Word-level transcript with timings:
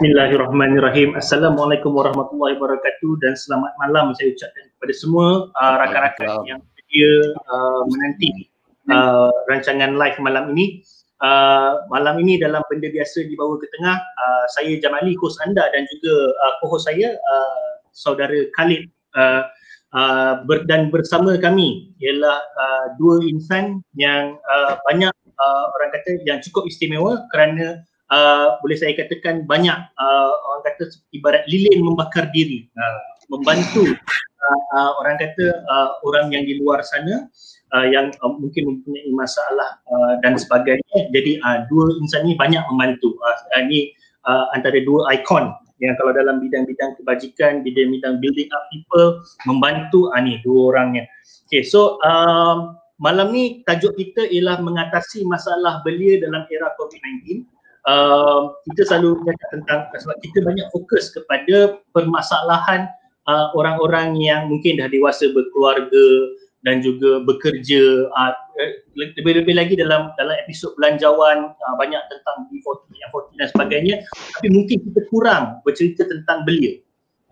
Bismillahirrahmanirrahim. 0.00 1.12
Assalamualaikum 1.12 1.92
warahmatullahi 1.92 2.56
wabarakatuh 2.56 3.20
dan 3.20 3.36
selamat 3.36 3.68
malam 3.84 4.16
saya 4.16 4.32
ucapkan 4.32 4.72
kepada 4.72 4.94
semua 4.96 5.52
uh, 5.60 5.74
rakan-rakan 5.76 6.40
yang 6.48 6.60
sedia 6.72 7.12
uh, 7.36 7.84
menanti 7.84 8.48
uh, 8.88 9.28
rancangan 9.52 10.00
live 10.00 10.16
malam 10.24 10.56
ini. 10.56 10.80
Uh, 11.20 11.84
malam 11.92 12.16
ini 12.16 12.40
dalam 12.40 12.64
benda 12.72 12.88
biasa 12.88 13.28
di 13.28 13.36
bawah 13.36 13.60
ke 13.60 13.68
tengah, 13.76 14.00
uh, 14.00 14.44
saya 14.56 14.72
Jamali, 14.80 15.12
kos 15.20 15.36
anda 15.44 15.68
dan 15.68 15.84
juga 15.92 16.32
uh, 16.32 16.52
co-host 16.64 16.88
saya, 16.88 17.12
uh, 17.20 17.70
saudara 17.92 18.48
Khalid 18.56 18.88
uh, 19.20 19.52
uh, 19.92 20.40
ber, 20.48 20.64
dan 20.64 20.88
bersama 20.88 21.36
kami 21.36 21.92
ialah 22.00 22.40
uh, 22.40 22.86
dua 22.96 23.20
insan 23.28 23.84
yang 24.00 24.40
uh, 24.48 24.80
banyak 24.88 25.12
uh, 25.12 25.64
orang 25.76 25.92
kata 25.92 26.24
yang 26.24 26.40
cukup 26.40 26.64
istimewa 26.64 27.20
kerana 27.36 27.84
uh, 28.10 28.58
boleh 28.60 28.76
saya 28.76 28.92
katakan 28.98 29.46
banyak 29.46 29.78
uh, 29.96 30.32
orang 30.50 30.62
kata 30.66 30.90
ibarat 31.14 31.46
lilin 31.46 31.80
membakar 31.86 32.28
diri. 32.34 32.68
Uh, 32.74 32.98
membantu 33.30 33.86
uh, 34.42 34.60
uh, 34.74 34.90
orang 34.98 35.14
kata 35.22 35.62
uh, 35.70 35.88
orang 36.02 36.34
yang 36.34 36.42
di 36.42 36.58
luar 36.58 36.82
sana 36.82 37.30
uh, 37.72 37.86
yang 37.86 38.10
uh, 38.20 38.34
mungkin 38.34 38.74
mempunyai 38.74 39.10
masalah 39.14 39.78
uh, 39.86 40.18
dan 40.26 40.34
sebagainya. 40.34 40.98
Jadi 41.14 41.38
uh, 41.38 41.64
dua 41.70 41.94
insan 42.02 42.26
ini 42.26 42.34
banyak 42.34 42.62
membantu. 42.74 43.14
Uh, 43.22 43.62
ini 43.62 43.94
uh, 44.26 44.50
antara 44.52 44.82
dua 44.82 45.14
ikon 45.14 45.54
yang 45.80 45.96
kalau 45.96 46.12
dalam 46.12 46.44
bidang-bidang 46.44 46.92
kebajikan 47.00 47.64
bidang-bidang 47.64 48.20
building 48.20 48.50
up 48.52 48.68
people 48.68 49.22
membantu 49.48 50.10
uh, 50.12 50.20
ni 50.20 50.42
dua 50.42 50.74
orangnya. 50.74 51.06
Okay 51.48 51.62
so 51.62 52.02
um, 52.02 52.74
malam 53.00 53.32
ni 53.32 53.64
tajuk 53.64 53.96
kita 53.96 54.28
ialah 54.28 54.60
mengatasi 54.60 55.24
masalah 55.24 55.80
belia 55.86 56.20
dalam 56.20 56.44
era 56.52 56.68
COVID-19 56.76 57.46
uh, 57.90 58.54
kita 58.70 58.86
selalu 58.86 59.18
cakap 59.26 59.48
tentang 59.50 59.80
sebab 59.98 60.16
kita 60.22 60.38
banyak 60.46 60.66
fokus 60.70 61.10
kepada 61.10 61.82
permasalahan 61.90 62.86
uh, 63.26 63.50
orang-orang 63.58 64.14
yang 64.22 64.46
mungkin 64.46 64.78
dah 64.78 64.86
dewasa 64.86 65.26
berkeluarga 65.34 66.06
dan 66.60 66.84
juga 66.84 67.24
bekerja 67.24 68.12
uh, 68.12 68.34
lebih-lebih 68.94 69.56
lagi 69.56 69.74
dalam 69.74 70.12
dalam 70.20 70.36
episod 70.44 70.76
belanjawan 70.76 71.56
uh, 71.56 71.74
banyak 71.80 72.00
tentang 72.12 72.46
B40, 72.52 72.92
M40 73.10 73.32
dan 73.40 73.48
sebagainya. 73.48 73.94
Tapi 74.38 74.48
mungkin 74.52 74.76
kita 74.84 75.00
kurang 75.08 75.64
bercerita 75.64 76.06
tentang 76.06 76.44
belia 76.44 76.78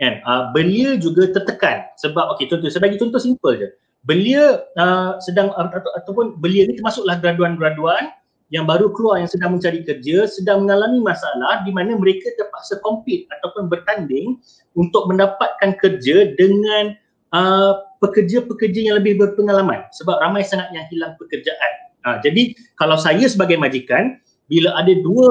kan? 0.00 0.22
Uh, 0.24 0.42
belia 0.56 0.96
juga 0.96 1.28
tertekan 1.28 1.84
sebab 2.00 2.34
okey 2.38 2.48
contoh 2.48 2.70
saya 2.72 2.88
bagi 2.88 2.98
contoh 2.98 3.20
simple 3.20 3.54
je. 3.58 3.68
Belia 4.06 4.64
uh, 4.78 5.20
sedang 5.20 5.52
atau, 5.52 5.90
ataupun 6.00 6.40
belia 6.40 6.64
ni 6.64 6.78
termasuklah 6.78 7.20
graduan-graduan 7.20 8.08
yang 8.48 8.64
baru 8.64 8.88
keluar 8.96 9.20
yang 9.20 9.28
sedang 9.28 9.56
mencari 9.56 9.84
kerja 9.84 10.24
sedang 10.24 10.64
mengalami 10.64 11.04
masalah 11.04 11.60
di 11.68 11.72
mana 11.72 11.92
mereka 11.96 12.32
terpaksa 12.40 12.80
compete 12.80 13.28
ataupun 13.40 13.68
bertanding 13.68 14.40
untuk 14.72 15.04
mendapatkan 15.04 15.76
kerja 15.76 16.32
dengan 16.32 16.96
uh, 17.36 17.84
pekerja-pekerja 18.00 18.88
yang 18.88 18.96
lebih 19.00 19.20
berpengalaman 19.20 19.84
sebab 20.00 20.16
ramai 20.24 20.46
sangat 20.46 20.72
yang 20.72 20.88
hilang 20.88 21.12
pekerjaan. 21.20 21.72
Uh, 22.08 22.16
jadi 22.24 22.56
kalau 22.80 22.96
saya 22.96 23.28
sebagai 23.28 23.60
majikan 23.60 24.16
bila 24.48 24.72
ada 24.80 24.96
dua 25.04 25.28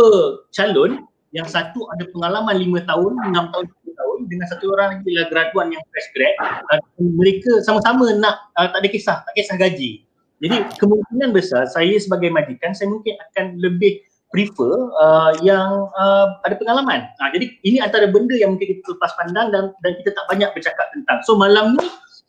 calon 0.53 1.01
yang 1.33 1.49
satu 1.49 1.89
ada 1.97 2.05
pengalaman 2.13 2.55
lima 2.55 2.79
tahun, 2.85 3.17
enam 3.33 3.49
tahun, 3.49 3.65
tujuh 3.65 3.93
tahun 3.97 4.19
dengan 4.29 4.45
satu 4.45 4.65
orang 4.77 4.87
lagi 4.93 5.09
adalah 5.09 5.27
graduan 5.33 5.67
yang 5.73 5.83
fresh 5.89 6.09
grad 6.13 6.35
uh, 6.69 6.79
mereka 7.01 7.65
sama-sama 7.65 8.13
nak 8.13 8.45
uh, 8.61 8.69
tak 8.69 8.85
ada 8.85 8.89
kisah, 8.93 9.17
tak 9.25 9.33
kisah 9.33 9.57
gaji 9.57 10.06
jadi 10.37 10.69
kemungkinan 10.77 11.33
besar 11.33 11.65
saya 11.65 11.97
sebagai 11.97 12.29
majikan 12.29 12.73
saya 12.77 12.93
mungkin 12.93 13.17
akan 13.31 13.57
lebih 13.57 14.05
prefer 14.29 14.75
uh, 14.99 15.31
yang 15.39 15.87
uh, 15.95 16.35
ada 16.43 16.55
pengalaman. 16.59 17.07
Ha, 17.19 17.31
jadi 17.31 17.47
ini 17.63 17.79
antara 17.79 18.11
benda 18.11 18.35
yang 18.35 18.55
mungkin 18.55 18.75
kita 18.75 18.93
lepas 18.93 19.15
pandang 19.15 19.55
dan 19.55 19.71
dan 19.81 19.91
kita 20.03 20.11
tak 20.11 20.25
banyak 20.27 20.49
bercakap 20.51 20.87
tentang. 20.91 21.23
So 21.23 21.39
malam 21.39 21.79
ni 21.79 21.87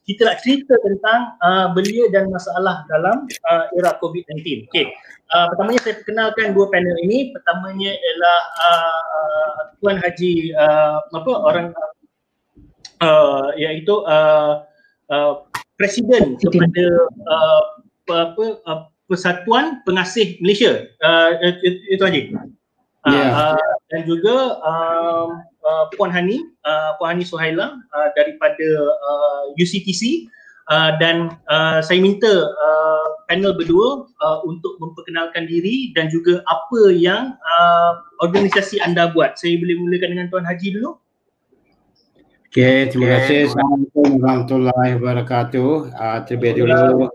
kita 0.08 0.25
nak 0.25 0.40
cerita 0.40 0.72
tentang 0.81 1.37
uh, 1.44 1.69
belia 1.76 2.08
dan 2.08 2.32
masalah 2.32 2.87
dalam 2.88 3.28
uh, 3.50 3.64
era 3.76 3.93
COVID-19. 4.00 4.70
Okay. 4.72 4.88
Uh, 5.28 5.52
pertamanya 5.52 5.84
saya 5.84 6.00
perkenalkan 6.00 6.56
dua 6.56 6.66
panel 6.72 6.96
ini. 7.05 7.34
Pertamanya 7.34 7.93
ialah 7.93 8.40
uh, 8.56 9.56
Tuan 9.82 10.00
Haji 10.00 10.56
uh, 10.56 11.05
apa 11.12 11.32
orang 11.44 11.66
uh, 13.05 13.52
iaitu 13.58 14.00
uh, 14.08 14.64
uh, 15.12 15.44
Presiden 15.78 16.34
kepada 16.43 16.87
uh, 17.31 17.62
apa 18.12 18.44
uh, 18.64 18.81
Persatuan 19.08 19.81
Pengasih 19.88 20.37
Malaysia 20.44 20.84
uh, 21.00 21.31
itu 21.88 22.05
aja. 22.05 22.20
Uh, 23.08 23.12
yeah. 23.14 23.31
uh, 23.56 23.72
dan 23.88 24.05
juga 24.05 24.60
uh, 24.60 25.26
uh, 25.64 25.84
Puan 25.96 26.12
Hani, 26.12 26.44
uh, 26.69 26.93
Puan 27.00 27.16
Hani 27.16 27.25
Suhaila 27.25 27.72
uh, 27.72 28.08
daripada 28.12 28.69
uh, 28.84 29.43
UCTC 29.56 30.28
uh, 30.69 31.00
dan 31.00 31.32
uh, 31.49 31.81
saya 31.81 32.05
minta 32.05 32.28
uh, 32.28 33.06
panel 33.32 33.56
berdua 33.56 34.05
uh, 34.20 34.38
untuk 34.44 34.76
memperkenalkan 34.76 35.49
diri 35.49 35.96
dan 35.96 36.12
juga 36.12 36.44
apa 36.44 36.93
yang 36.93 37.32
uh, 37.40 37.93
organisasi 38.20 38.81
anda 38.84 39.08
buat. 39.08 39.40
Saya 39.40 39.56
boleh 39.56 39.81
mulakan 39.81 40.12
dengan 40.12 40.28
Tuan 40.28 40.44
Haji 40.44 40.76
dulu. 40.76 41.00
Okay, 42.49 42.88
terima 42.88 43.20
kasih. 43.20 43.52
Assalamualaikum 43.52 44.08
warahmatullahi 44.20 44.90
wabarakatuh. 44.96 45.70
Uh, 45.93 46.19
terlebih 46.25 46.64
dulu 46.64 47.12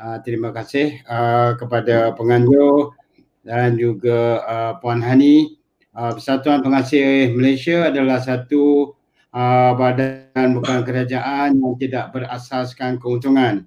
uh, 0.00 0.18
terima 0.24 0.50
kasih 0.56 1.04
uh, 1.04 1.54
kepada 1.60 2.16
penganjur 2.16 2.96
dan 3.44 3.76
juga 3.76 4.40
uh, 4.48 4.72
Puan 4.80 5.04
Hani. 5.04 5.60
Uh, 5.90 6.14
Persatuan 6.14 6.62
Pengasih 6.62 7.34
Malaysia 7.34 7.90
adalah 7.90 8.22
satu 8.22 8.94
uh, 9.34 9.72
badan 9.74 10.54
bukan 10.56 10.86
kerajaan 10.86 11.58
yang 11.58 11.74
tidak 11.76 12.14
berasaskan 12.14 12.96
keuntungan. 13.02 13.66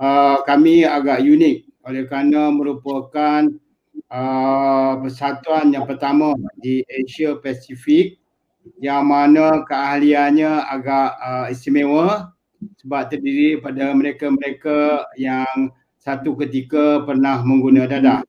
Uh, 0.00 0.40
kami 0.48 0.82
agak 0.82 1.22
unik 1.22 1.68
oleh 1.84 2.02
kerana 2.08 2.50
merupakan 2.50 3.46
uh, 4.08 4.92
persatuan 4.98 5.70
yang 5.70 5.84
pertama 5.84 6.34
di 6.58 6.82
Asia 6.88 7.36
Pasifik 7.38 8.18
yang 8.78 9.06
mana 9.06 9.66
keahliannya 9.66 10.66
agak 10.72 11.08
uh, 11.18 11.46
istimewa 11.52 12.32
sebab 12.80 13.10
terdiri 13.10 13.58
pada 13.58 13.90
mereka-mereka 13.94 15.06
yang 15.18 15.70
satu 15.98 16.34
ketika 16.42 17.06
pernah 17.06 17.42
mengguna 17.46 17.86
dadah. 17.86 18.26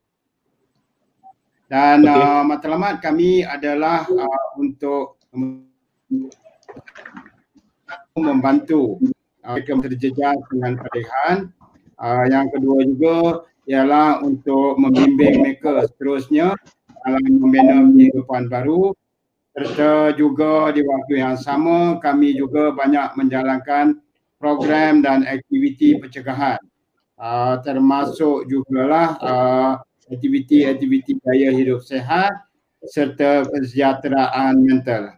Dan 1.71 2.06
okay. 2.06 2.13
uh, 2.13 2.44
matlamat 2.45 3.01
kami 3.01 3.41
adalah 3.41 4.06
uh, 4.06 4.47
untuk 4.62 5.18
membantu 8.13 9.01
uh, 9.41 9.57
mereka 9.57 9.81
terjejas 9.81 10.38
dengan 10.53 10.77
pilihan. 10.77 11.38
Uh, 11.97 12.25
yang 12.30 12.45
kedua 12.53 12.80
juga 12.85 13.18
ialah 13.65 14.21
untuk 14.21 14.77
membimbing 14.77 15.41
mereka 15.41 15.88
seterusnya 15.88 16.53
dalam 17.03 17.24
membina 17.41 17.83
kehidupan 17.89 18.51
baru 18.51 18.94
serta 19.53 20.18
juga 20.18 20.74
di 20.74 20.81
waktu 20.81 21.13
yang 21.21 21.38
sama 21.38 22.01
kami 22.01 22.33
juga 22.33 22.74
banyak 22.74 23.13
menjalankan 23.13 24.01
program 24.44 25.00
dan 25.00 25.24
aktiviti 25.24 25.95
pencegahan 25.95 26.60
uh, 27.16 27.63
termasuk 27.63 28.44
jugalah 28.51 29.16
uh, 29.24 29.72
aktiviti-aktiviti 30.12 31.16
gaya 31.24 31.56
hidup 31.56 31.80
sehat 31.80 32.35
serta 32.83 33.47
kesejahteraan 33.47 34.59
mental. 34.59 35.16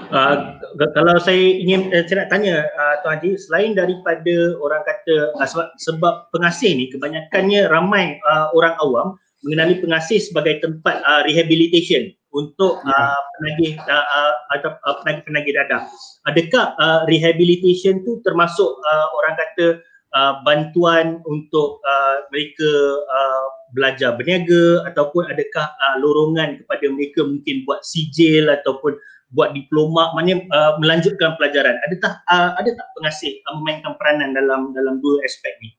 Uh, 0.00 0.56
kalau 0.96 1.18
saya 1.20 1.60
ingin 1.60 1.90
uh, 1.90 2.06
saya 2.06 2.24
nak 2.24 2.30
tanya 2.30 2.64
uh, 2.72 2.94
Tuan 3.02 3.18
Haji 3.20 3.30
selain 3.36 3.70
daripada 3.76 4.56
orang 4.62 4.80
kata 4.86 5.34
uh, 5.34 5.44
sebab 5.44 5.68
sebab 5.76 6.14
pengasih 6.32 6.72
ni 6.72 6.88
kebanyakannya 6.88 7.68
ramai 7.68 8.16
uh, 8.24 8.48
orang 8.54 8.78
awam 8.80 9.08
mengenali 9.44 9.76
pengasih 9.82 10.22
sebagai 10.22 10.62
tempat 10.64 11.04
uh, 11.04 11.20
rehabilitation 11.26 12.16
untuk 12.30 12.78
ya. 12.82 12.94
uh, 12.94 13.20
penagih 13.38 13.72
uh, 13.86 14.06
uh, 14.06 14.34
atau 14.54 14.70
uh, 14.86 14.96
penagih-penagih 15.02 15.54
dadah. 15.54 15.82
Adakah 16.30 16.64
uh, 16.78 17.00
rehabilitation 17.10 18.02
tu 18.06 18.22
termasuk 18.22 18.70
uh, 18.70 19.06
orang 19.18 19.34
kata 19.34 19.66
uh, 20.14 20.42
bantuan 20.46 21.18
untuk 21.26 21.82
uh, 21.86 22.26
mereka 22.30 22.70
uh, 23.10 23.44
belajar 23.74 24.18
berniaga 24.18 24.86
ataupun 24.90 25.30
adakah 25.30 25.70
uh, 25.70 25.96
lorongan 26.02 26.58
kepada 26.62 26.86
mereka 26.90 27.20
mungkin 27.22 27.62
buat 27.66 27.82
sijil 27.86 28.50
ataupun 28.50 28.98
buat 29.30 29.54
diploma 29.54 30.10
maknanya 30.18 30.42
uh, 30.50 30.72
melanjutkan 30.82 31.38
pelajaran 31.38 31.78
adakah 31.86 32.18
uh, 32.26 32.58
ada 32.58 32.70
tak 32.74 32.88
pengasih 32.98 33.38
uh, 33.46 33.54
memainkan 33.62 33.94
peranan 33.94 34.34
dalam 34.34 34.74
dalam 34.74 34.98
dua 34.98 35.22
aspek 35.22 35.54
ni 35.62 35.70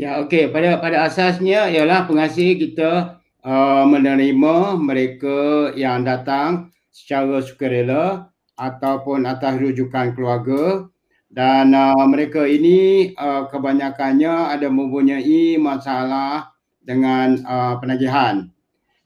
ya 0.00 0.24
okey 0.24 0.48
pada 0.48 0.80
pada 0.80 1.04
asasnya 1.04 1.68
ialah 1.68 2.08
pengasih 2.08 2.56
kita 2.56 3.19
uh, 3.44 3.84
menerima 3.88 4.76
mereka 4.80 5.70
yang 5.76 6.04
datang 6.04 6.72
secara 6.90 7.40
sukarela 7.40 8.28
ataupun 8.58 9.24
atas 9.24 9.56
rujukan 9.60 10.12
keluarga 10.12 10.84
dan 11.30 11.72
uh, 11.72 12.04
mereka 12.10 12.44
ini 12.44 13.12
uh, 13.14 13.46
kebanyakannya 13.48 14.52
ada 14.52 14.66
mempunyai 14.68 15.56
masalah 15.56 16.50
dengan 16.82 17.38
uh, 17.46 17.78
penagihan 17.78 18.50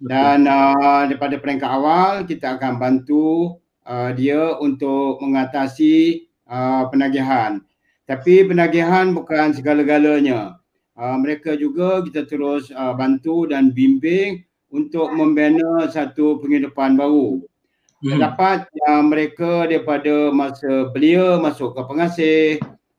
dan 0.04 0.44
uh, 0.44 1.06
daripada 1.08 1.40
peringkat 1.40 1.70
awal 1.70 2.28
kita 2.28 2.60
akan 2.60 2.76
bantu 2.76 3.56
uh, 3.86 4.10
dia 4.12 4.56
untuk 4.58 5.20
mengatasi 5.22 6.28
uh, 6.48 6.88
penagihan. 6.90 7.62
Tapi 8.04 8.44
penagihan 8.44 9.16
bukan 9.16 9.56
segala-galanya. 9.56 10.60
Uh, 10.94 11.18
mereka 11.18 11.58
juga 11.58 12.06
kita 12.06 12.22
terus 12.22 12.70
uh, 12.70 12.94
bantu 12.94 13.50
dan 13.50 13.74
bimbing 13.74 14.46
untuk 14.70 15.10
membina 15.10 15.90
satu 15.90 16.38
penghidupan 16.38 16.94
baru. 16.94 17.42
Hmm. 18.04 18.20
Dapat 18.22 18.70
yang 18.86 19.10
mereka 19.10 19.66
daripada 19.66 20.30
masa 20.30 20.92
belia 20.94 21.40
masuk 21.42 21.74
ke 21.74 21.82
pengasih, 21.88 22.44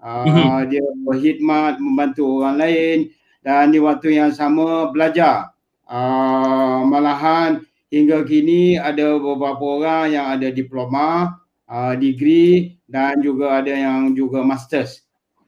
uh, 0.03 0.27
hmm. 0.27 0.73
dia 0.73 0.83
berkhidmat 1.07 1.79
membantu 1.79 2.43
orang 2.43 2.57
lain 2.59 2.97
dan 3.45 3.71
di 3.71 3.79
waktu 3.79 4.17
yang 4.17 4.35
sama 4.35 4.91
belajar. 4.91 5.55
Uh, 5.85 6.81
malahan 6.89 7.61
hingga 7.93 8.25
kini 8.25 8.81
ada 8.81 9.21
beberapa 9.21 9.61
orang 9.61 10.05
yang 10.11 10.25
ada 10.35 10.49
diploma, 10.49 11.37
uh, 11.69 11.93
degree 11.93 12.75
dan 12.89 13.21
juga 13.21 13.61
ada 13.61 13.71
yang 13.71 14.17
juga 14.17 14.41
masters. 14.41 15.04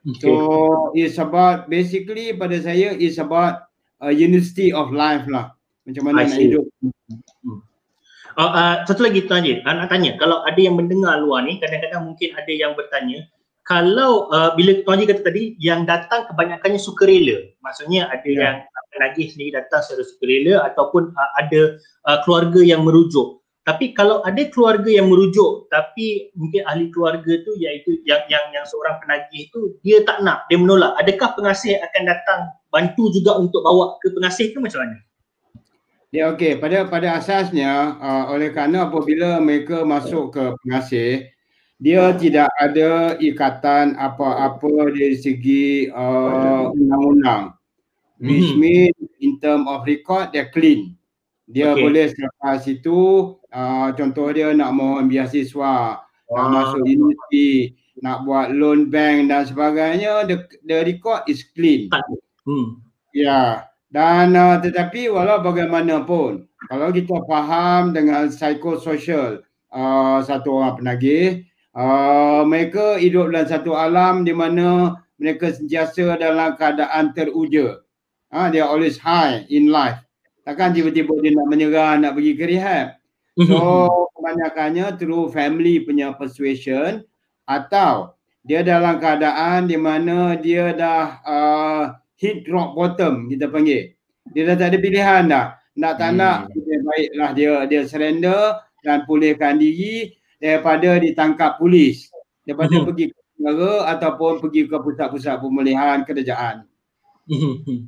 Okay. 0.07 0.23
So 0.23 0.31
it's 0.95 1.19
about 1.19 1.67
basically 1.67 2.31
pada 2.31 2.55
saya 2.63 2.95
it's 2.95 3.19
about 3.19 3.67
a 3.99 4.15
university 4.15 4.71
of 4.71 4.95
life 4.95 5.27
lah. 5.27 5.51
Macam 5.83 6.03
mana 6.07 6.23
nak 6.23 6.39
hidup. 6.39 6.63
Hmm. 6.81 7.59
Uh, 8.37 8.51
uh, 8.53 8.75
satu 8.85 9.09
lagi 9.09 9.25
tuan 9.25 9.41
je, 9.41 9.59
uh, 9.65 9.73
nak 9.73 9.89
tanya 9.89 10.13
kalau 10.21 10.45
ada 10.45 10.59
yang 10.61 10.77
mendengar 10.77 11.17
luar 11.17 11.41
ni 11.41 11.57
kadang-kadang 11.57 12.05
mungkin 12.05 12.37
ada 12.37 12.53
yang 12.53 12.77
bertanya 12.77 13.25
kalau 13.65 14.29
uh, 14.29 14.53
bila 14.53 14.77
tuan 14.85 15.01
je 15.01 15.09
kata 15.09 15.25
tadi 15.25 15.43
yang 15.57 15.89
datang 15.89 16.29
kebanyakannya 16.29 16.77
sukarela 16.77 17.49
maksudnya 17.65 18.05
ada 18.13 18.29
yeah. 18.29 18.39
yang 18.39 18.55
penagih 18.95 19.27
sendiri 19.33 19.57
datang 19.59 19.83
secara 19.83 20.05
sukarela 20.07 20.69
ataupun 20.69 21.11
uh, 21.17 21.31
ada 21.37 21.81
uh, 22.07 22.17
keluarga 22.25 22.61
yang 22.63 22.81
merujuk. 22.87 23.43
Tapi 23.67 23.91
kalau 23.91 24.23
ada 24.23 24.39
keluarga 24.47 24.87
yang 24.87 25.11
merujuk 25.11 25.67
tapi 25.67 26.31
mungkin 26.39 26.63
ahli 26.63 26.87
keluarga 26.87 27.43
tu 27.43 27.51
iaitu 27.59 27.99
yang 28.07 28.23
yang 28.31 28.39
yang 28.55 28.63
seorang 28.63 28.95
penagih 29.03 29.51
tu 29.51 29.75
dia 29.83 29.99
tak 30.07 30.23
nak, 30.23 30.47
dia 30.47 30.55
menolak. 30.55 30.95
Adakah 31.03 31.35
pengasih 31.35 31.75
akan 31.75 32.03
datang 32.07 32.41
bantu 32.71 33.11
juga 33.11 33.35
untuk 33.35 33.67
bawa 33.67 33.99
ke 33.99 34.07
pengasih 34.15 34.55
tu 34.55 34.63
macam 34.63 34.87
mana? 34.87 34.97
Ya 36.15 36.31
okey, 36.31 36.63
pada 36.63 36.87
pada 36.87 37.19
asasnya 37.19 37.99
uh, 37.99 38.31
oleh 38.31 38.55
kerana 38.55 38.87
apabila 38.87 39.43
mereka 39.43 39.83
masuk 39.83 40.31
ke 40.39 40.43
pengasih 40.63 41.27
dia 41.77 42.09
tidak 42.17 42.49
ada 42.57 43.19
ikatan 43.21 43.93
apa-apa 44.01 44.89
dari 44.89 45.13
segi 45.13 45.93
uh, 45.93 46.73
undang-undang 46.73 47.53
which 48.17 48.49
mm-hmm. 48.49 48.89
mean 48.89 48.93
in 49.21 49.37
term 49.37 49.69
of 49.69 49.85
record 49.85 50.33
dia 50.33 50.49
clean 50.49 50.97
dia 51.45 51.77
okay. 51.77 51.85
boleh 51.85 52.05
selepas 52.09 52.65
itu 52.65 52.99
uh, 53.53 53.93
contoh 53.93 54.31
dia 54.31 54.51
nak 54.51 54.73
mohon 54.73 55.07
beasiswa 55.11 56.01
wow. 56.01 56.35
nak 56.35 56.47
masuk 56.51 56.81
universiti 56.83 57.75
nak 58.01 58.23
buat 58.27 58.53
loan 58.53 58.93
bank 58.93 59.31
dan 59.31 59.43
sebagainya 59.47 60.25
the, 60.29 60.45
the 60.69 60.77
record 60.85 61.25
is 61.25 61.45
clean 61.55 61.89
hmm. 62.45 62.79
ya 63.13 63.25
yeah. 63.25 63.49
dan 63.89 64.35
uh, 64.37 64.57
tetapi 64.61 65.09
walau 65.09 65.41
bagaimanapun 65.41 66.45
kalau 66.67 66.89
kita 66.91 67.17
faham 67.25 67.93
dengan 67.93 68.29
psikososial 68.29 69.41
uh, 69.73 70.19
satu 70.21 70.61
orang 70.61 70.77
penagih 70.77 71.47
uh, 71.73 72.45
mereka 72.45 73.01
hidup 73.01 73.33
dalam 73.33 73.47
satu 73.49 73.73
alam 73.73 74.27
di 74.27 74.33
mana 74.35 74.99
mereka 75.17 75.49
sentiasa 75.49 76.19
dalam 76.21 76.53
keadaan 76.53 77.13
teruja 77.17 77.81
ha, 78.31 78.51
dia 78.51 78.67
always 78.67 78.99
high 78.99 79.45
in 79.47 79.71
life. 79.71 79.99
Takkan 80.47 80.71
tiba-tiba 80.71 81.11
dia 81.19 81.35
nak 81.35 81.47
menyerah, 81.51 81.99
nak 81.99 82.15
pergi 82.15 82.31
ke 82.39 82.45
rehab. 82.47 82.96
So 83.37 84.09
kebanyakannya 84.17 84.97
through 84.97 85.29
family 85.29 85.85
punya 85.85 86.17
persuasion 86.17 87.05
atau 87.45 88.17
dia 88.41 88.65
dalam 88.65 88.97
keadaan 88.97 89.69
di 89.69 89.77
mana 89.77 90.33
dia 90.39 90.73
dah 90.73 91.21
uh, 91.21 91.83
hit 92.17 92.49
rock 92.49 92.73
bottom 92.73 93.29
kita 93.29 93.45
panggil. 93.45 93.93
Dia 94.33 94.49
dah 94.51 94.55
tak 94.57 94.67
ada 94.73 94.77
pilihan 94.81 95.23
dah. 95.29 95.45
Nak 95.77 95.93
tak 96.01 96.11
hmm. 96.11 96.17
nak 96.17 96.37
lebih 96.49 96.79
baiklah 96.81 97.29
dia 97.37 97.53
dia 97.69 97.81
surrender 97.85 98.57
dan 98.81 99.05
pulihkan 99.05 99.61
diri 99.61 100.17
daripada 100.41 100.97
ditangkap 100.97 101.61
polis. 101.61 102.09
Daripada 102.41 102.73
hmm. 102.73 102.85
pergi 102.89 103.05
ke 103.13 103.19
negara 103.37 103.73
ataupun 103.93 104.41
pergi 104.41 104.65
ke 104.65 104.77
pusat-pusat 104.81 105.35
pemulihan 105.37 106.01
kerajaan. 106.01 106.65
Hmm. 107.29 107.85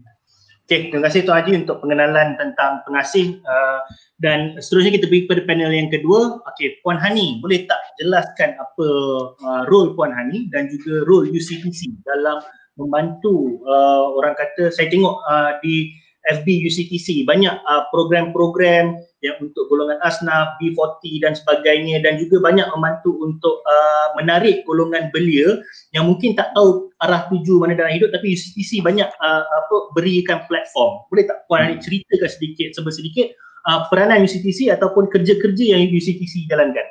Okay, 0.69 0.93
terima 0.93 1.09
kasih 1.09 1.25
Tuan 1.25 1.41
Haji 1.41 1.65
untuk 1.65 1.81
pengenalan 1.81 2.37
tentang 2.37 2.85
pengasih 2.85 3.41
uh, 3.41 3.81
dan 4.19 4.59
seterusnya 4.59 4.99
kita 4.99 5.05
pergi 5.07 5.23
kepada 5.27 5.41
panel 5.47 5.71
yang 5.71 5.87
kedua. 5.87 6.43
Okay, 6.53 6.79
Puan 6.83 6.99
Hani, 6.99 7.39
boleh 7.39 7.63
tak 7.65 7.79
jelaskan 7.99 8.55
apa 8.59 8.87
uh, 9.31 9.63
role 9.71 9.95
Puan 9.95 10.11
Hani 10.11 10.51
dan 10.51 10.67
juga 10.67 11.07
role 11.07 11.31
UCTC 11.31 12.03
dalam 12.03 12.43
membantu 12.75 13.59
uh, 13.67 14.15
orang 14.15 14.35
kata 14.39 14.71
saya 14.71 14.87
tengok 14.87 15.19
uh, 15.27 15.59
di 15.63 15.91
FB 16.27 16.67
UCTC 16.67 17.23
banyak 17.23 17.55
uh, 17.63 17.87
program-program 17.95 18.99
yang 19.19 19.35
untuk 19.39 19.67
golongan 19.67 19.99
asnaf, 20.03 20.55
B40 20.59 21.23
dan 21.23 21.33
sebagainya 21.35 22.03
dan 22.03 22.19
juga 22.19 22.43
banyak 22.43 22.67
membantu 22.75 23.19
untuk 23.23 23.63
uh, 23.67 24.15
menarik 24.19 24.63
golongan 24.63 25.11
belia 25.15 25.59
yang 25.95 26.07
mungkin 26.07 26.35
tak 26.35 26.51
tahu 26.55 26.91
arah 27.03 27.27
tuju 27.31 27.59
mana 27.59 27.75
dalam 27.75 27.91
hidup 27.91 28.11
tapi 28.11 28.35
UCTC 28.35 28.83
banyak 28.83 29.07
uh, 29.07 29.43
apa 29.43 29.75
berikan 29.95 30.43
platform. 30.47 31.03
Boleh 31.07 31.27
tak 31.27 31.47
Puan 31.47 31.67
Ali 31.67 31.79
ceritakan 31.79 32.29
sedikit 32.31 32.67
sebesar 32.75 32.99
sedikit 32.99 33.27
uh, 33.67 33.89
peranan 33.91 34.23
UCTC 34.23 34.71
ataupun 34.71 35.11
kerja-kerja 35.11 35.75
yang 35.75 35.89
UCTC 35.89 36.47
jalankan? 36.47 36.85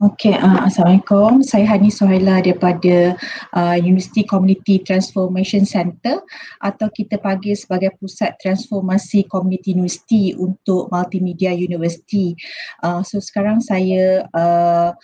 Okey, 0.00 0.32
uh, 0.32 0.64
Assalamualaikum. 0.64 1.44
Saya 1.44 1.76
Hani 1.76 1.92
Sohaila 1.92 2.40
daripada 2.40 3.20
uh, 3.52 3.76
University 3.76 4.24
Community 4.24 4.80
Transformation 4.80 5.68
Center 5.68 6.24
atau 6.64 6.88
kita 6.88 7.20
panggil 7.20 7.52
sebagai 7.52 7.92
Pusat 8.00 8.40
Transformasi 8.40 9.28
Community 9.28 9.76
University 9.76 10.32
untuk 10.40 10.88
Multimedia 10.88 11.52
University. 11.52 12.32
Uh, 12.80 13.04
so 13.04 13.20
sekarang 13.20 13.60
saya 13.60 14.24
uh, 14.32 14.96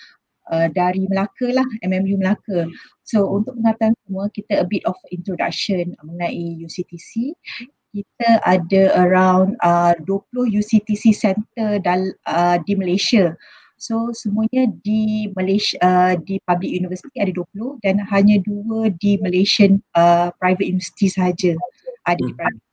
uh, 0.48 0.68
dari 0.72 1.04
Melaka 1.12 1.52
lah, 1.52 1.68
MMU 1.84 2.16
Melaka. 2.16 2.64
So 3.04 3.28
untuk 3.28 3.52
pengetahuan 3.60 3.92
semua, 4.08 4.24
kita 4.32 4.64
a 4.64 4.66
bit 4.66 4.80
of 4.88 4.96
introduction 5.12 5.92
mengenai 6.00 6.56
UCTC 6.64 7.36
kita 7.96 8.28
ada 8.44 8.92
around 9.00 9.56
uh, 9.64 9.96
20 10.04 10.52
UCTC 10.60 11.16
center 11.16 11.80
dal, 11.80 12.12
uh, 12.28 12.60
di 12.68 12.76
Malaysia. 12.76 13.32
So 13.76 14.12
semuanya 14.12 14.68
di 14.84 15.32
Malaysia 15.36 15.76
uh, 15.84 16.14
di 16.16 16.40
public 16.44 16.72
university 16.72 17.16
ada 17.20 17.32
20 17.32 17.84
dan 17.84 18.00
hanya 18.08 18.40
dua 18.44 18.88
di 19.00 19.20
Malaysian 19.20 19.80
uh, 19.96 20.32
private 20.40 20.68
university 20.68 21.08
sahaja. 21.12 21.52
Ada 22.08 22.24
hmm. 22.24 22.36
private, 22.36 22.64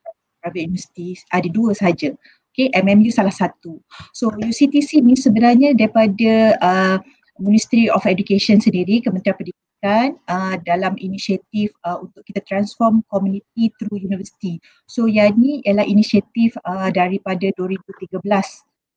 private 0.43 0.63
university 0.67 1.07
ada 1.31 1.47
dua 1.51 1.71
sahaja. 1.75 2.11
Okay, 2.53 2.69
MMU 2.77 3.09
salah 3.09 3.33
satu. 3.33 3.81
So 4.13 4.29
UCTC 4.29 5.01
ni 5.01 5.17
sebenarnya 5.17 5.73
daripada 5.73 6.53
uh, 6.61 6.97
Ministry 7.41 7.89
of 7.89 8.05
Education 8.05 8.61
sendiri, 8.61 9.01
Kementerian 9.01 9.33
Pendidikan 9.33 9.62
uh, 9.83 10.55
dalam 10.63 10.95
inisiatif 10.95 11.75
uh, 11.83 11.99
untuk 11.99 12.23
kita 12.23 12.39
transform 12.47 13.03
community 13.11 13.69
through 13.75 13.99
university. 13.99 14.63
So 14.87 15.11
yang 15.11 15.35
ni 15.35 15.59
ialah 15.67 15.83
inisiatif 15.83 16.55
uh, 16.63 16.87
daripada 16.89 17.51
2013. 17.59 18.23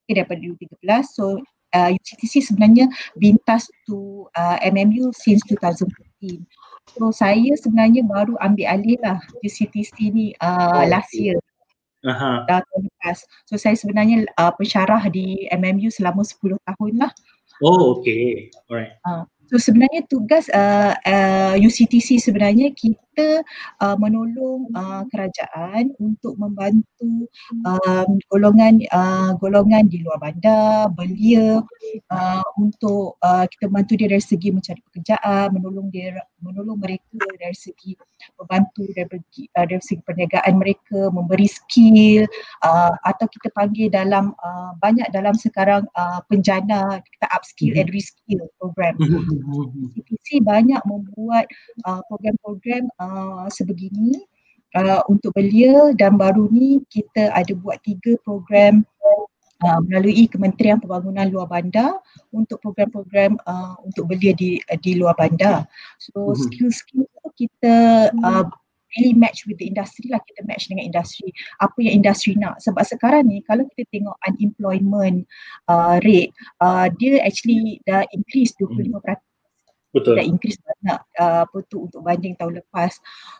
Okay, 0.06 0.14
daripada 0.14 0.38
2013. 0.38 1.02
So 1.10 1.42
uh, 1.74 1.90
UCTC 1.90 2.46
sebenarnya 2.46 2.86
bintas 3.18 3.66
to 3.90 4.30
uh, 4.38 4.62
MMU 4.62 5.10
since 5.18 5.42
2015. 5.50 6.46
So 6.94 7.10
saya 7.10 7.50
sebenarnya 7.58 8.06
baru 8.06 8.38
ambil 8.38 8.66
alih 8.70 8.98
lah 9.02 9.18
UCTC 9.42 10.14
ni 10.14 10.30
uh, 10.38 10.82
oh, 10.82 10.86
last 10.86 11.10
year. 11.12 11.34
Aha. 12.06 12.46
tahun 12.46 12.86
lepas. 12.86 13.18
So 13.50 13.58
saya 13.58 13.74
sebenarnya 13.74 14.30
uh, 14.38 14.54
pensyarah 14.54 15.10
di 15.10 15.50
MMU 15.50 15.90
selama 15.90 16.22
10 16.22 16.54
tahun 16.62 16.92
lah. 17.02 17.10
Oh 17.66 17.98
okay. 17.98 18.46
Alright. 18.70 18.94
Uh, 19.02 19.26
So 19.46 19.62
sebenarnya 19.62 20.02
tugas 20.10 20.50
uh, 20.50 20.98
uh, 20.98 21.54
UCTC 21.54 22.18
sebenarnya 22.18 22.74
kita 22.74 23.05
uh, 23.80 23.96
menolong 23.96 24.68
uh, 24.76 25.02
kerajaan 25.12 25.92
untuk 26.02 26.36
membantu 26.36 27.28
um, 27.64 28.08
golongan 28.28 28.82
uh, 28.92 29.32
golongan 29.38 29.88
di 29.88 30.02
luar 30.02 30.20
bandar, 30.20 30.92
belia 30.92 31.62
uh, 32.12 32.46
untuk 32.60 33.16
uh, 33.22 33.44
kita 33.48 33.70
bantu 33.72 33.96
dia 33.96 34.08
dari 34.10 34.24
segi 34.24 34.48
mencari 34.52 34.80
pekerjaan, 34.90 35.54
menolong 35.54 35.88
dia 35.88 36.18
menolong 36.42 36.78
mereka 36.78 37.24
dari 37.40 37.56
segi 37.56 37.96
membantu 38.36 38.84
dari 38.92 39.08
segi, 39.08 39.42
uh, 39.56 39.64
dari 39.64 39.82
segi 39.82 40.02
perniagaan 40.04 40.54
mereka, 40.58 41.08
memberi 41.12 41.48
skill 41.48 42.24
uh, 42.64 42.92
atau 43.06 43.26
kita 43.30 43.48
panggil 43.54 43.88
dalam 43.88 44.34
uh, 44.42 44.72
banyak 44.82 45.08
dalam 45.14 45.34
sekarang 45.38 45.88
uh, 45.96 46.20
penjana 46.28 47.00
kita 47.00 47.26
upskill 47.32 47.72
mm-hmm. 47.72 47.86
and 47.86 47.94
reskill 47.94 48.42
program. 48.60 48.94
CPC 49.94 50.42
banyak 50.42 50.80
membuat 50.84 51.46
uh, 51.86 52.02
program-program 52.10 52.88
uh, 52.98 53.05
sebegini 53.52 54.16
uh, 54.76 55.02
untuk 55.08 55.32
belia 55.36 55.94
dan 55.96 56.20
baru 56.20 56.48
ni 56.52 56.84
kita 56.92 57.32
ada 57.32 57.52
buat 57.56 57.80
tiga 57.82 58.18
program 58.22 58.84
uh, 59.64 59.80
melalui 59.86 60.28
Kementerian 60.28 60.82
Pembangunan 60.82 61.28
Luar 61.32 61.48
Bandar 61.48 61.96
untuk 62.34 62.60
program-program 62.60 63.40
uh, 63.46 63.74
untuk 63.86 64.10
belia 64.10 64.36
di 64.36 64.60
di 64.82 64.92
luar 64.98 65.16
bandar. 65.16 65.64
So 66.02 66.32
mm-hmm. 66.32 66.42
skill-skill 66.44 67.04
tu 67.08 67.28
kita 67.46 67.74
uh, 68.20 68.44
really 68.96 69.14
match 69.14 69.44
with 69.44 69.58
the 69.60 69.68
industry 69.68 70.08
lah 70.08 70.20
kita 70.24 70.46
match 70.48 70.72
dengan 70.72 70.88
industri 70.88 71.28
apa 71.60 71.76
yang 71.84 72.00
industri 72.00 72.32
nak 72.38 72.56
sebab 72.64 72.80
sekarang 72.86 73.28
ni 73.28 73.44
kalau 73.44 73.68
kita 73.74 73.84
tengok 73.92 74.16
unemployment 74.24 75.28
uh, 75.68 76.00
rate 76.00 76.32
uh, 76.64 76.88
dia 76.96 77.20
actually 77.20 77.82
dah 77.84 78.06
increase 78.14 78.56
25% 78.56 78.88
hmm. 78.88 79.20
Betul. 79.96 80.20
Dah 80.20 80.26
increase 80.28 80.60
banyak 80.60 81.00
uh, 81.16 81.48
apa 81.48 81.58
tu 81.72 81.88
untuk 81.88 82.04
banding 82.04 82.36
tahun 82.36 82.60
lepas. 82.60 82.92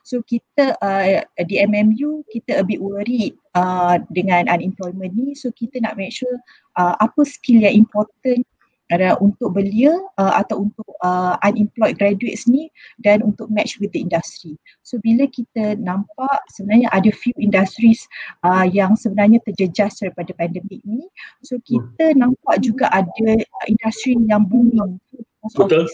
So 0.08 0.25
kita 0.25 0.72
uh, 0.80 1.20
di 1.44 1.60
MMU 1.60 2.25
kita 2.32 2.60
a 2.60 2.64
bit 2.64 2.80
worried 2.80 3.36
uh, 3.52 4.00
dengan 4.08 4.48
unemployment 4.48 5.12
ni. 5.12 5.36
So 5.36 5.52
kita 5.52 5.84
nak 5.84 6.00
make 6.00 6.16
sure 6.16 6.40
uh, 6.80 6.96
apa 6.96 7.28
skill 7.28 7.60
yang 7.60 7.84
important 7.84 8.48
ada 8.86 9.18
untuk 9.18 9.58
belia 9.58 9.90
uh, 10.18 10.34
atau 10.38 10.70
untuk 10.70 10.86
uh, 11.02 11.34
unemployed 11.42 11.98
graduates 11.98 12.46
ni 12.46 12.70
dan 13.02 13.18
untuk 13.18 13.50
match 13.50 13.82
with 13.82 13.90
the 13.90 13.98
industry. 13.98 14.54
So 14.86 15.02
bila 15.02 15.26
kita 15.26 15.75
nampak 15.82 16.38
sebenarnya 16.54 16.86
ada 16.94 17.10
few 17.10 17.34
industries 17.42 18.06
uh, 18.46 18.62
yang 18.62 18.94
sebenarnya 18.94 19.42
terjejas 19.42 19.98
daripada 19.98 20.30
pandemik 20.38 20.78
ni, 20.86 21.02
so 21.42 21.58
kita 21.66 22.14
hmm. 22.14 22.18
nampak 22.22 22.62
juga 22.62 22.86
ada 22.94 23.28
industri 23.66 24.14
yang 24.30 24.46
booming. 24.46 25.02
Betul. 25.50 25.90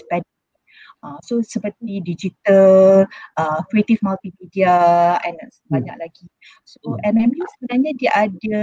Uh, 1.03 1.19
so 1.27 1.43
seperti 1.43 1.99
digital, 1.99 3.03
uh, 3.35 3.61
creative 3.67 3.99
multimedia 4.07 5.19
and 5.27 5.35
banyak 5.67 5.99
hmm. 5.99 6.03
lagi. 6.07 6.27
So 6.63 6.79
MMU 7.03 7.43
sebenarnya 7.59 7.91
dia 7.99 8.11
ada 8.15 8.59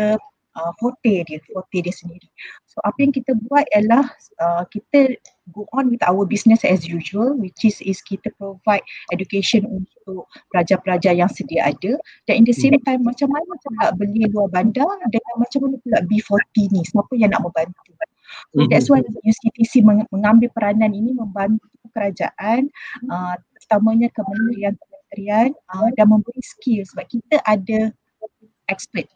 uh, 0.55 0.71
forte 0.79 1.27
dia, 1.27 1.39
forte 1.51 1.83
dia 1.83 1.91
sendiri. 1.91 2.31
So 2.63 2.79
apa 2.87 2.95
yang 3.03 3.11
kita 3.11 3.35
buat 3.43 3.67
ialah 3.75 4.07
uh, 4.39 4.63
kita 4.71 5.19
go 5.51 5.67
on 5.75 5.91
with 5.91 5.99
our 6.07 6.23
business 6.23 6.63
as 6.63 6.87
usual 6.87 7.35
which 7.35 7.59
is 7.65 7.81
is 7.83 7.99
kita 8.05 8.29
provide 8.37 8.85
education 9.09 9.65
untuk 9.65 10.29
pelajar-pelajar 10.53 11.17
yang 11.17 11.27
sedia 11.27 11.73
ada 11.73 11.97
dan 12.29 12.39
in 12.39 12.45
the 12.45 12.55
same 12.55 12.77
hmm. 12.77 12.85
time 12.87 13.01
macam 13.03 13.27
mana 13.27 13.51
pula 13.59 13.85
beli 13.99 14.29
luar 14.31 14.47
bandar 14.47 14.87
dan 15.11 15.21
macam 15.35 15.59
mana 15.67 15.75
pula 15.83 15.97
B40 16.07 16.55
ni, 16.71 16.81
siapa 16.87 17.13
yang 17.19 17.35
nak 17.35 17.43
membantu. 17.43 17.91
So 18.53 18.65
that's 18.69 18.87
why 18.89 19.01
UCTC 19.01 19.81
mengambil 20.13 20.49
peranan 20.53 20.93
ini 20.93 21.13
membantu 21.13 21.65
kerajaan 21.93 22.69
uh, 23.09 23.35
terutamanya 23.57 24.09
kementerian-kementerian 24.13 25.57
uh, 25.73 25.89
dan 25.97 26.05
memberi 26.09 26.41
skill 26.41 26.85
sebab 26.85 27.05
kita 27.09 27.41
ada 27.45 27.89
expert 28.69 29.09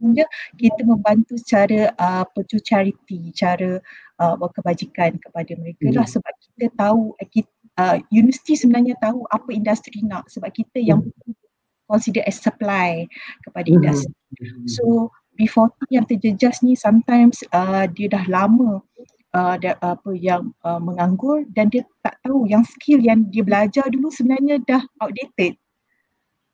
Sehingga 0.00 0.24
kita 0.56 0.80
membantu 0.88 1.36
secara 1.36 1.92
uh, 2.00 2.24
petu 2.32 2.56
charity, 2.64 3.32
cara 3.36 3.76
uh, 4.16 4.36
kebajikan 4.48 5.20
kepada 5.20 5.52
mereka 5.60 5.92
lah 5.92 6.08
hmm. 6.08 6.14
sebab 6.16 6.34
kita 6.40 6.66
tahu 6.80 7.12
uh, 7.20 7.28
kita, 7.28 7.52
uh, 7.76 8.00
universiti 8.08 8.56
sebenarnya 8.56 8.96
tahu 9.04 9.28
apa 9.28 9.52
industri 9.52 10.00
nak 10.08 10.24
sebab 10.32 10.48
kita 10.56 10.80
yang 10.80 11.04
hmm. 11.04 11.36
consider 11.84 12.24
as 12.24 12.40
supply 12.40 13.04
kepada 13.44 13.68
hmm. 13.68 13.76
industri. 13.84 14.16
So 14.64 15.12
B40 15.40 15.88
yang 15.88 16.04
terjejas 16.04 16.60
ni 16.60 16.76
sometimes 16.76 17.40
uh, 17.56 17.88
dia 17.88 18.12
dah 18.12 18.28
lama 18.28 18.84
uh, 19.32 19.56
da, 19.56 19.72
apa 19.80 20.12
yang 20.12 20.52
uh, 20.60 20.76
menganggur 20.76 21.48
dan 21.56 21.72
dia 21.72 21.86
tak 22.04 22.20
tahu 22.20 22.44
yang 22.44 22.60
skill 22.68 23.00
yang 23.00 23.24
dia 23.32 23.40
belajar 23.40 23.88
dulu 23.88 24.12
sebenarnya 24.12 24.60
dah 24.68 24.84
outdated. 25.00 25.56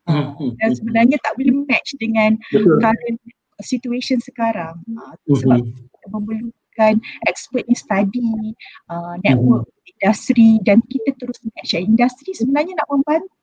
Hmm, 0.06 0.38
hmm, 0.38 0.54
dan 0.62 0.70
hmm. 0.70 0.78
sebenarnya 0.78 1.16
tak 1.18 1.34
boleh 1.34 1.66
match 1.66 1.90
dengan 1.98 2.38
Betul. 2.54 2.78
current 2.78 3.18
situation 3.58 4.22
sekarang 4.22 4.78
uh, 4.94 5.14
sebab 5.26 5.66
kita 5.66 6.06
memerlukan 6.14 6.94
expert 7.26 7.66
in 7.66 7.74
study 7.74 8.54
uh, 8.86 9.18
network 9.26 9.66
industri 9.82 10.62
dan 10.62 10.78
kita 10.86 11.10
terus 11.18 11.42
match 11.42 11.74
industri 11.74 12.30
sebenarnya 12.38 12.78
nak 12.78 12.86
membantu 12.86 13.34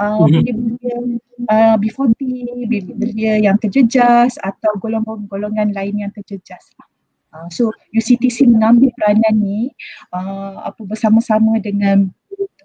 uh, 0.00 0.24
belia-belia 0.24 1.20
uh, 1.50 1.76
before 1.76 2.08
belia 2.96 3.34
yang 3.42 3.60
terjejas 3.60 4.40
atau 4.40 4.72
golongan-golongan 4.80 5.76
lain 5.76 6.00
yang 6.00 6.12
terjejas 6.16 6.62
uh, 7.34 7.48
so 7.52 7.68
UCTC 7.92 8.48
mengambil 8.48 8.88
peranan 8.96 9.34
ni 9.36 9.74
uh, 10.14 10.64
apa 10.64 10.80
bersama-sama 10.86 11.60
dengan 11.60 12.08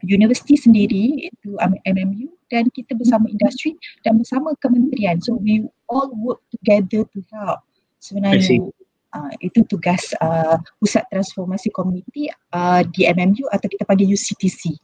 universiti 0.05 0.55
sendiri 0.55 1.27
itu 1.27 1.59
MMU 1.83 2.31
dan 2.49 2.67
kita 2.71 2.95
bersama 2.95 3.27
industri 3.27 3.75
dan 4.03 4.19
bersama 4.19 4.55
kementerian. 4.63 5.19
So 5.19 5.37
we 5.37 5.67
all 5.91 6.09
work 6.15 6.41
together 6.51 7.05
to 7.05 7.19
help 7.33 7.63
sebenarnya. 7.99 8.69
Uh, 9.09 9.33
itu 9.41 9.65
tugas 9.65 10.13
uh, 10.21 10.61
pusat 10.77 11.01
transformasi 11.09 11.73
komuniti 11.73 12.29
uh, 12.53 12.85
di 12.93 13.09
MMU 13.09 13.49
atau 13.49 13.65
kita 13.65 13.81
panggil 13.81 14.05
UCTC. 14.05 14.77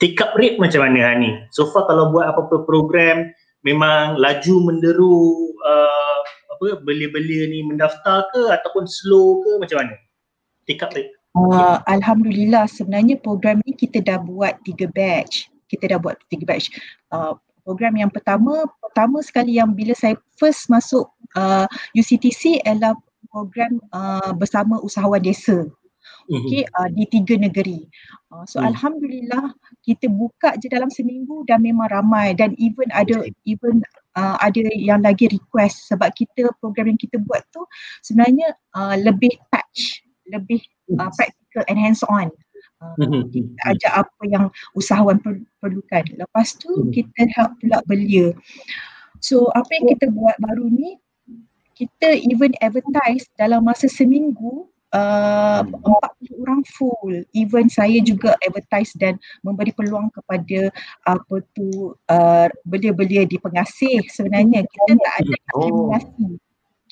Take 0.00 0.18
up 0.20 0.32
rate 0.36 0.56
macam 0.60 0.84
mana 0.84 1.16
ni 1.18 1.30
so 1.54 1.68
far 1.70 1.86
kalau 1.88 2.10
buat 2.10 2.28
apa-apa 2.30 2.64
program 2.64 3.30
memang 3.64 4.20
laju 4.20 4.54
menderu 4.60 5.50
uh, 5.64 6.18
apa 6.54 6.80
belia-belia 6.84 7.48
ni 7.48 7.64
mendaftar 7.66 8.28
ke 8.30 8.42
ataupun 8.52 8.84
slow 8.86 9.42
ke 9.42 9.50
macam 9.60 9.84
mana 9.84 9.94
take 10.68 10.80
up 10.80 10.92
rate 10.92 11.12
Uh, 11.34 11.82
Alhamdulillah 11.90 12.70
sebenarnya 12.70 13.18
program 13.18 13.58
ni 13.66 13.74
kita 13.74 13.98
dah 13.98 14.22
buat 14.22 14.54
tiga 14.62 14.86
batch. 14.94 15.50
Kita 15.66 15.90
dah 15.90 15.98
buat 15.98 16.14
tiga 16.30 16.46
batch. 16.46 16.70
Uh, 17.10 17.34
program 17.66 17.98
yang 17.98 18.06
pertama, 18.06 18.62
pertama 18.78 19.18
sekali 19.18 19.58
yang 19.58 19.74
bila 19.74 19.98
saya 19.98 20.14
first 20.38 20.70
masuk 20.70 21.10
uh, 21.34 21.66
UCTC 21.98 22.62
adalah 22.62 22.94
program 23.34 23.82
uh, 23.90 24.30
bersama 24.30 24.78
usahawan 24.86 25.18
desa. 25.18 25.66
Mhm. 26.24 26.40
Okay, 26.40 26.62
uh, 26.64 26.88
di 26.88 27.04
tiga 27.12 27.36
negeri. 27.36 27.84
Uh, 28.32 28.44
so 28.48 28.60
hmm. 28.60 28.72
Alhamdulillah 28.72 29.52
kita 29.84 30.08
buka 30.08 30.56
je 30.56 30.72
dalam 30.72 30.88
seminggu 30.88 31.44
dan 31.44 31.60
memang 31.60 31.92
ramai 31.92 32.32
dan 32.32 32.56
even 32.56 32.88
ada 32.96 33.28
even 33.44 33.84
uh, 34.16 34.36
ada 34.40 34.64
yang 34.72 35.04
lagi 35.04 35.28
request 35.28 35.92
sebab 35.92 36.08
kita 36.16 36.48
program 36.64 36.94
yang 36.94 37.00
kita 37.00 37.20
buat 37.28 37.44
tu 37.52 37.60
sebenarnya 38.00 38.56
uh, 38.72 38.96
lebih 38.96 39.36
touch, 39.52 40.00
lebih 40.32 40.64
uh, 40.96 41.12
practical 41.12 41.64
and 41.68 41.76
hands 41.76 42.00
on. 42.08 42.32
Uh, 42.80 42.96
mm-hmm. 43.04 43.22
Kita 43.28 43.60
ajak 43.76 43.92
apa 44.08 44.22
yang 44.28 44.44
usahawan 44.72 45.20
per- 45.20 45.44
perlukan. 45.60 46.04
Lepas 46.16 46.56
tu 46.56 46.72
mm-hmm. 46.72 46.92
kita 46.92 47.20
help 47.36 47.52
pula 47.60 47.78
belia. 47.84 48.32
So 49.20 49.52
apa 49.52 49.68
yang 49.76 49.92
kita 49.96 50.08
buat 50.12 50.36
baru 50.40 50.68
ni 50.72 50.96
kita 51.74 52.22
even 52.22 52.54
advertise 52.62 53.26
dalam 53.34 53.66
masa 53.66 53.90
seminggu 53.90 54.70
uh, 54.94 55.60
40 55.66 56.42
orang 56.46 56.62
full. 56.70 57.14
Even 57.34 57.66
saya 57.66 57.98
juga 58.00 58.38
advertise 58.46 58.94
dan 58.96 59.18
memberi 59.42 59.74
peluang 59.74 60.08
kepada 60.14 60.70
apa 61.04 61.36
tu 61.52 61.92
uh, 62.08 62.48
belia-belia 62.64 63.26
di 63.26 63.36
pengasih 63.36 64.00
sebenarnya 64.08 64.62
kita 64.64 64.92
tak 64.96 65.14
ada 65.20 65.34
diskriminasi. 65.34 66.30
Oh 66.38 66.38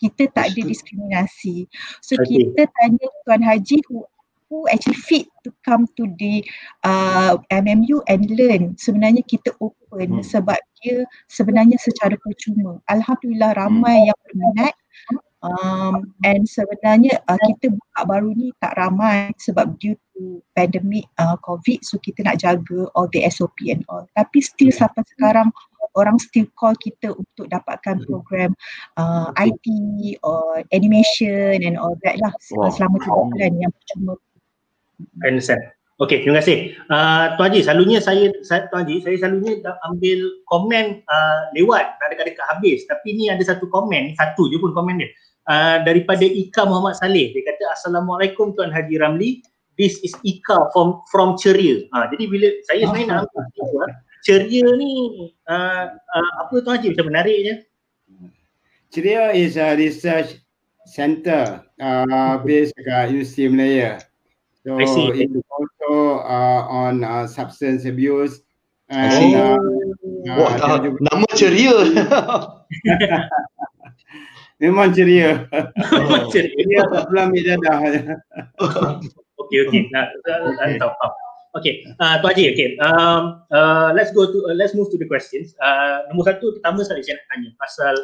kita 0.02 0.26
tak 0.34 0.50
ada 0.50 0.62
diskriminasi. 0.66 1.70
So 2.02 2.18
okay. 2.18 2.50
kita 2.50 2.66
tanya 2.74 3.06
Tuan 3.22 3.42
Haji 3.46 3.78
who, 3.86 4.02
who 4.50 4.66
actually 4.66 4.98
fit 4.98 5.30
to 5.46 5.54
come 5.62 5.86
to 5.94 6.10
the 6.18 6.42
uh, 6.82 7.38
MMU 7.54 8.02
and 8.10 8.26
learn. 8.34 8.74
Sebenarnya 8.74 9.22
kita 9.22 9.54
open 9.62 10.18
hmm. 10.18 10.26
sebab 10.26 10.58
dia 10.82 11.06
sebenarnya 11.30 11.78
secara 11.78 12.18
percuma. 12.18 12.82
Alhamdulillah 12.90 13.54
ramai 13.54 14.02
hmm. 14.02 14.06
yang 14.10 14.18
berminat 14.26 14.74
um, 15.42 16.14
and 16.22 16.46
sebenarnya 16.46 17.18
uh, 17.26 17.38
kita 17.58 17.74
buka 17.74 18.00
baru 18.06 18.30
ni 18.34 18.54
tak 18.62 18.78
ramai 18.78 19.34
sebab 19.38 19.74
due 19.82 19.98
to 20.14 20.40
pandemic 20.54 21.04
uh, 21.18 21.36
COVID 21.42 21.82
so 21.82 21.98
kita 22.00 22.22
nak 22.24 22.40
jaga 22.40 22.88
all 22.94 23.10
the 23.10 23.26
SOP 23.28 23.54
and 23.68 23.82
all. 23.90 24.06
Tapi 24.14 24.38
still 24.40 24.70
sampai 24.70 25.02
sekarang 25.18 25.50
orang 25.98 26.16
still 26.22 26.48
call 26.56 26.72
kita 26.80 27.12
untuk 27.12 27.50
dapatkan 27.52 28.00
hmm. 28.00 28.06
program 28.08 28.50
uh, 28.96 29.28
IT 29.36 29.66
or 30.24 30.64
animation 30.72 31.60
and 31.60 31.76
all 31.76 31.92
that 32.06 32.16
lah 32.22 32.32
wow. 32.56 32.72
selama 32.72 32.96
tiga 33.02 33.22
bulan 33.28 33.52
yang 33.60 33.72
percuma. 33.74 34.14
I 35.20 35.34
understand. 35.34 35.62
Okay, 36.00 36.24
terima 36.24 36.42
kasih. 36.42 36.74
Uh, 36.90 37.38
Tuan 37.38 37.52
Haji, 37.52 37.62
selalunya 37.62 38.02
saya, 38.02 38.26
saya 38.42 38.66
Tuan 38.72 38.82
Haji, 38.82 39.06
saya 39.06 39.16
selalunya 39.22 39.62
ambil 39.86 40.18
komen 40.50 41.04
uh, 41.06 41.40
lewat 41.54 41.94
dekat-dekat 42.10 42.42
habis. 42.48 42.82
Tapi 42.90 43.14
ni 43.14 43.30
ada 43.30 43.38
satu 43.44 43.70
komen, 43.70 44.18
satu 44.18 44.50
je 44.50 44.58
pun 44.58 44.74
komen 44.74 44.98
dia. 44.98 45.10
Uh, 45.42 45.82
daripada 45.82 46.22
Ika 46.22 46.62
Muhammad 46.70 46.94
Saleh. 46.94 47.34
Dia 47.34 47.42
kata, 47.42 47.74
Assalamualaikum 47.74 48.54
Tuan 48.54 48.70
Haji 48.70 48.94
Ramli. 49.02 49.42
This 49.74 49.98
is 50.06 50.14
Ika 50.22 50.70
from 50.70 51.02
from 51.10 51.34
Ceria. 51.34 51.82
Uh, 51.90 52.06
jadi 52.14 52.24
bila 52.30 52.48
saya 52.70 52.86
sebenarnya 52.86 53.06
nak 53.10 53.26
ambil 53.34 53.90
ceria 54.22 54.68
ni 54.78 54.92
uh, 55.50 55.90
uh, 55.98 56.32
apa 56.46 56.54
tu 56.62 56.68
Haji 56.70 56.86
macam 56.94 57.06
menariknya? 57.10 57.54
Ceria 58.94 59.34
is 59.34 59.58
a 59.58 59.74
research 59.74 60.38
center 60.86 61.58
uh, 61.82 62.38
based 62.46 62.78
kat 62.86 63.10
UC 63.10 63.50
Malaya. 63.50 63.98
So 64.62 64.78
it 64.78 65.26
also 65.50 66.22
uh, 66.22 66.62
on 66.70 67.02
uh, 67.02 67.26
substance 67.26 67.82
abuse 67.82 68.46
And, 68.92 69.34
oh. 69.34 69.56
uh, 70.28 70.36
Wah, 70.36 70.52
uh, 70.60 70.92
nama 71.00 71.26
ceria. 71.32 71.72
Memang 74.62 74.94
ceria. 74.94 75.42
Oh. 75.92 76.30
ceria 76.30 76.86
belum 76.86 77.34
ambil 77.34 77.42
dadah. 77.42 77.78
okey 79.42 79.58
okey. 79.66 79.80
Nak 79.90 80.14
tahu. 80.78 80.92
Okay, 81.52 81.84
uh, 82.00 82.16
Tuan 82.24 82.32
Haji, 82.32 82.56
okay. 82.56 82.80
Um, 82.80 83.44
uh, 83.52 83.92
let's 83.92 84.08
go 84.16 84.24
to, 84.24 84.38
uh, 84.48 84.56
let's 84.56 84.72
move 84.72 84.88
to 84.88 84.96
the 84.96 85.04
questions. 85.04 85.52
Uh, 85.60 86.00
nombor 86.08 86.32
satu, 86.32 86.56
pertama 86.56 86.80
sekali 86.80 87.04
saya 87.04 87.20
nak 87.20 87.26
tanya 87.28 87.50
pasal 87.60 87.94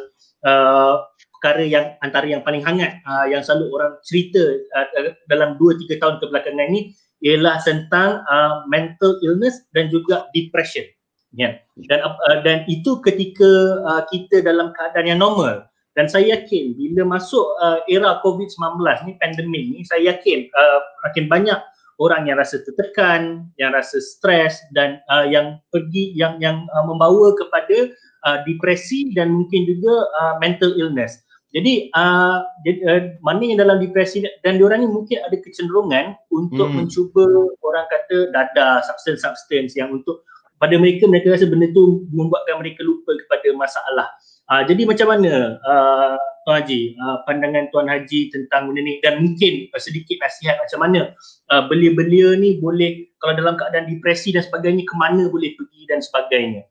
uh, 0.45 0.93
perkara 1.33 1.65
yang 1.65 1.85
antara 2.05 2.29
yang 2.29 2.45
paling 2.45 2.61
hangat 2.61 3.01
uh, 3.09 3.25
yang 3.25 3.41
selalu 3.41 3.73
orang 3.73 3.97
cerita 4.05 4.37
uh, 4.77 5.17
dalam 5.33 5.57
2-3 5.57 5.97
tahun 5.97 6.21
kebelakangan 6.21 6.69
ini 6.69 6.93
ialah 7.25 7.57
tentang 7.65 8.21
uh, 8.29 8.69
mental 8.69 9.17
illness 9.25 9.65
dan 9.73 9.89
juga 9.89 10.29
depression. 10.37 10.85
Yeah. 11.33 11.57
Dan 11.89 12.05
uh, 12.05 12.37
dan 12.45 12.69
itu 12.69 13.01
ketika 13.01 13.49
uh, 13.81 14.05
kita 14.13 14.45
dalam 14.45 14.77
keadaan 14.77 15.09
yang 15.09 15.21
normal. 15.25 15.65
Dan 15.99 16.07
saya 16.07 16.39
yakin 16.39 16.79
bila 16.79 17.19
masuk 17.19 17.43
uh, 17.59 17.83
era 17.91 18.23
COVID-19 18.23 18.79
ni, 19.03 19.19
pandemik 19.19 19.63
ni, 19.67 19.79
saya 19.83 20.15
yakin 20.15 20.47
uh, 20.55 20.79
makin 21.03 21.27
banyak 21.27 21.59
orang 21.99 22.23
yang 22.23 22.39
rasa 22.39 22.63
tertekan, 22.63 23.51
yang 23.59 23.75
rasa 23.75 23.99
stres 23.99 24.63
dan 24.71 25.03
uh, 25.11 25.27
yang 25.27 25.59
pergi 25.75 26.15
yang 26.15 26.39
yang 26.39 26.63
uh, 26.71 26.87
membawa 26.87 27.35
kepada 27.35 27.91
uh, 28.23 28.39
depresi 28.47 29.11
dan 29.11 29.27
mungkin 29.27 29.67
juga 29.67 30.07
uh, 30.23 30.39
mental 30.39 30.71
illness. 30.79 31.19
Jadi 31.51 31.91
uh, 31.91 32.47
uh, 32.47 33.01
mana 33.19 33.43
yang 33.43 33.59
dalam 33.59 33.83
depresi 33.83 34.23
dan 34.23 34.55
diorang 34.55 34.79
ni 34.79 34.87
mungkin 34.87 35.19
ada 35.19 35.35
kecenderungan 35.35 36.15
untuk 36.31 36.71
hmm. 36.71 36.79
mencuba 36.79 37.27
orang 37.59 37.85
kata 37.91 38.31
dada 38.31 38.87
substance-substance 38.87 39.75
yang 39.75 39.91
untuk 39.91 40.23
pada 40.63 40.79
mereka 40.79 41.11
mereka 41.11 41.35
rasa 41.35 41.43
benda 41.51 41.67
tu 41.75 42.07
membuatkan 42.15 42.63
mereka 42.63 42.87
lupa 42.87 43.11
kepada 43.19 43.51
masalah. 43.59 44.07
Uh, 44.49 44.65
jadi 44.65 44.81
macam 44.89 45.13
mana 45.13 45.61
uh, 45.61 46.17
Tuan 46.41 46.65
Haji, 46.65 46.97
uh, 46.97 47.21
pandangan 47.29 47.69
Tuan 47.69 47.85
Haji 47.85 48.33
tentang 48.33 48.65
benda 48.65 48.81
ni 48.81 48.97
dan 49.05 49.21
mungkin 49.21 49.69
uh, 49.69 49.77
sedikit 49.77 50.17
nasihat 50.17 50.57
macam 50.57 50.79
mana 50.81 51.13
uh, 51.53 51.69
belia-belia 51.69 52.33
ni 52.33 52.57
boleh 52.57 53.13
kalau 53.21 53.37
dalam 53.37 53.53
keadaan 53.61 53.85
depresi 53.85 54.33
dan 54.33 54.41
sebagainya 54.41 54.89
ke 54.89 54.95
mana 54.97 55.29
boleh 55.29 55.53
pergi 55.53 55.85
dan 55.85 56.01
sebagainya. 56.01 56.65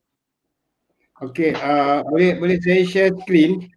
Okey, 1.22 1.54
uh, 1.54 2.02
boleh 2.10 2.34
boleh 2.42 2.58
saya 2.58 2.82
share 2.82 3.14
screen? 3.22 3.70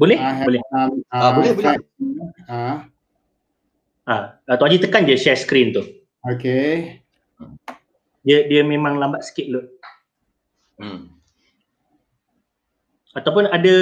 Boleh? 0.00 0.16
Uh, 0.16 0.40
boleh. 0.40 0.62
Uh, 0.72 0.88
uh, 1.12 1.30
boleh, 1.36 1.52
boleh. 1.52 1.76
Uh. 2.48 2.76
Uh, 4.08 4.56
Tuan 4.56 4.72
Haji 4.72 4.80
tekan 4.80 5.04
je 5.04 5.20
share 5.20 5.36
screen 5.36 5.76
tu. 5.76 5.84
Okey. 6.24 7.04
Dia 8.24 8.48
dia 8.48 8.64
memang 8.64 8.96
lambat 8.96 9.28
sikit 9.28 9.44
load. 9.52 9.68
Hmm 10.80 11.15
ataupun 13.16 13.48
ada 13.48 13.76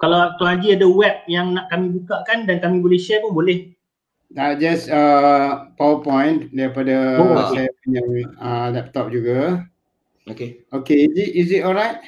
kalau 0.00 0.32
Tuan 0.40 0.56
Haji 0.56 0.80
ada 0.80 0.88
web 0.88 1.16
yang 1.28 1.52
nak 1.52 1.68
kami 1.68 2.00
bukakan 2.00 2.48
dan 2.48 2.64
kami 2.64 2.80
boleh 2.80 2.96
share 2.96 3.20
pun 3.20 3.36
boleh. 3.36 3.76
Uh, 4.34 4.56
just 4.58 4.90
uh, 4.90 5.70
PowerPoint 5.78 6.50
daripada 6.50 7.22
oh, 7.22 7.38
okay. 7.38 7.68
saya 7.68 7.70
punya 7.84 8.02
uh, 8.40 8.66
laptop 8.72 9.12
juga. 9.12 9.62
Okay. 10.26 10.64
Okay, 10.72 11.06
is 11.06 11.14
it, 11.14 11.30
is 11.36 11.48
it 11.52 11.62
alright? 11.62 12.00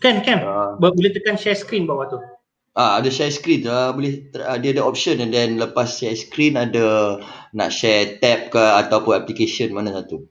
Kan, 0.00 0.24
kan. 0.24 0.42
Uh, 0.42 0.74
boleh 0.80 1.12
tekan 1.12 1.36
share 1.38 1.54
screen 1.54 1.86
bawah 1.86 2.08
tu. 2.08 2.18
Ah, 2.72 2.96
ada 2.96 3.12
share 3.12 3.28
screen 3.28 3.68
uh, 3.68 3.92
boleh 3.92 4.32
uh, 4.32 4.56
dia 4.56 4.72
ada 4.72 4.80
option 4.80 5.20
and 5.20 5.28
then 5.28 5.60
lepas 5.60 5.92
share 5.92 6.16
screen 6.16 6.56
ada 6.56 7.20
nak 7.52 7.68
share 7.68 8.16
tab 8.16 8.48
ke 8.48 8.56
ataupun 8.58 9.12
application 9.12 9.76
mana 9.76 9.92
satu. 9.92 10.24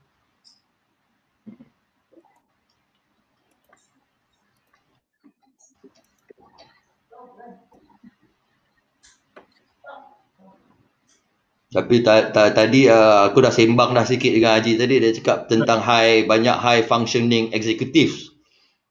Tapi 11.72 12.04
ta- 12.04 12.28
ta- 12.36 12.52
tadi 12.52 12.92
uh, 12.92 13.32
aku 13.32 13.40
dah 13.40 13.54
sembang 13.54 13.96
dah 13.96 14.04
sikit 14.04 14.32
dengan 14.36 14.60
Haji 14.60 14.76
tadi. 14.76 14.96
Dia 15.00 15.12
cakap 15.16 15.48
tentang 15.48 15.80
high 15.88 16.28
banyak 16.28 16.56
high 16.56 16.84
functioning 16.84 17.56
executives 17.56 18.32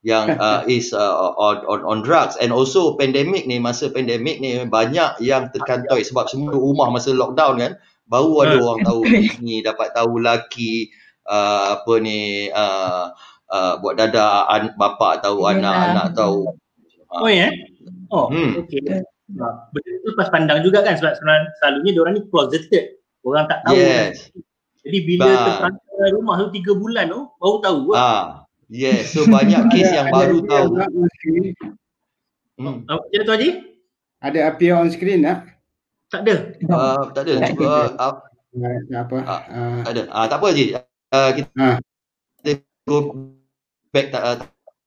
yang 0.01 0.33
uh, 0.41 0.65
is 0.69 0.89
uh, 0.89 1.33
on, 1.37 1.61
on 1.69 1.85
on 1.85 1.97
drugs. 2.01 2.41
And 2.41 2.49
also 2.49 2.97
pandemic 2.97 3.45
ni 3.45 3.61
masa 3.61 3.93
pandemic 3.93 4.41
ni 4.41 4.65
banyak 4.65 5.21
yang 5.21 5.53
terkantoi. 5.53 6.01
Sebab 6.01 6.25
semua 6.25 6.57
rumah 6.57 6.89
masa 6.89 7.13
lockdown 7.13 7.61
kan 7.61 7.73
baru 8.09 8.49
ada 8.49 8.57
orang 8.57 8.81
tahu. 8.81 9.01
Ni 9.45 9.61
dapat 9.61 9.93
tahu 9.93 10.19
laki 10.19 10.89
uh, 11.29 11.79
apa 11.79 11.93
ni 12.01 12.49
uh, 12.49 13.13
uh, 13.47 13.73
buat 13.77 13.95
dada 13.95 14.49
an, 14.49 14.73
bapa 14.75 15.21
tahu 15.21 15.45
anak 15.47 15.75
anak 15.93 16.07
tahu. 16.17 16.49
Oh 17.13 17.29
ya? 17.29 17.47
Yeah? 17.47 17.51
oh 18.11 18.27
hmm. 18.27 18.51
okey 18.67 19.01
Ha, 19.39 19.47
benda 19.71 19.91
tu 20.03 20.07
lepas 20.11 20.27
pandang 20.27 20.59
juga 20.65 20.83
kan 20.83 20.99
sebab 20.99 21.15
sebenarnya 21.15 21.47
selalunya 21.61 21.91
dia 21.95 22.01
orang 22.03 22.13
ni 22.19 22.23
closeted. 22.27 22.85
Orang 23.21 23.45
tak 23.47 23.63
tahu. 23.63 23.77
Yes. 23.77 24.33
Kan. 24.33 24.41
Jadi 24.81 24.97
bila 25.05 25.29
ba- 25.29 25.43
terpantau 25.45 26.09
rumah 26.17 26.35
tu 26.41 26.47
tiga 26.57 26.71
bulan 26.73 27.05
tu 27.07 27.21
baru 27.37 27.57
tahu. 27.61 27.79
Ah. 27.93 28.43
Yes. 28.71 29.13
So 29.13 29.27
banyak 29.29 29.69
kes 29.69 29.89
yang 29.93 30.09
baru 30.09 30.41
tahu. 30.47 30.69
Hmm. 32.57 32.85
Apa 32.89 33.03
jadi 33.09 33.23
tu 33.25 33.33
Haji? 33.33 33.49
Ada 34.21 34.39
appear 34.53 34.77
on 34.77 34.89
screen 34.93 35.25
tak? 35.25 35.49
Tak 36.11 36.21
ada. 36.27 36.35
Uh, 36.67 37.03
tak 37.15 37.21
ada. 37.25 37.33
Cuba 37.51 37.65
uh, 37.67 37.87
apa? 37.95 39.15
Uh, 39.21 39.31
uh, 39.31 39.77
tak 39.85 39.91
ada. 39.95 40.03
Ah 40.11 40.17
uh, 40.23 40.25
tak 40.27 40.37
apa 40.41 40.45
Haji. 40.51 40.65
Uh, 41.11 41.29
kita, 41.35 41.49
uh. 41.57 41.77
kita 42.41 42.51
go 42.87 42.97
back 43.91 44.07
tak 44.13 44.23
uh, 44.23 44.37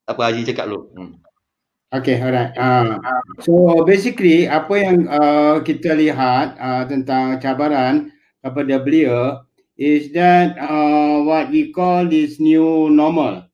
apa 0.04 0.20
Haji 0.26 0.40
cakap 0.46 0.68
dulu. 0.68 0.90
Hmm. 0.94 1.12
Okay, 1.94 2.18
alright. 2.18 2.50
Uh, 2.58 2.98
so 3.38 3.86
basically 3.86 4.50
apa 4.50 4.74
yang 4.82 5.06
uh, 5.06 5.62
kita 5.62 5.94
lihat 5.94 6.58
uh, 6.58 6.82
tentang 6.90 7.38
cabaran 7.38 8.10
kepada 8.42 8.82
beliau 8.82 9.46
is 9.78 10.10
that 10.10 10.58
uh, 10.58 11.22
what 11.22 11.54
we 11.54 11.70
call 11.70 12.02
this 12.02 12.42
new 12.42 12.90
normal. 12.90 13.46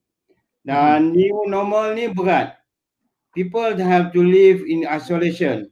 Dan 0.64 1.12
hmm. 1.12 1.20
new 1.20 1.36
normal 1.52 1.92
ni 1.92 2.08
berat. 2.08 2.56
People 3.36 3.76
have 3.76 4.08
to 4.16 4.24
live 4.24 4.64
in 4.64 4.88
isolation. 4.88 5.68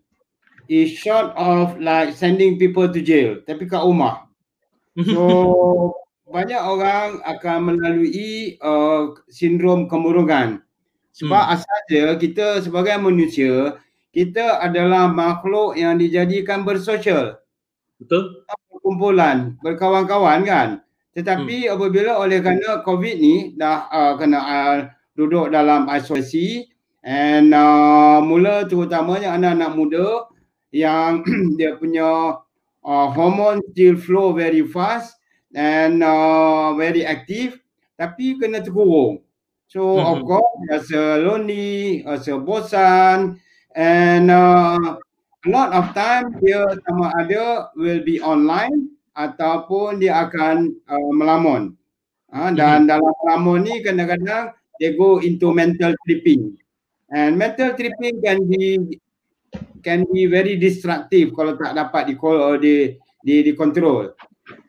Is 0.69 0.93
short 0.93 1.33
of 1.41 1.81
like 1.81 2.13
sending 2.13 2.61
people 2.61 2.93
to 2.93 3.01
jail, 3.01 3.41
tapi 3.49 3.65
kat 3.65 3.81
rumah. 3.81 4.29
So 5.09 5.97
banyak 6.29 6.61
orang 6.61 7.25
akan 7.25 7.59
melalui 7.73 8.61
uh, 8.61 9.17
sindrom 9.33 9.89
kemurungan. 9.89 10.68
Sebab 11.19 11.43
hmm. 11.43 11.55
asalnya 11.59 12.05
kita 12.15 12.47
sebagai 12.63 12.95
manusia, 13.03 13.83
kita 14.15 14.63
adalah 14.63 15.11
makhluk 15.11 15.75
yang 15.75 15.99
dijadikan 15.99 16.63
bersosial. 16.63 17.43
Betul. 17.99 18.47
Kumpulan, 18.79 19.59
berkawan-kawan 19.61 20.47
kan. 20.47 20.69
Tetapi 21.19 21.67
hmm. 21.67 21.75
apabila 21.75 22.23
oleh 22.23 22.39
kerana 22.39 22.87
COVID 22.87 23.17
ni 23.19 23.59
dah 23.59 23.91
uh, 23.91 24.15
kena 24.15 24.39
uh, 24.39 24.77
duduk 25.19 25.51
dalam 25.51 25.91
isolasi 25.91 26.71
and 27.03 27.51
uh, 27.51 28.23
mula 28.23 28.71
terutamanya 28.71 29.35
anak-anak 29.35 29.71
muda 29.75 30.09
yang 30.71 31.27
dia 31.59 31.75
punya 31.75 32.39
uh, 32.87 33.07
hormone 33.11 33.59
still 33.75 33.99
flow 33.99 34.31
very 34.31 34.63
fast 34.63 35.19
and 35.59 36.07
uh, 36.07 36.71
very 36.79 37.03
active 37.03 37.59
tapi 37.99 38.39
kena 38.39 38.63
terkurung. 38.63 39.19
So 39.69 40.01
mm-hmm. 40.01 40.09
of 40.09 40.19
course, 40.25 40.53
rasa 40.73 41.21
lonely, 41.21 42.01
rasa 42.09 42.41
bosan 42.41 43.37
and 43.77 44.33
uh, 44.33 44.97
a 44.97 45.49
lot 45.49 45.77
of 45.77 45.93
time 45.93 46.33
dia 46.41 46.65
sama 46.89 47.13
ada 47.21 47.69
will 47.77 48.01
be 48.01 48.17
online 48.25 48.89
ataupun 49.13 50.01
dia 50.01 50.25
akan 50.25 50.73
uh, 50.89 51.11
melamun. 51.13 51.77
Uh, 52.33 52.49
dan 52.57 52.89
mm-hmm. 52.89 52.93
dalam 52.97 53.13
melamun 53.25 53.59
ni 53.69 53.75
kadang-kadang 53.85 54.57
they 54.81 54.97
go 54.97 55.21
into 55.21 55.53
mental 55.53 55.93
tripping. 56.09 56.57
And 57.13 57.37
mental 57.37 57.77
tripping 57.77 58.25
can 58.25 58.49
be 58.49 58.97
can 59.85 60.09
be 60.09 60.29
very 60.29 60.57
destructive 60.57 61.33
kalau 61.37 61.61
tak 61.61 61.77
dapat 61.77 62.13
di 62.13 62.15
di 62.61 62.75
di, 63.21 63.35
di 63.49 63.53
control. 63.53 64.17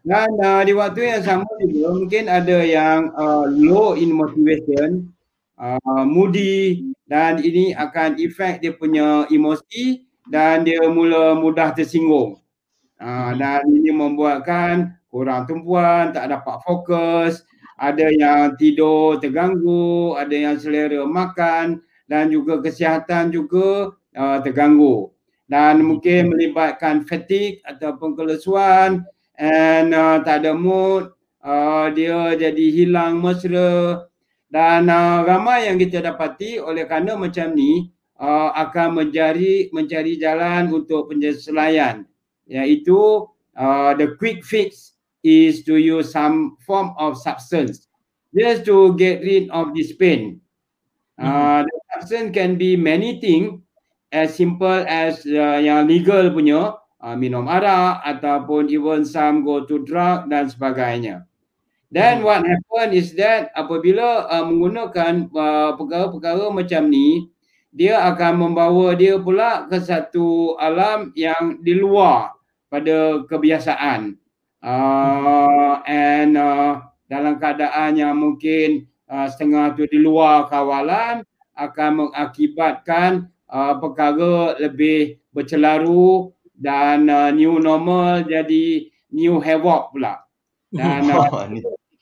Dan 0.09 0.41
uh, 0.41 0.65
di 0.65 0.73
waktu 0.73 1.05
yang 1.05 1.21
sama 1.21 1.45
juga 1.61 1.93
mungkin 1.93 2.25
ada 2.25 2.65
yang 2.65 3.13
uh, 3.13 3.45
low 3.45 3.93
in 3.93 4.09
motivation, 4.09 5.05
uh, 5.61 6.01
moody 6.01 6.81
dan 7.05 7.37
ini 7.45 7.77
akan 7.77 8.17
efek 8.17 8.57
dia 8.57 8.73
punya 8.73 9.29
emosi 9.29 10.01
dan 10.25 10.65
dia 10.65 10.81
mula 10.89 11.37
mudah 11.37 11.77
tersinggung. 11.77 12.41
Uh, 12.97 13.37
dan 13.37 13.69
ini 13.69 13.93
membuatkan 13.93 14.97
kurang 15.13 15.45
tumpuan, 15.45 16.09
tak 16.09 16.33
dapat 16.33 16.57
fokus, 16.65 17.45
ada 17.77 18.09
yang 18.09 18.57
tidur 18.57 19.21
terganggu, 19.21 20.17
ada 20.17 20.33
yang 20.33 20.57
selera 20.57 21.05
makan 21.05 21.85
dan 22.09 22.33
juga 22.33 22.57
kesihatan 22.65 23.29
juga 23.29 23.93
uh, 24.17 24.41
terganggu. 24.41 25.13
Dan 25.45 25.85
mungkin 25.85 26.33
melibatkan 26.33 27.05
fatigue 27.05 27.61
ataupun 27.61 28.17
kelesuan, 28.17 29.05
and 29.39 29.95
uh, 29.95 30.19
tak 30.21 30.43
ada 30.43 30.51
mood 30.51 31.15
uh, 31.41 31.87
dia 31.95 32.35
jadi 32.35 32.65
hilang 32.75 33.23
mesra. 33.23 34.05
Dan 34.49 34.89
uh, 34.89 35.23
ramai 35.23 35.69
yang 35.69 35.77
kita 35.77 36.01
dapati 36.01 36.57
oleh 36.59 36.89
kerana 36.89 37.15
macam 37.15 37.53
ni 37.53 37.93
uh, 38.19 38.49
akan 38.53 38.97
mencari 38.97 39.69
mencari 39.71 40.17
jalan 40.17 40.73
untuk 40.73 41.13
penyesuaian 41.13 42.03
iaitu 42.49 43.29
uh, 43.53 43.93
the 43.93 44.17
quick 44.17 44.41
fix 44.41 44.97
is 45.21 45.61
to 45.61 45.77
use 45.77 46.09
some 46.09 46.57
form 46.65 46.91
of 46.97 47.13
substance. 47.15 47.87
Just 48.33 48.65
to 48.69 48.93
get 48.93 49.25
rid 49.25 49.49
of 49.49 49.73
this 49.73 49.93
pain. 49.93 50.41
Uh, 51.17 51.65
the 51.65 51.77
substance 51.91 52.31
can 52.31 52.55
be 52.55 52.77
many 52.77 53.19
things 53.19 53.59
as 54.13 54.33
simple 54.37 54.85
as 54.87 55.25
uh, 55.25 55.59
yang 55.59 55.85
legal 55.89 56.31
punya 56.31 56.77
uh, 57.03 57.15
minum 57.15 57.47
arak 57.47 58.03
ataupun 58.03 58.67
even 58.67 59.07
some 59.07 59.41
go 59.41 59.63
to 59.63 59.83
drug 59.87 60.27
dan 60.27 60.51
sebagainya. 60.51 61.25
Then 61.89 62.21
hmm. 62.21 62.25
what 62.25 62.45
happen 62.45 62.93
is 62.93 63.17
that 63.17 63.49
apabila 63.57 64.29
uh, 64.29 64.45
menggunakan 64.45 65.31
uh, 65.33 65.73
perkara-perkara 65.73 66.53
macam 66.53 66.85
ni, 66.85 67.33
dia 67.73 68.01
akan 68.13 68.49
membawa 68.49 68.93
dia 68.97 69.17
pula 69.17 69.65
ke 69.69 69.77
satu 69.81 70.57
alam 70.57 71.13
yang 71.13 71.61
di 71.61 71.77
luar 71.77 72.33
pada 72.69 73.25
kebiasaan. 73.25 74.17
Uh, 74.59 75.79
and 75.87 76.35
uh, 76.35 76.83
dalam 77.09 77.41
keadaan 77.41 77.97
yang 77.97 78.13
mungkin 78.17 78.85
uh, 79.09 79.25
setengah 79.25 79.73
tu 79.73 79.87
di 79.89 79.97
luar 79.97 80.45
kawalan 80.51 81.25
akan 81.57 81.91
mengakibatkan 82.05 83.31
uh, 83.49 83.79
perkara 83.81 84.59
lebih 84.61 85.17
bercelaru 85.33 86.33
dan 86.59 87.07
uh, 87.07 87.31
new 87.31 87.57
normal 87.57 88.27
jadi 88.27 88.91
new 89.15 89.39
havoc 89.39 89.95
pula. 89.95 90.21
Dan 90.69 91.07
uh, 91.09 91.47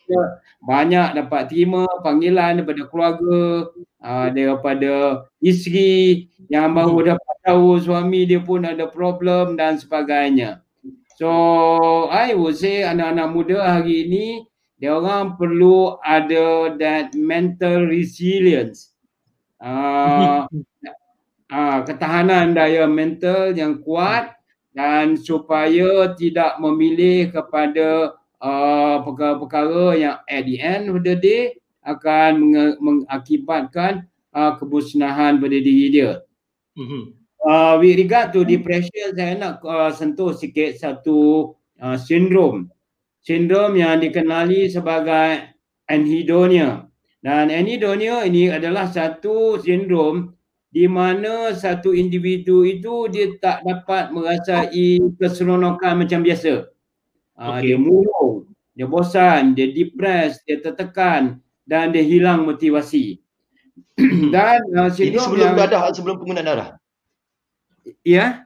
banyak 0.69 1.07
dapat 1.15 1.41
terima 1.53 1.85
panggilan 2.01 2.59
daripada 2.59 2.83
keluarga, 2.89 3.69
uh, 4.01 4.27
daripada 4.33 5.23
isteri 5.39 6.27
yang 6.49 6.73
baru 6.73 6.97
hmm. 6.99 7.07
dapat 7.15 7.35
tahu 7.45 7.79
suami 7.79 8.27
dia 8.27 8.41
pun 8.41 8.65
ada 8.65 8.89
problem 8.89 9.55
dan 9.55 9.77
sebagainya. 9.79 10.65
So 11.17 11.29
I 12.13 12.33
would 12.37 12.57
say 12.57 12.85
anak-anak 12.85 13.27
muda 13.33 13.57
hari 13.61 14.05
ini 14.09 14.25
dia 14.77 14.93
orang 14.93 15.33
perlu 15.41 15.97
ada 16.05 16.77
that 16.77 17.17
mental 17.17 17.89
resilience. 17.89 18.93
Uh, 19.57 20.45
uh, 21.53 21.79
ketahanan 21.81 22.53
daya 22.53 22.85
mental 22.85 23.57
yang 23.57 23.81
kuat 23.81 24.36
dan 24.77 25.17
supaya 25.17 26.13
tidak 26.13 26.61
memilih 26.61 27.33
kepada 27.33 28.13
uh, 28.37 29.01
perkara-perkara 29.01 29.97
yang 29.97 30.17
at 30.29 30.45
the 30.45 30.61
end 30.61 30.93
of 30.93 31.01
the 31.01 31.17
day 31.17 31.57
akan 31.81 32.53
mengakibatkan 32.77 34.05
uh, 34.37 34.53
kemusnahan 34.61 35.41
pada 35.41 35.57
diri 35.57 35.89
dia. 35.89 36.21
Mm-hmm. 36.77 37.03
Uh, 37.41 37.73
with 37.81 37.97
regard 37.97 38.29
to 38.29 38.45
depression, 38.45 39.17
saya 39.17 39.33
nak 39.33 39.65
uh, 39.65 39.89
sentuh 39.89 40.35
sikit 40.37 40.77
satu 40.77 41.53
uh, 41.81 41.97
sindrom. 41.97 42.69
Sindrom 43.25 43.73
yang 43.73 43.97
dikenali 43.97 44.69
sebagai 44.69 45.57
anhedonia. 45.89 46.85
Dan 47.17 47.49
anhedonia 47.49 48.21
ini 48.29 48.53
adalah 48.53 48.85
satu 48.93 49.57
sindrom 49.57 50.36
di 50.67 50.85
mana 50.85 51.55
satu 51.55 51.95
individu 51.95 52.67
itu 52.67 53.07
dia 53.07 53.31
tak 53.39 53.63
dapat 53.63 54.11
merasai 54.11 54.99
keseronokan 55.15 56.03
macam 56.03 56.19
biasa. 56.21 56.67
Uh, 57.37 57.57
okay. 57.57 57.71
Dia 57.71 57.77
murung, 57.79 58.51
dia 58.75 58.85
bosan, 58.89 59.55
dia 59.55 59.71
depressed, 59.71 60.43
dia 60.43 60.59
tertekan 60.59 61.39
dan 61.63 61.95
dia 61.95 62.03
hilang 62.03 62.43
motivasi. 62.43 63.21
dan 64.33 64.61
uh, 64.75 64.89
ini 64.93 65.17
sebelum 65.17 65.53
yang, 65.53 65.57
dadah 65.57 65.81
sebelum 65.95 66.15
penggunaan 66.19 66.47
darah. 66.47 66.69
Ya. 68.03 68.45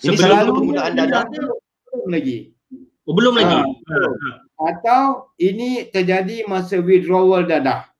Ini 0.00 0.14
sebelum 0.14 0.54
penggunaan 0.62 0.94
dadah 0.94 1.22
belum 1.26 2.10
lagi. 2.12 2.38
Oh, 3.06 3.14
belum 3.14 3.34
lagi. 3.38 3.58
Uh, 3.90 4.12
atau 4.56 5.30
ini 5.36 5.88
terjadi 5.90 6.46
masa 6.46 6.78
withdrawal 6.78 7.44
dadah. 7.44 7.95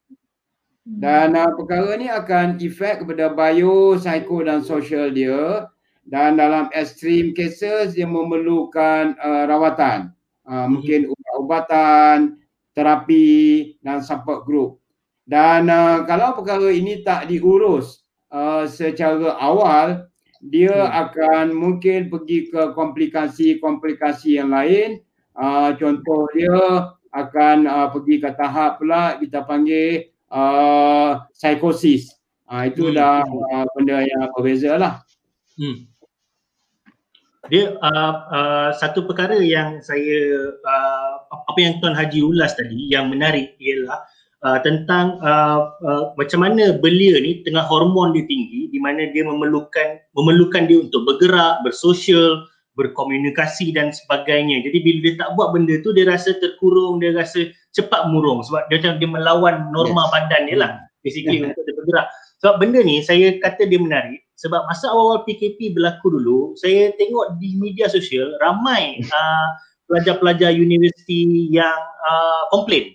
Dan 0.87 1.35
uh, 1.35 1.51
perkara 1.59 1.99
ni 1.99 2.07
akan 2.07 2.62
efek 2.62 3.03
kepada 3.03 3.35
bio, 3.35 3.99
psiko 3.99 4.46
dan 4.46 4.62
sosial 4.62 5.11
dia. 5.11 5.66
Dan 6.07 6.38
dalam 6.38 6.70
extreme 6.70 7.35
cases 7.35 7.99
dia 7.99 8.07
memerlukan 8.07 9.18
uh, 9.18 9.51
rawatan. 9.51 10.14
Uh, 10.46 10.62
hmm. 10.62 10.66
mungkin 10.79 11.01
ubat-ubatan 11.11 12.38
terapi 12.70 13.27
dan 13.83 13.99
support 13.99 14.46
group. 14.46 14.79
Dan 15.27 15.66
uh, 15.66 16.07
kalau 16.07 16.38
perkara 16.38 16.70
ini 16.70 17.03
tak 17.03 17.27
diurus 17.27 18.07
uh, 18.31 18.62
secara 18.70 19.35
awal 19.42 20.07
dia 20.38 20.70
hmm. 20.70 20.94
akan 21.03 21.44
mungkin 21.51 22.07
pergi 22.07 22.46
ke 22.55 22.70
komplikasi-komplikasi 22.79 24.38
yang 24.38 24.55
lain. 24.55 25.03
Uh, 25.35 25.75
contoh 25.75 26.31
dia 26.31 26.94
akan 27.11 27.66
uh, 27.66 27.88
pergi 27.90 28.22
ke 28.22 28.31
tahap 28.38 28.79
pula 28.79 29.18
kita 29.18 29.42
panggil 29.42 30.14
uh, 30.33 31.23
psikosis 31.35 32.11
uh, 32.51 32.67
itu 32.67 32.91
hmm. 32.91 32.95
dah 32.97 33.23
uh, 33.27 33.65
benda 33.77 34.03
yang 34.03 34.31
berbeza 34.35 34.79
lah 34.79 35.03
hmm. 35.59 35.97
Dia 37.47 37.79
uh, 37.79 38.15
uh, 38.27 38.71
satu 38.75 39.07
perkara 39.07 39.39
yang 39.39 39.79
saya 39.79 40.51
uh, 40.51 41.15
apa 41.31 41.59
yang 41.62 41.79
tuan 41.79 41.95
Haji 41.95 42.27
ulas 42.27 42.59
tadi 42.59 42.91
yang 42.91 43.07
menarik 43.07 43.55
ialah 43.62 44.03
uh, 44.43 44.59
tentang 44.67 45.23
uh, 45.23 45.71
uh, 45.79 46.05
macam 46.19 46.43
mana 46.43 46.75
belia 46.75 47.23
ni 47.23 47.47
tengah 47.47 47.62
hormon 47.71 48.11
dia 48.19 48.27
tinggi 48.27 48.67
di 48.71 48.79
mana 48.83 49.07
dia 49.15 49.23
memerlukan 49.23 50.03
memerlukan 50.19 50.67
dia 50.67 50.83
untuk 50.83 51.07
bergerak, 51.07 51.62
bersosial, 51.62 52.43
berkomunikasi 52.77 53.73
dan 53.73 53.91
sebagainya. 53.91 54.61
Jadi 54.62 54.79
bila 54.85 54.99
dia 55.01 55.15
tak 55.17 55.33
buat 55.35 55.57
benda 55.57 55.81
tu 55.81 55.97
dia 55.97 56.05
rasa 56.05 56.37
terkurung, 56.37 57.01
dia 57.01 57.17
rasa 57.17 57.49
cepat 57.73 58.12
murung 58.12 58.45
sebab 58.45 58.69
dia 58.69 58.81
macam 58.81 58.95
dia 59.01 59.09
melawan 59.09 59.57
norma 59.73 60.07
yes. 60.07 60.12
badan 60.12 60.43
dia 60.49 60.57
lah 60.61 60.71
basically 61.01 61.41
yeah. 61.41 61.49
untuk 61.51 61.62
dia 61.65 61.75
bergerak. 61.75 62.07
Sebab 62.45 62.55
benda 62.61 62.81
ni 62.85 63.01
saya 63.01 63.35
kata 63.41 63.65
dia 63.65 63.81
menarik 63.81 64.21
sebab 64.37 64.69
masa 64.69 64.93
awal-awal 64.93 65.25
PKP 65.25 65.73
berlaku 65.73 66.12
dulu, 66.12 66.53
saya 66.61 66.93
tengok 67.01 67.41
di 67.41 67.57
media 67.57 67.89
sosial 67.89 68.37
ramai 68.45 69.01
uh, 69.01 69.49
pelajar-pelajar 69.89 70.53
universiti 70.53 71.49
yang 71.49 71.81
uh, 72.05 72.45
komplain 72.53 72.93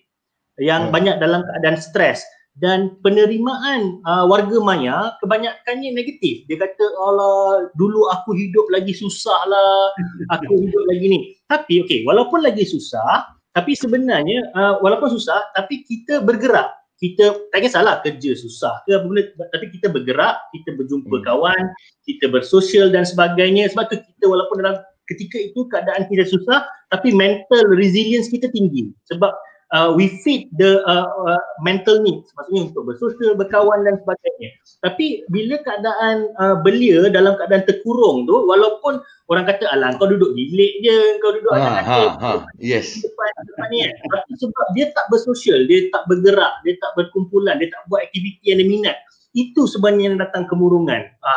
yang 0.62 0.88
hmm. 0.88 0.94
banyak 0.94 1.18
dalam 1.18 1.42
keadaan 1.42 1.82
stres 1.82 2.22
dan 2.62 2.94
penerimaan 3.02 4.00
uh, 4.06 4.30
warga 4.30 4.62
maya 4.62 5.18
kebanyakannya 5.20 5.98
negatif. 5.98 6.46
Dia 6.46 6.62
kata 6.62 6.86
Allah 7.02 7.74
dulu 7.74 8.06
aku 8.14 8.38
hidup 8.38 8.70
lagi 8.70 8.94
susah 8.94 9.42
lah, 9.50 9.92
aku 10.38 10.54
hidup 10.62 10.84
lagi 10.94 11.06
ni. 11.10 11.20
Tapi 11.50 11.82
okey, 11.84 12.06
walaupun 12.06 12.46
lagi 12.46 12.64
susah, 12.64 13.26
tapi 13.52 13.76
sebenarnya 13.76 14.48
uh, 14.56 14.80
walaupun 14.80 15.12
susah 15.12 15.52
tapi 15.52 15.84
kita 15.84 16.24
bergerak 16.24 16.72
kita 17.02 17.34
tak 17.50 17.66
kisahlah 17.66 18.00
kerja 18.06 18.38
susah 18.38 18.80
ke 18.86 18.94
apa 18.94 19.06
benda 19.10 19.26
tapi 19.52 19.74
kita 19.74 19.90
bergerak 19.92 20.38
kita 20.56 20.78
berjumpa 20.78 21.18
hmm. 21.20 21.26
kawan 21.26 21.64
kita 22.08 22.30
bersosial 22.32 22.94
dan 22.94 23.04
sebagainya 23.04 23.68
sebab 23.74 23.92
tu 23.92 23.98
kita 24.00 24.26
walaupun 24.30 24.64
dalam 24.64 24.78
ketika 25.10 25.36
itu 25.36 25.68
keadaan 25.68 26.08
kita 26.08 26.24
susah 26.30 26.64
tapi 26.94 27.12
mental 27.12 27.66
resilience 27.76 28.32
kita 28.32 28.48
tinggi 28.54 28.94
sebab 29.10 29.34
uh, 29.72 29.90
we 29.96 30.20
feed 30.22 30.52
the 30.60 30.84
uh, 30.86 31.08
uh, 31.08 31.42
mental 31.64 32.04
needs 32.04 32.28
maksudnya 32.36 32.70
untuk 32.70 32.84
bersosial 32.88 33.34
berkawan 33.34 33.84
dan 33.88 33.98
sebagainya. 34.04 34.50
Tapi 34.84 35.26
bila 35.32 35.56
keadaan 35.64 36.32
uh, 36.38 36.56
belia 36.62 37.08
dalam 37.10 37.40
keadaan 37.40 37.64
terkurung 37.66 38.28
tu 38.28 38.36
walaupun 38.46 39.00
orang 39.32 39.48
kata 39.48 39.72
alah 39.72 39.96
kau 39.96 40.08
duduk 40.08 40.36
bilik 40.36 40.84
je 40.84 40.98
kau 41.24 41.32
duduk 41.32 41.52
ha, 41.56 41.82
ha, 41.82 42.02
ha, 42.20 42.32
yes. 42.60 43.00
Depan, 43.00 43.32
depan 43.48 43.68
ni 43.72 43.78
kan. 43.88 43.92
Tapi 44.20 44.32
sebab 44.38 44.66
dia 44.76 44.86
tak 44.92 45.06
bersosial 45.10 45.66
dia 45.66 45.88
tak 45.90 46.04
bergerak 46.12 46.54
dia 46.68 46.76
tak 46.84 46.92
berkumpulan 47.00 47.58
dia 47.58 47.72
tak 47.72 47.82
buat 47.88 48.04
aktiviti 48.04 48.52
yang 48.52 48.60
dia 48.62 48.68
minat 48.68 48.98
itu 49.32 49.64
sebenarnya 49.64 50.12
yang 50.12 50.18
datang 50.20 50.44
kemurungan. 50.52 51.08
Ha, 51.08 51.32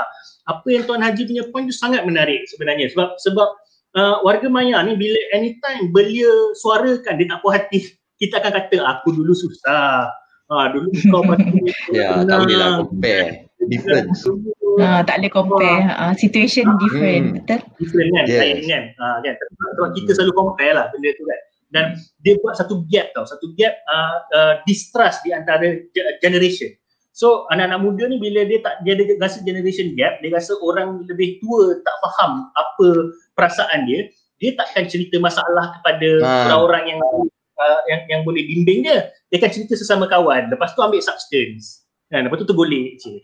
apa 0.50 0.66
yang 0.66 0.82
tuan 0.82 0.98
haji 0.98 1.30
punya 1.30 1.46
point 1.54 1.70
tu 1.70 1.74
sangat 1.74 2.02
menarik 2.02 2.42
sebenarnya. 2.50 2.90
Sebab 2.90 3.22
sebab 3.22 3.48
uh, 3.94 4.16
warga 4.26 4.50
maya 4.50 4.82
ni 4.82 4.98
bila 4.98 5.14
anytime 5.30 5.94
belia 5.94 6.30
suarakan 6.58 7.14
dia 7.22 7.30
tak 7.30 7.38
puas 7.38 7.54
hati 7.54 7.94
kita 8.18 8.40
akan 8.42 8.52
kata 8.52 8.76
aku 8.84 9.14
dulu 9.14 9.34
susah. 9.34 10.10
Ha, 10.44 10.70
dulu 10.70 10.92
kau 11.08 11.24
macam 11.24 11.56
Ya, 11.96 12.20
tak 12.22 12.36
boleh 12.44 12.56
lah 12.56 12.68
compare. 12.84 13.48
Difference. 13.64 14.28
Ha, 14.76 15.00
tak 15.08 15.24
boleh 15.24 15.32
compare. 15.32 15.80
Ha, 15.88 16.12
situation 16.14 16.68
different. 16.78 17.24
Hmm. 17.32 17.36
Betul? 17.40 17.60
Different 17.80 18.08
kan? 18.12 18.24
Yes. 18.28 18.40
Lain 18.40 18.58
kan? 18.68 18.84
Ha, 19.00 19.06
kan? 19.24 19.34
Sebab 19.80 19.90
kita 19.96 20.10
selalu 20.12 20.32
compare 20.36 20.72
lah 20.76 20.86
benda 20.92 21.10
tu 21.16 21.24
kan. 21.24 21.40
Dan 21.74 21.84
dia 22.22 22.38
buat 22.38 22.54
satu 22.54 22.86
gap 22.92 23.10
tau. 23.16 23.26
Satu 23.26 23.50
gap 23.58 23.74
uh, 23.88 24.16
uh, 24.30 24.54
distrust 24.68 25.24
di 25.26 25.34
antara 25.34 25.80
generation. 26.22 26.70
So 27.14 27.46
anak-anak 27.54 27.78
muda 27.78 28.10
ni 28.10 28.18
bila 28.18 28.42
dia 28.42 28.58
tak 28.58 28.82
dia 28.82 28.98
ada 28.98 29.06
rasa 29.22 29.38
generation 29.46 29.94
gap, 29.94 30.18
dia 30.18 30.34
rasa 30.34 30.58
orang 30.58 31.06
lebih 31.06 31.38
tua 31.38 31.78
tak 31.86 31.96
faham 32.02 32.50
apa 32.58 32.86
perasaan 33.38 33.86
dia, 33.86 34.10
dia 34.42 34.50
takkan 34.58 34.90
cerita 34.90 35.22
masalah 35.22 35.78
kepada 35.78 36.08
ha. 36.26 36.30
orang-orang 36.50 36.84
yang 36.90 37.00
uh, 37.58 37.80
yang 37.90 38.00
yang 38.10 38.20
boleh 38.22 38.42
bimbing 38.44 38.86
dia 38.86 39.10
dia 39.30 39.36
akan 39.42 39.50
cerita 39.50 39.74
sesama 39.78 40.06
kawan. 40.06 40.50
Lepas 40.50 40.74
tu 40.74 40.80
ambil 40.82 41.00
substance. 41.02 41.84
Kan 42.12 42.28
lepas 42.28 42.38
tu 42.38 42.46
tergolek 42.46 43.00
je. 43.00 43.18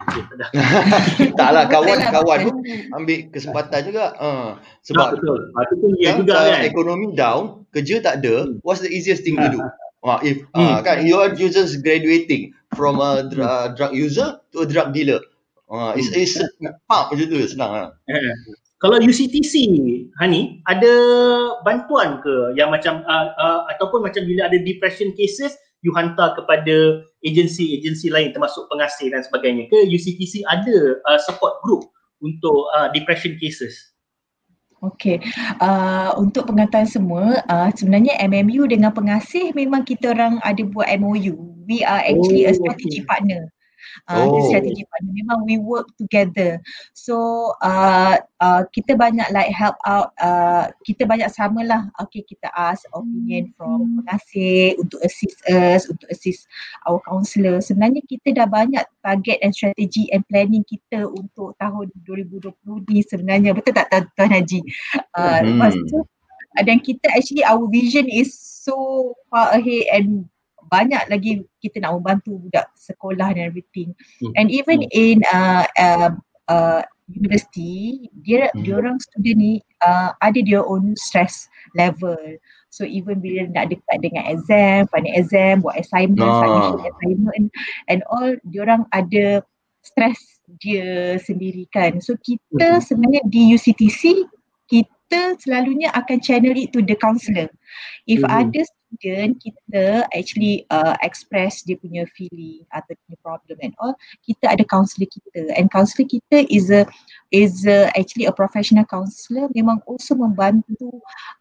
Tak 1.38 1.50
lah 1.52 1.68
kawan-kawan 1.68 2.38
pun 2.48 2.56
ambil 2.96 3.18
kesempatan 3.30 3.80
juga. 3.86 4.16
Uh, 4.18 4.50
sebab 4.82 5.20
betul. 5.20 5.52
Itu 5.52 5.74
pun 5.78 5.90
ya 6.00 6.10
juga 6.16 6.34
kan. 6.48 6.64
ekonomi 6.64 7.12
down 7.14 7.68
kerja 7.70 8.02
tak 8.02 8.24
ada 8.24 8.50
hmm. 8.50 8.58
what's 8.66 8.82
the 8.82 8.90
easiest 8.90 9.22
thing 9.22 9.38
to 9.38 9.46
do? 9.52 9.60
Uh, 10.00 10.18
if 10.24 10.40
uh, 10.56 10.80
kan 10.80 11.04
you 11.04 11.20
are 11.20 11.30
you 11.36 11.52
just 11.52 11.84
graduating 11.84 12.56
from 12.72 12.98
a 13.04 13.28
uh, 13.36 13.68
drug 13.76 13.92
user 13.92 14.40
to 14.50 14.64
a 14.64 14.66
drug 14.66 14.96
dealer. 14.96 15.20
Uh, 15.70 15.94
it's, 15.94 16.10
it's 16.10 16.34
pump 16.90 17.14
macam 17.14 17.30
tu 17.30 17.38
senang 17.46 17.70
lah. 17.70 17.88
Kalau 18.80 18.96
UCTC 18.96 19.68
Hani 20.16 20.64
ada 20.64 20.92
bantuan 21.68 22.24
ke 22.24 22.56
yang 22.56 22.72
macam 22.72 23.04
uh, 23.04 23.28
uh, 23.36 23.60
ataupun 23.76 24.00
macam 24.00 24.24
bila 24.24 24.48
ada 24.48 24.56
depression 24.64 25.12
cases 25.12 25.52
you 25.84 25.92
hantar 25.92 26.32
kepada 26.36 27.04
agensi-agensi 27.20 28.08
lain 28.08 28.32
termasuk 28.32 28.64
pengasih 28.72 29.12
dan 29.12 29.20
sebagainya 29.24 29.68
ke 29.68 29.84
UCTC 29.84 30.44
ada 30.48 30.96
uh, 31.12 31.20
support 31.20 31.60
group 31.60 31.88
untuk 32.24 32.68
uh, 32.76 32.88
depression 32.96 33.36
cases 33.36 33.76
Okey, 34.80 35.20
uh, 35.60 36.16
untuk 36.16 36.48
pengetahuan 36.48 36.88
semua, 36.88 37.24
uh, 37.52 37.68
sebenarnya 37.76 38.16
MMU 38.24 38.64
dengan 38.64 38.88
pengasih 38.96 39.52
memang 39.52 39.84
kita 39.84 40.16
orang 40.16 40.40
ada 40.40 40.64
buat 40.64 40.88
MOU. 40.96 41.36
We 41.68 41.84
are 41.84 42.00
actually 42.00 42.48
oh, 42.48 42.50
a 42.50 42.56
strategy 42.56 43.04
okay. 43.04 43.08
partner 43.12 43.52
uh, 44.08 44.26
oh. 44.26 44.44
strategi 44.48 44.84
partner 44.88 45.12
memang 45.12 45.38
we 45.46 45.56
work 45.60 45.86
together 45.96 46.58
so 46.92 47.50
uh, 47.62 48.16
uh, 48.40 48.62
kita 48.70 48.96
banyak 48.96 49.26
like 49.30 49.50
help 49.52 49.76
out 49.86 50.12
uh, 50.22 50.68
kita 50.86 51.04
banyak 51.04 51.28
samalah 51.30 51.88
okay 52.00 52.24
kita 52.24 52.48
ask 52.56 52.84
opinion 52.96 53.52
from 53.54 53.84
hmm. 53.84 53.94
pengasih 54.02 54.76
untuk 54.80 55.00
assist 55.04 55.38
us 55.50 55.86
untuk 55.86 56.08
assist 56.10 56.46
our 56.88 56.98
counselor 57.06 57.58
sebenarnya 57.58 58.02
kita 58.06 58.34
dah 58.34 58.48
banyak 58.48 58.84
target 59.04 59.38
and 59.40 59.52
strategy 59.54 60.08
and 60.10 60.24
planning 60.28 60.64
kita 60.66 61.06
untuk 61.06 61.54
tahun 61.58 61.88
2020 62.04 62.50
ni 62.90 63.00
sebenarnya 63.04 63.50
betul 63.56 63.76
tak 63.76 63.88
Tuan 64.16 64.30
Haji 64.30 64.60
uh, 65.16 65.40
hmm. 65.40 65.44
lepas 65.54 65.74
tu 65.88 66.00
dan 66.66 66.82
kita 66.82 67.06
actually 67.14 67.46
our 67.46 67.62
vision 67.70 68.10
is 68.10 68.34
so 68.34 69.14
far 69.30 69.54
ahead 69.54 69.86
and 69.94 70.26
banyak 70.70 71.02
lagi 71.10 71.42
kita 71.58 71.82
nak 71.82 71.98
membantu 72.00 72.38
budak 72.38 72.70
sekolah 72.78 73.34
dan 73.34 73.50
everything 73.50 73.92
hmm. 74.22 74.32
and 74.38 74.48
even 74.48 74.86
hmm. 74.86 74.94
in 74.94 75.18
uh, 75.34 75.66
uh, 75.76 76.10
uh, 76.46 76.82
university 77.10 78.06
dia 78.22 78.48
hmm. 78.54 78.62
dia 78.62 78.74
orang 78.78 78.96
student 79.02 79.38
ni 79.38 79.52
uh, 79.82 80.14
ada 80.22 80.38
dia 80.38 80.62
own 80.62 80.94
stress 80.94 81.50
level 81.74 82.18
so 82.70 82.86
even 82.86 83.18
bila 83.18 83.50
nak 83.50 83.74
dekat 83.74 83.98
dengan 83.98 84.22
exam 84.30 84.86
final 84.94 85.14
exam 85.18 85.60
buat 85.60 85.74
assignment 85.74 86.22
oh. 86.22 86.38
submission 86.38 86.80
assignment 86.86 87.46
and 87.90 88.00
all 88.08 88.30
dia 88.54 88.62
orang 88.62 88.86
ada 88.94 89.42
stress 89.82 90.18
dia 90.62 91.18
sendiri 91.18 91.66
kan 91.74 91.98
so 91.98 92.14
kita 92.22 92.78
hmm. 92.78 92.82
sebenarnya 92.82 93.22
di 93.26 93.54
UCTC 93.54 94.26
kita 94.70 95.34
selalunya 95.42 95.90
akan 95.98 96.22
channel 96.22 96.54
it 96.54 96.70
to 96.70 96.78
the 96.86 96.94
counselor 96.94 97.50
if 98.06 98.22
hmm. 98.22 98.30
ada 98.30 98.62
student 98.90 99.38
kita 99.38 100.02
actually 100.10 100.66
uh, 100.74 100.98
express 101.06 101.62
dia 101.62 101.78
punya 101.78 102.02
feeling 102.18 102.66
atau 102.74 102.98
punya 103.06 103.18
problem 103.22 103.56
and 103.62 103.74
all 103.78 103.94
kita 104.26 104.50
ada 104.50 104.66
counselor 104.66 105.06
kita 105.06 105.54
and 105.54 105.70
counselor 105.70 106.06
kita 106.10 106.42
is 106.50 106.74
a 106.74 106.82
is 107.30 107.62
a, 107.70 107.86
actually 107.94 108.26
a 108.26 108.34
professional 108.34 108.82
counselor 108.90 109.46
memang 109.54 109.78
also 109.86 110.18
membantu 110.18 110.90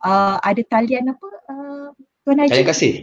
uh, 0.06 0.38
ada 0.46 0.62
talian 0.70 1.10
apa 1.10 1.30
uh, 1.50 1.90
tuan 2.22 2.46
Haji 2.46 2.54
talian 2.54 2.70
kasih 2.70 2.94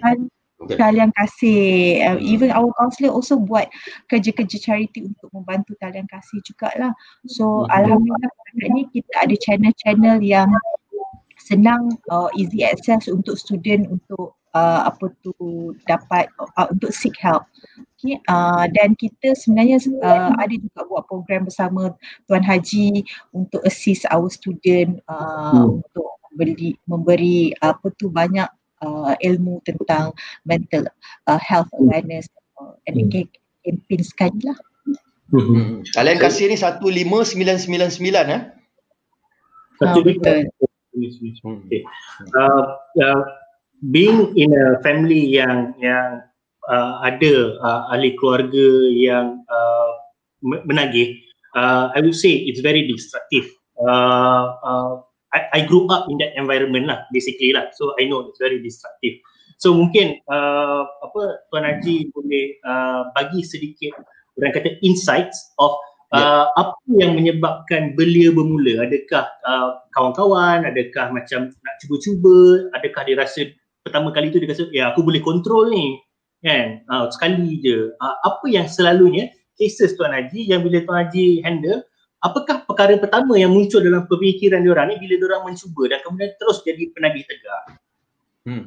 Okay. 0.56 0.80
Talian 0.80 1.12
kasih. 1.12 1.60
Uh, 2.00 2.16
even 2.16 2.48
our 2.48 2.72
counselor 2.80 3.12
also 3.12 3.36
buat 3.36 3.68
kerja-kerja 4.08 4.56
charity 4.56 5.04
untuk 5.04 5.28
membantu 5.36 5.76
talian 5.84 6.08
kasih 6.08 6.40
jugalah. 6.48 6.96
So 7.28 7.68
mm-hmm. 7.68 7.76
Alhamdulillah 7.76 8.32
ni 8.72 8.88
kita 8.88 9.28
ada 9.28 9.36
channel-channel 9.36 10.24
yang 10.24 10.48
senang 11.46 12.00
uh, 12.08 12.32
easy 12.34 12.64
access 12.64 13.06
untuk 13.06 13.36
student 13.36 13.86
untuk 13.92 14.35
uh, 14.56 14.80
apa 14.88 15.12
tu 15.20 15.32
dapat 15.84 16.32
uh, 16.40 16.68
untuk 16.72 16.90
seek 16.92 17.12
help. 17.20 17.44
Okay, 17.96 18.16
uh, 18.28 18.64
dan 18.72 18.96
kita 18.96 19.36
sebenarnya 19.36 19.80
uh, 20.00 20.32
ada 20.36 20.54
juga 20.56 20.80
buat 20.88 21.04
program 21.08 21.48
bersama 21.48 21.92
Tuan 22.28 22.44
Haji 22.44 23.04
untuk 23.36 23.60
assist 23.68 24.08
our 24.08 24.28
student 24.32 25.00
uh, 25.08 25.52
hmm. 25.52 25.80
untuk 25.84 26.08
memberi 26.32 26.70
memberi 26.84 27.38
apa 27.64 27.88
tu 27.96 28.12
banyak 28.12 28.48
uh, 28.84 29.16
ilmu 29.20 29.64
tentang 29.64 30.12
mental 30.44 30.88
uh, 31.28 31.40
health 31.40 31.68
hmm. 31.76 31.88
awareness 31.88 32.28
uh, 32.60 32.76
and 32.88 33.08
hmm. 33.08 33.24
campaign 33.64 34.02
sekali 34.04 34.40
lah. 34.44 34.58
Hmm. 35.26 35.82
Kalian 35.90 36.22
kasih 36.22 36.46
ni 36.46 36.56
15999 36.56 37.98
eh? 38.30 38.42
Satu 39.76 40.00
uh, 40.00 40.44
Okay. 40.96 41.84
Uh, 42.32 42.64
uh, 43.04 43.20
being 43.92 44.32
in 44.36 44.52
a 44.52 44.80
family 44.80 45.20
yang 45.20 45.76
yang 45.80 46.24
uh, 46.68 47.04
ada 47.04 47.60
uh, 47.60 47.80
ahli 47.92 48.16
keluarga 48.16 48.68
yang 48.92 49.44
uh, 49.48 49.90
menagih, 50.42 51.20
uh, 51.56 51.92
I 51.92 52.00
would 52.00 52.16
say 52.16 52.32
it's 52.32 52.60
very 52.60 52.86
destructive. 52.88 53.48
Uh, 53.76 54.56
uh, 54.64 54.92
I, 55.36 55.40
I 55.52 55.60
grew 55.68 55.84
up 55.92 56.08
in 56.08 56.16
that 56.24 56.32
environment 56.36 56.88
lah, 56.88 57.04
basically 57.12 57.52
lah. 57.52 57.68
So 57.76 57.92
I 58.00 58.08
know 58.08 58.28
it's 58.28 58.40
very 58.40 58.62
destructive. 58.62 59.20
So 59.60 59.72
mungkin 59.72 60.20
uh, 60.28 60.84
apa 61.04 61.44
Tuan 61.52 61.64
Haji 61.64 62.12
boleh 62.12 62.60
uh, 62.64 63.12
bagi 63.16 63.44
sedikit 63.44 63.96
orang 64.40 64.52
kata 64.56 64.80
insights 64.80 65.52
of. 65.60 65.76
Uh, 66.14 66.48
apa 66.56 66.72
yang 66.96 67.18
menyebabkan 67.18 67.92
belia 67.92 68.32
bermula? 68.32 68.88
Adakah 68.88 69.26
uh, 69.42 69.84
kawan-kawan, 69.92 70.64
adakah 70.64 71.12
macam 71.12 71.50
nak 71.50 71.74
cuba-cuba, 71.82 72.70
adakah 72.72 73.02
dia 73.04 73.20
rasa 73.20 73.52
pertama 73.86 74.10
kali 74.10 74.34
tu 74.34 74.42
dia 74.42 74.50
rasa 74.50 74.66
ya 74.74 74.90
aku 74.90 75.06
boleh 75.06 75.22
kontrol 75.22 75.70
ni 75.70 76.02
kan 76.42 76.82
uh, 76.90 77.06
sekali 77.14 77.62
je 77.62 77.94
uh, 77.94 78.16
apa 78.26 78.44
yang 78.50 78.66
selalunya 78.66 79.30
cases 79.54 79.94
Tuan 79.94 80.10
Haji 80.10 80.50
yang 80.50 80.66
bila 80.66 80.82
Tuan 80.82 81.06
Haji 81.06 81.46
handle 81.46 81.86
apakah 82.18 82.66
perkara 82.66 82.98
pertama 82.98 83.38
yang 83.38 83.54
muncul 83.54 83.78
dalam 83.78 84.10
pemikiran 84.10 84.66
dia 84.66 84.74
orang 84.74 84.90
ni 84.90 84.96
bila 84.98 85.14
dia 85.14 85.26
orang 85.30 85.54
mencuba 85.54 85.82
dan 85.94 85.98
kemudian 86.02 86.30
terus 86.42 86.58
jadi 86.66 86.82
penagih 86.90 87.24
tegak 87.30 87.62
hmm. 88.50 88.66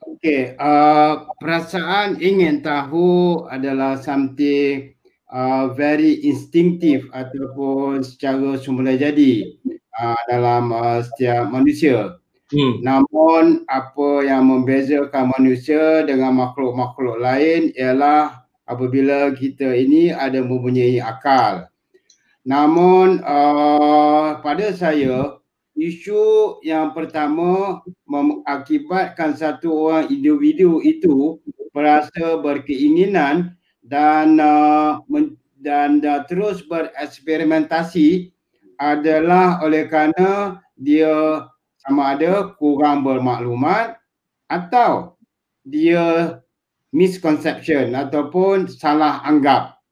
Okay, 0.00 0.56
uh, 0.56 1.28
perasaan 1.36 2.24
ingin 2.24 2.64
tahu 2.64 3.44
adalah 3.52 4.00
something 4.00 4.96
uh, 5.28 5.70
very 5.76 6.24
instinctive 6.24 7.04
ataupun 7.12 8.00
secara 8.00 8.56
semula 8.56 8.96
jadi 8.96 9.60
uh, 9.96 10.20
dalam 10.28 10.72
uh, 10.72 11.00
setiap 11.04 11.52
manusia. 11.52 12.16
Hmm. 12.50 12.82
Namun 12.82 13.62
apa 13.70 14.26
yang 14.26 14.50
membezakan 14.50 15.30
manusia 15.38 16.02
dengan 16.02 16.34
makhluk-makhluk 16.34 17.22
lain 17.22 17.70
ialah 17.78 18.42
apabila 18.66 19.30
kita 19.38 19.70
ini 19.70 20.10
ada 20.10 20.42
mempunyai 20.42 20.98
akal. 20.98 21.70
Namun 22.42 23.22
uh, 23.22 24.42
pada 24.42 24.74
saya 24.74 25.38
isu 25.78 26.58
yang 26.66 26.90
pertama 26.90 27.82
mengakibatkan 28.10 29.38
satu 29.38 29.86
orang 29.86 30.10
individu 30.10 30.82
itu 30.82 31.38
berasa 31.70 32.42
berkeinginan 32.42 33.54
dan 33.86 34.42
uh, 34.42 34.98
men, 35.06 35.38
dan 35.62 36.02
uh, 36.02 36.26
terus 36.26 36.66
bereksperimentasi 36.66 38.34
adalah 38.80 39.62
oleh 39.62 39.86
kerana 39.86 40.58
dia 40.74 41.46
sama 41.90 42.14
ada 42.14 42.54
kurang 42.54 43.02
bermaklumat 43.02 43.98
atau 44.46 45.18
dia 45.66 46.38
misconception 46.94 47.92
ataupun 47.98 48.70
salah 48.70 49.20
anggap. 49.26 49.82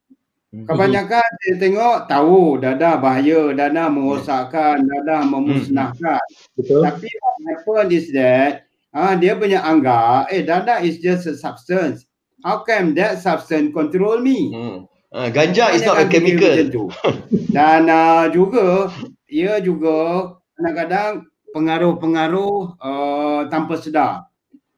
Hmm. 0.55 0.65
Kebanyakan 0.65 1.29
saya 1.45 1.55
tengok 1.61 1.97
tahu 2.09 2.63
dadah 2.63 2.97
bahaya, 3.03 3.53
dadah 3.53 3.91
merosakkan, 3.93 4.81
dadah 4.87 5.27
memusnahkan. 5.27 6.23
Betul. 6.57 6.87
Tapi 6.87 7.09
what 7.11 7.37
happen 7.51 7.87
is 7.93 8.09
that 8.15 8.65
ah 8.97 9.13
dia 9.13 9.37
punya 9.37 9.61
anggap 9.61 10.33
eh 10.33 10.41
dadah 10.41 10.81
is 10.81 10.97
just 11.03 11.29
a 11.29 11.37
substance 11.37 12.09
how 12.45 12.63
can 12.63 12.95
that 12.95 13.19
substance 13.19 13.73
control 13.75 14.21
me? 14.21 14.53
Hmm. 14.53 14.79
Uh, 15.09 15.29
ganja 15.33 15.73
is 15.73 15.83
not 15.83 15.99
a 15.99 16.07
chemical. 16.07 16.93
Dan 17.57 17.89
uh, 17.89 18.29
juga, 18.29 18.93
ia 19.25 19.57
juga 19.57 20.37
kadang-kadang 20.53 21.25
pengaruh-pengaruh 21.53 22.79
uh, 22.79 23.41
tanpa 23.49 23.81
sedar 23.81 24.29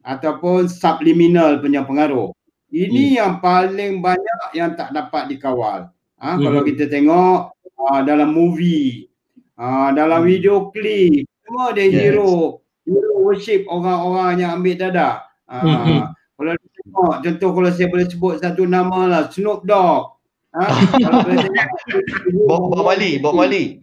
ataupun 0.01 0.70
subliminal 0.70 1.61
punya 1.61 1.84
pengaruh. 1.84 2.32
Ini 2.70 3.14
hmm. 3.14 3.16
yang 3.18 3.32
paling 3.42 3.99
banyak 3.99 4.55
yang 4.55 4.78
tak 4.78 4.95
dapat 4.95 5.26
dikawal. 5.26 5.90
Ha, 6.22 6.36
hmm. 6.36 6.42
Kalau 6.45 6.61
kita 6.62 6.84
tengok 6.86 7.38
uh, 7.59 8.01
dalam 8.07 8.30
movie, 8.30 9.11
uh, 9.59 9.90
dalam 9.90 10.22
hmm. 10.22 10.28
video 10.30 10.55
klip, 10.70 11.26
semua 11.51 11.74
ada 11.74 11.82
yes. 11.82 11.95
hero, 11.99 12.62
hero 12.86 13.11
worship 13.26 13.66
orang-orang 13.66 14.38
yang 14.38 14.51
ambil 14.62 14.74
dadah. 14.78 15.14
Uh, 15.51 15.66
mm-hmm. 15.66 16.01
Kalau 16.14 16.53
tengok, 16.55 17.14
contoh 17.26 17.51
kalau 17.59 17.70
saya 17.74 17.88
boleh 17.90 18.07
sebut 18.07 18.34
satu 18.38 18.62
nama 18.70 19.01
lah, 19.11 19.22
Snoop 19.34 19.66
Dogg. 19.66 20.14
Ha? 20.51 20.66
kalau 20.98 21.22
boleh 21.22 21.46
tengok. 21.46 21.78
Bob, 22.51 22.62
Bob 22.74 22.82
Marley, 22.82 23.12
Bob 23.22 23.34
Marley. 23.38 23.78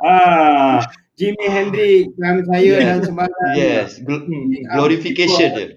ah, 0.00 0.80
Jimi 1.14 1.46
Hendrix 1.46 2.08
dan 2.16 2.42
saya 2.48 2.64
yeah. 2.64 2.86
dan 2.88 2.98
sebagainya. 3.04 3.54
Yes, 3.54 4.00
Gl- 4.00 4.26
glorification 4.72 5.48
dia. 5.52 5.68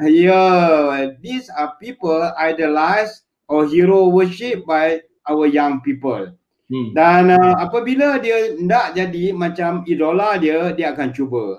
Yeah, 0.00 1.12
these 1.20 1.52
are 1.52 1.76
people 1.76 2.24
idolized 2.38 3.28
or 3.50 3.68
hero 3.68 4.08
worship 4.08 4.64
by 4.64 5.04
our 5.28 5.44
young 5.44 5.84
people. 5.84 6.32
Hmm. 6.70 6.94
Dan 6.94 7.34
uh, 7.34 7.58
apabila 7.58 8.22
dia 8.22 8.54
tidak 8.54 8.86
jadi 8.94 9.24
macam 9.34 9.82
idola 9.84 10.38
dia, 10.38 10.70
dia 10.72 10.94
akan 10.94 11.10
cuba. 11.10 11.58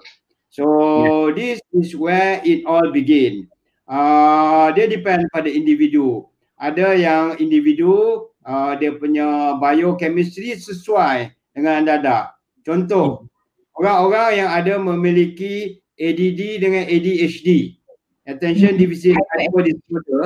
So 0.49 0.63
yeah. 0.65 1.27
this 1.35 1.57
is 1.75 1.93
where 1.93 2.39
it 2.41 2.63
all 2.65 2.89
begin. 2.89 3.51
Uh, 3.91 4.71
dia 4.71 4.87
depend 4.87 5.27
pada 5.35 5.51
individu. 5.51 6.31
Ada 6.55 6.95
yang 6.95 7.35
individu 7.43 8.23
uh, 8.47 8.73
dia 8.79 8.95
punya 8.95 9.59
biochemistry 9.59 10.55
sesuai 10.55 11.35
dengan 11.51 11.83
dada. 11.83 12.31
Contoh, 12.63 13.27
orang-orang 13.75 14.45
yang 14.45 14.49
ada 14.49 14.79
memiliki 14.79 15.83
ADD 15.99 16.61
dengan 16.63 16.87
ADHD, 16.87 17.77
attention 18.25 18.77
hmm. 18.77 18.81
deficit 18.81 19.17
hyper 19.37 19.61
disorder, 19.67 20.23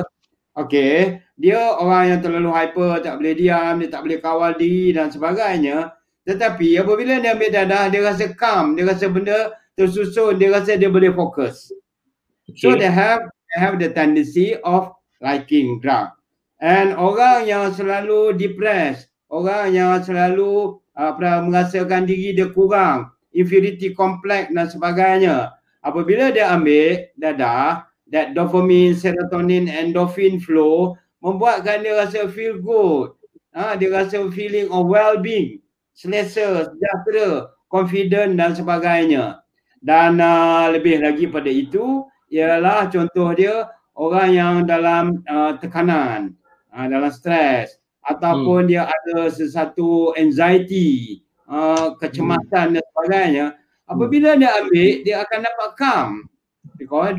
okay, 0.54 1.20
dia 1.36 1.58
orang 1.76 2.16
yang 2.16 2.20
terlalu 2.22 2.50
hyper, 2.52 3.02
tak 3.02 3.18
boleh 3.18 3.34
diam, 3.34 3.82
dia 3.82 3.88
tak 3.90 4.06
boleh 4.06 4.18
kawal 4.22 4.52
diri 4.54 4.94
dan 4.94 5.10
sebagainya. 5.10 5.92
Tetapi 6.26 6.78
apabila 6.80 7.22
dia 7.22 7.34
ambil 7.34 7.50
dadah, 7.54 7.86
dia 7.90 8.02
rasa 8.02 8.30
calm, 8.34 8.74
dia 8.74 8.86
rasa 8.88 9.06
benda 9.06 9.54
tersusun, 9.78 10.40
dia 10.40 10.50
rasa 10.50 10.74
dia 10.74 10.90
boleh 10.90 11.12
fokus. 11.14 11.70
Okay. 12.50 12.62
So 12.62 12.74
they 12.74 12.90
have 12.90 13.26
have 13.54 13.78
the 13.78 13.92
tendency 13.94 14.58
of 14.66 14.90
liking 15.22 15.78
drug. 15.78 16.10
And 16.58 16.96
orang 16.96 17.46
yang 17.46 17.70
selalu 17.76 18.34
depressed, 18.40 19.12
orang 19.28 19.76
yang 19.76 20.00
selalu 20.02 20.80
uh, 20.96 21.12
merasakan 21.44 22.08
diri 22.08 22.32
dia 22.32 22.48
kurang, 22.50 23.12
inferiority 23.36 23.92
complex 23.92 24.48
dan 24.50 24.66
sebagainya. 24.66 25.52
Apabila 25.84 26.32
dia 26.32 26.50
ambil 26.50 27.12
dadah, 27.20 27.86
that 28.10 28.32
dopamine, 28.32 28.96
serotonin, 28.96 29.68
endorphin 29.68 30.40
flow 30.40 30.96
membuatkan 31.20 31.82
dia 31.84 31.94
rasa 31.98 32.26
feel 32.30 32.58
good. 32.58 33.12
Ha, 33.56 33.76
dia 33.76 33.88
rasa 33.88 34.20
feeling 34.32 34.68
of 34.68 34.88
well-being, 34.88 35.64
selesa, 35.96 36.68
sejahtera, 36.72 37.52
confident 37.72 38.36
dan 38.36 38.52
sebagainya. 38.52 39.40
Dan 39.80 40.20
uh, 40.20 40.68
lebih 40.72 41.00
lagi 41.00 41.24
pada 41.28 41.48
itu 41.48 42.04
ialah 42.30 42.90
contoh 42.90 43.30
dia 43.34 43.70
orang 43.96 44.28
yang 44.34 44.54
dalam 44.66 45.24
uh, 45.26 45.56
tekanan 45.58 46.34
uh, 46.74 46.86
dalam 46.86 47.10
stres 47.10 47.78
ataupun 48.06 48.66
hmm. 48.66 48.70
dia 48.70 48.82
ada 48.86 49.26
sesuatu 49.32 50.14
anxiety, 50.14 51.20
uh, 51.50 51.98
kecemasan 51.98 52.70
hmm. 52.70 52.74
dan 52.78 52.84
sebagainya, 52.94 53.46
apabila 53.90 54.34
hmm. 54.34 54.40
dia 54.40 54.50
ambil 54.62 54.90
dia 55.02 55.16
akan 55.26 55.40
dapat 55.42 55.70
calm 55.74 56.10
because 56.78 57.16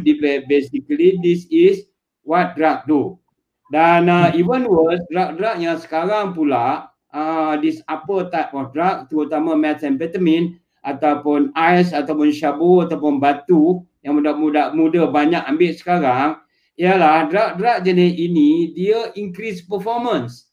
basically 0.48 1.20
this 1.20 1.44
is 1.52 1.88
what 2.24 2.56
drug 2.56 2.88
do. 2.88 3.20
Dan 3.68 4.08
uh, 4.08 4.32
hmm. 4.32 4.40
even 4.40 4.64
worse, 4.64 5.04
drug-drug 5.12 5.60
yang 5.60 5.76
sekarang 5.76 6.32
pula, 6.32 6.88
uh, 7.12 7.60
this 7.60 7.84
upper 7.92 8.32
type 8.32 8.56
of 8.56 8.72
drug, 8.72 9.12
terutama 9.12 9.60
methamphetamine 9.60 10.56
ataupun 10.88 11.52
ice 11.52 11.92
ataupun 11.92 12.32
syabu 12.32 12.80
ataupun 12.88 13.20
batu 13.20 13.84
yang 14.08 14.24
muda-muda 14.24 14.72
muda 14.72 15.04
banyak 15.12 15.44
ambil 15.44 15.76
sekarang, 15.76 16.40
ialah 16.80 17.28
drug-drug 17.28 17.84
jenis 17.84 18.16
ini 18.16 18.72
dia 18.72 19.12
increase 19.20 19.60
performance. 19.60 20.48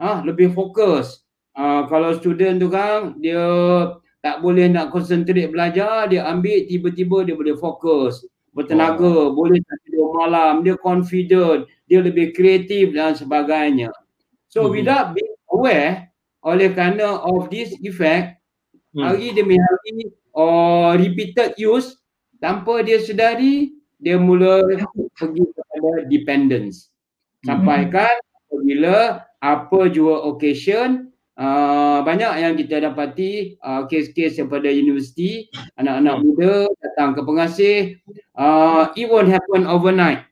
Ah, 0.00 0.22
ha, 0.22 0.24
lebih 0.24 0.56
fokus. 0.56 1.20
Uh, 1.52 1.84
kalau 1.92 2.16
student 2.16 2.56
tu 2.56 2.72
kan 2.72 3.18
dia 3.20 3.44
tak 4.24 4.40
boleh 4.40 4.72
nak 4.72 4.88
concentrate 4.88 5.52
belajar, 5.52 6.08
dia 6.08 6.24
ambil 6.24 6.64
tiba-tiba 6.64 7.28
dia 7.28 7.36
boleh 7.36 7.58
fokus, 7.60 8.24
bertenaga, 8.56 9.04
oh. 9.04 9.36
boleh 9.36 9.60
tidur 9.84 10.14
malam, 10.16 10.64
dia 10.64 10.78
confident, 10.80 11.68
dia 11.90 12.00
lebih 12.00 12.32
kreatif 12.32 12.96
dan 12.96 13.12
sebagainya. 13.12 13.92
So 14.48 14.64
hmm. 14.64 14.80
without 14.80 15.12
being 15.12 15.36
aware 15.52 16.08
oleh 16.46 16.72
kerana 16.72 17.20
of 17.26 17.52
this 17.52 17.74
effect, 17.84 18.38
hmm. 18.94 19.02
hari 19.02 19.34
demi 19.34 19.58
hari 19.60 20.08
or 20.32 20.94
repeated 20.94 21.58
use 21.58 21.97
tanpa 22.38 22.82
dia 22.82 22.98
sedari, 23.02 23.74
dia 23.98 24.18
mula 24.18 24.62
pergi 25.18 25.44
kepada 25.50 25.90
dependence. 26.06 26.90
Sampaikan 27.42 28.10
bila 28.62 29.22
apa 29.38 29.80
jua 29.88 30.26
occasion 30.26 31.14
uh, 31.38 32.02
banyak 32.02 32.32
yang 32.42 32.54
kita 32.58 32.82
dapati 32.82 33.56
uh, 33.62 33.86
kes-kes 33.86 34.42
daripada 34.42 34.66
universiti 34.68 35.46
anak-anak 35.78 36.14
mm-hmm. 36.18 36.34
muda 36.34 36.52
datang 36.82 37.14
ke 37.14 37.20
pengasih 37.22 37.76
uh, 38.34 38.90
it 38.98 39.06
won't 39.06 39.30
happen 39.30 39.64
overnight. 39.64 40.26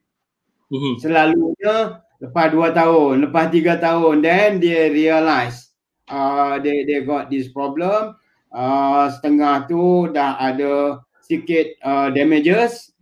Mm-hmm. 0.69 0.95
Selalunya 0.99 2.03
lepas 2.19 2.51
dua 2.51 2.75
tahun, 2.75 3.31
lepas 3.31 3.55
tiga 3.55 3.79
tahun 3.79 4.27
then 4.27 4.59
dia 4.59 4.91
realize 4.91 5.71
uh, 6.11 6.59
they 6.59 6.83
they 6.83 7.07
got 7.07 7.31
this 7.31 7.47
problem 7.55 8.19
uh, 8.51 9.07
setengah 9.15 9.71
tu 9.71 10.11
dah 10.11 10.35
ada 10.43 11.06
sikit 11.27 11.66
uh, 11.83 12.09
damages 12.14 12.95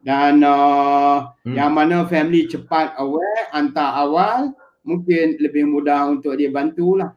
dan 0.00 0.40
uh, 0.40 1.28
hmm. 1.44 1.52
yang 1.52 1.76
mana 1.76 2.08
family 2.08 2.48
cepat 2.48 2.96
aware 2.96 3.52
hantar 3.52 4.08
awal 4.08 4.56
mungkin 4.88 5.36
lebih 5.36 5.68
mudah 5.68 6.08
untuk 6.16 6.40
dia 6.40 6.48
bantulah. 6.48 7.12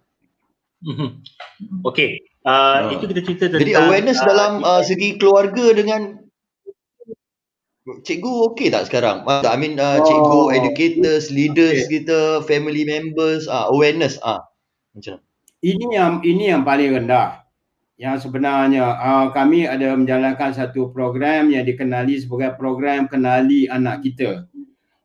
Hmm. 0.84 1.24
Okey. 1.88 2.20
Uh, 2.44 2.90
uh, 2.90 2.98
itu 2.98 3.06
kita 3.06 3.22
cerita 3.22 3.44
tentang 3.48 3.62
Jadi 3.64 3.74
awareness 3.78 4.20
uh, 4.20 4.26
dalam 4.28 4.52
uh, 4.66 4.82
segi 4.82 5.16
keluarga 5.22 5.72
dengan 5.78 6.20
cikgu 8.02 8.34
okey 8.52 8.74
tak 8.74 8.90
sekarang? 8.90 9.24
I 9.30 9.56
mean 9.56 9.78
uh, 9.78 10.02
cikgu, 10.02 10.40
oh, 10.42 10.54
educators, 10.54 11.30
leaders 11.30 11.86
okay. 11.86 12.02
kita, 12.02 12.42
family 12.50 12.84
members, 12.84 13.46
uh, 13.46 13.70
awareness 13.70 14.18
ah. 14.26 14.42
Uh. 14.42 14.42
Macam 14.98 15.18
Ini 15.62 15.86
yang 15.94 16.14
ini 16.26 16.50
yang 16.50 16.66
paling 16.66 16.98
rendah 16.98 17.41
yang 18.02 18.18
sebenarnya 18.18 18.98
uh, 18.98 19.30
kami 19.30 19.70
ada 19.70 19.94
menjalankan 19.94 20.58
satu 20.58 20.90
program 20.90 21.54
yang 21.54 21.62
dikenali 21.62 22.18
sebagai 22.18 22.58
program 22.58 23.06
kenali 23.06 23.70
anak 23.70 24.02
kita. 24.02 24.50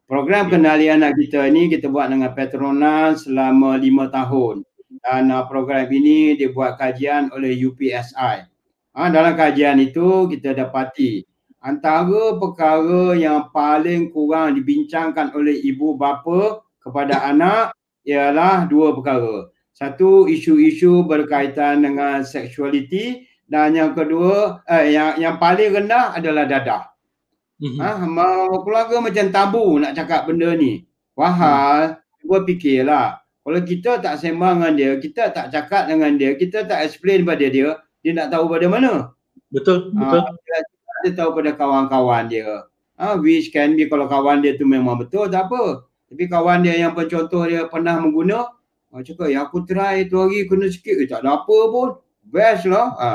Program 0.09 0.49
kenali 0.49 0.88
anak 0.88 1.12
kita 1.20 1.44
ini 1.44 1.68
kita 1.68 1.92
buat 1.92 2.09
dengan 2.09 2.32
Petronas 2.32 3.28
selama 3.28 3.76
lima 3.76 4.09
tahun. 4.09 4.64
Dan 5.05 5.28
uh, 5.28 5.44
program 5.44 5.92
ini 5.92 6.40
dibuat 6.40 6.80
kajian 6.80 7.28
oleh 7.36 7.53
UPSI. 7.68 8.49
Uh, 8.97 9.09
dalam 9.12 9.36
kajian 9.36 9.76
itu 9.76 10.24
kita 10.32 10.57
dapati 10.57 11.20
antara 11.61 12.40
perkara 12.40 13.12
yang 13.12 13.53
paling 13.53 14.09
kurang 14.09 14.57
dibincangkan 14.57 15.36
oleh 15.36 15.53
ibu 15.68 16.01
bapa 16.01 16.64
kepada 16.80 17.28
anak 17.28 17.76
ialah 18.09 18.64
dua 18.64 18.97
perkara. 18.97 19.53
Satu 19.77 20.24
isu-isu 20.24 21.05
berkaitan 21.05 21.85
dengan 21.85 22.24
sexuality 22.24 23.29
dan 23.45 23.77
yang 23.77 23.93
kedua 23.93 24.64
eh, 24.64 24.97
yang 24.97 25.20
yang 25.20 25.37
paling 25.37 25.68
rendah 25.68 26.16
adalah 26.16 26.49
dadah. 26.49 26.97
Mm-hmm. 27.61 27.81
Ha, 27.85 27.89
mau 28.09 28.64
keluarga 28.64 29.05
macam 29.05 29.29
tabu 29.29 29.77
nak 29.77 29.93
cakap 29.93 30.24
benda 30.24 30.57
ni. 30.57 30.89
Wahal, 31.12 31.93
mm. 31.93 32.24
cuba 32.24 32.37
fikirlah. 32.49 33.09
Kalau 33.45 33.61
kita 33.62 34.01
tak 34.01 34.16
sembang 34.16 34.64
dengan 34.64 34.72
dia, 34.81 34.91
kita 34.97 35.22
tak 35.29 35.53
cakap 35.53 35.93
dengan 35.93 36.16
dia, 36.16 36.33
kita 36.41 36.64
tak 36.64 36.81
explain 36.81 37.29
pada 37.29 37.45
dia, 37.45 37.77
dia 38.01 38.12
nak 38.16 38.33
tahu 38.33 38.49
pada 38.49 38.66
mana? 38.72 38.93
Betul, 39.53 39.93
ha, 39.93 40.01
betul. 40.03 40.22
Dia, 40.41 40.57
dia 41.05 41.12
tahu 41.20 41.31
pada 41.37 41.51
kawan-kawan 41.53 42.33
dia. 42.33 42.64
Ha, 42.97 43.20
which 43.20 43.53
can 43.53 43.77
be 43.77 43.85
kalau 43.93 44.09
kawan 44.09 44.41
dia 44.41 44.57
tu 44.57 44.64
memang 44.64 44.97
betul, 44.97 45.29
tak 45.29 45.53
apa. 45.53 45.85
Tapi 46.09 46.24
kawan 46.33 46.64
dia 46.64 46.81
yang 46.81 46.97
pencontoh 46.97 47.45
dia 47.45 47.68
pernah 47.68 48.01
mengguna, 48.01 48.57
Ha, 48.93 49.03
cakap, 49.03 49.28
ya 49.28 49.45
aku 49.45 49.66
try 49.66 50.07
tu 50.07 50.22
hari 50.22 50.47
kena 50.47 50.70
sikit. 50.70 50.97
Eh, 50.97 51.09
tak 51.11 51.26
ada 51.26 51.43
apa 51.43 51.57
pun. 51.72 51.99
Best 52.26 52.66
lah. 52.66 52.95
Ha, 52.99 53.09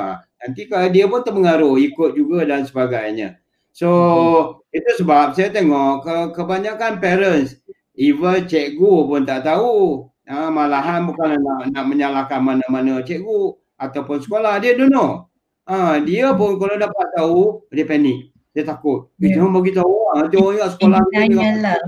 nanti 0.44 0.68
kalau 0.68 0.88
dia 0.92 1.06
pun 1.08 1.22
terpengaruh 1.24 1.76
ikut 1.80 2.16
juga 2.16 2.48
dan 2.48 2.64
sebagainya. 2.64 3.40
So, 3.72 3.90
hmm. 3.90 4.78
itu 4.78 4.92
sebab 5.04 5.32
saya 5.32 5.48
tengok 5.52 6.04
ke, 6.04 6.16
kebanyakan 6.36 7.00
parents, 7.00 7.56
even 7.96 8.44
cikgu 8.48 9.08
pun 9.08 9.24
tak 9.24 9.48
tahu. 9.48 10.08
Ha, 10.28 10.48
malahan 10.48 11.08
bukan 11.08 11.40
nak, 11.40 11.76
nak 11.76 11.86
menyalahkan 11.88 12.40
mana-mana 12.40 13.04
cikgu 13.04 13.56
ataupun 13.80 14.24
sekolah. 14.24 14.60
Dia 14.60 14.76
don't 14.76 14.92
know. 14.92 15.28
Ha, 15.68 16.04
dia 16.04 16.36
pun 16.36 16.60
kalau 16.60 16.76
dapat 16.76 17.08
tahu, 17.16 17.64
dia 17.72 17.88
panik. 17.88 18.32
Dia 18.52 18.68
takut. 18.68 19.08
Yeah. 19.16 19.40
Dia 19.40 19.48
bagi 19.48 19.72
tahu. 19.72 19.96
Dia 20.28 20.40
orang 20.44 20.72
sekolah. 20.76 21.00
Dia 21.16 21.52
lah. 21.64 21.80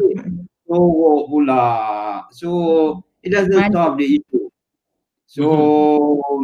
So, 0.63 0.77
pula. 1.27 1.65
So, 2.31 2.49
it 3.23 3.31
doesn't 3.31 3.55
Man- 3.55 3.71
stop 3.71 3.97
the 3.97 4.19
issue. 4.19 4.45
So 5.25 5.43
mm-hmm. 5.49 6.41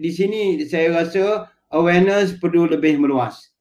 di 0.00 0.10
sini 0.10 0.42
saya 0.66 0.90
rasa 0.90 1.52
awareness 1.70 2.34
perlu 2.36 2.66
lebih 2.66 2.98
meluas. 2.98 3.52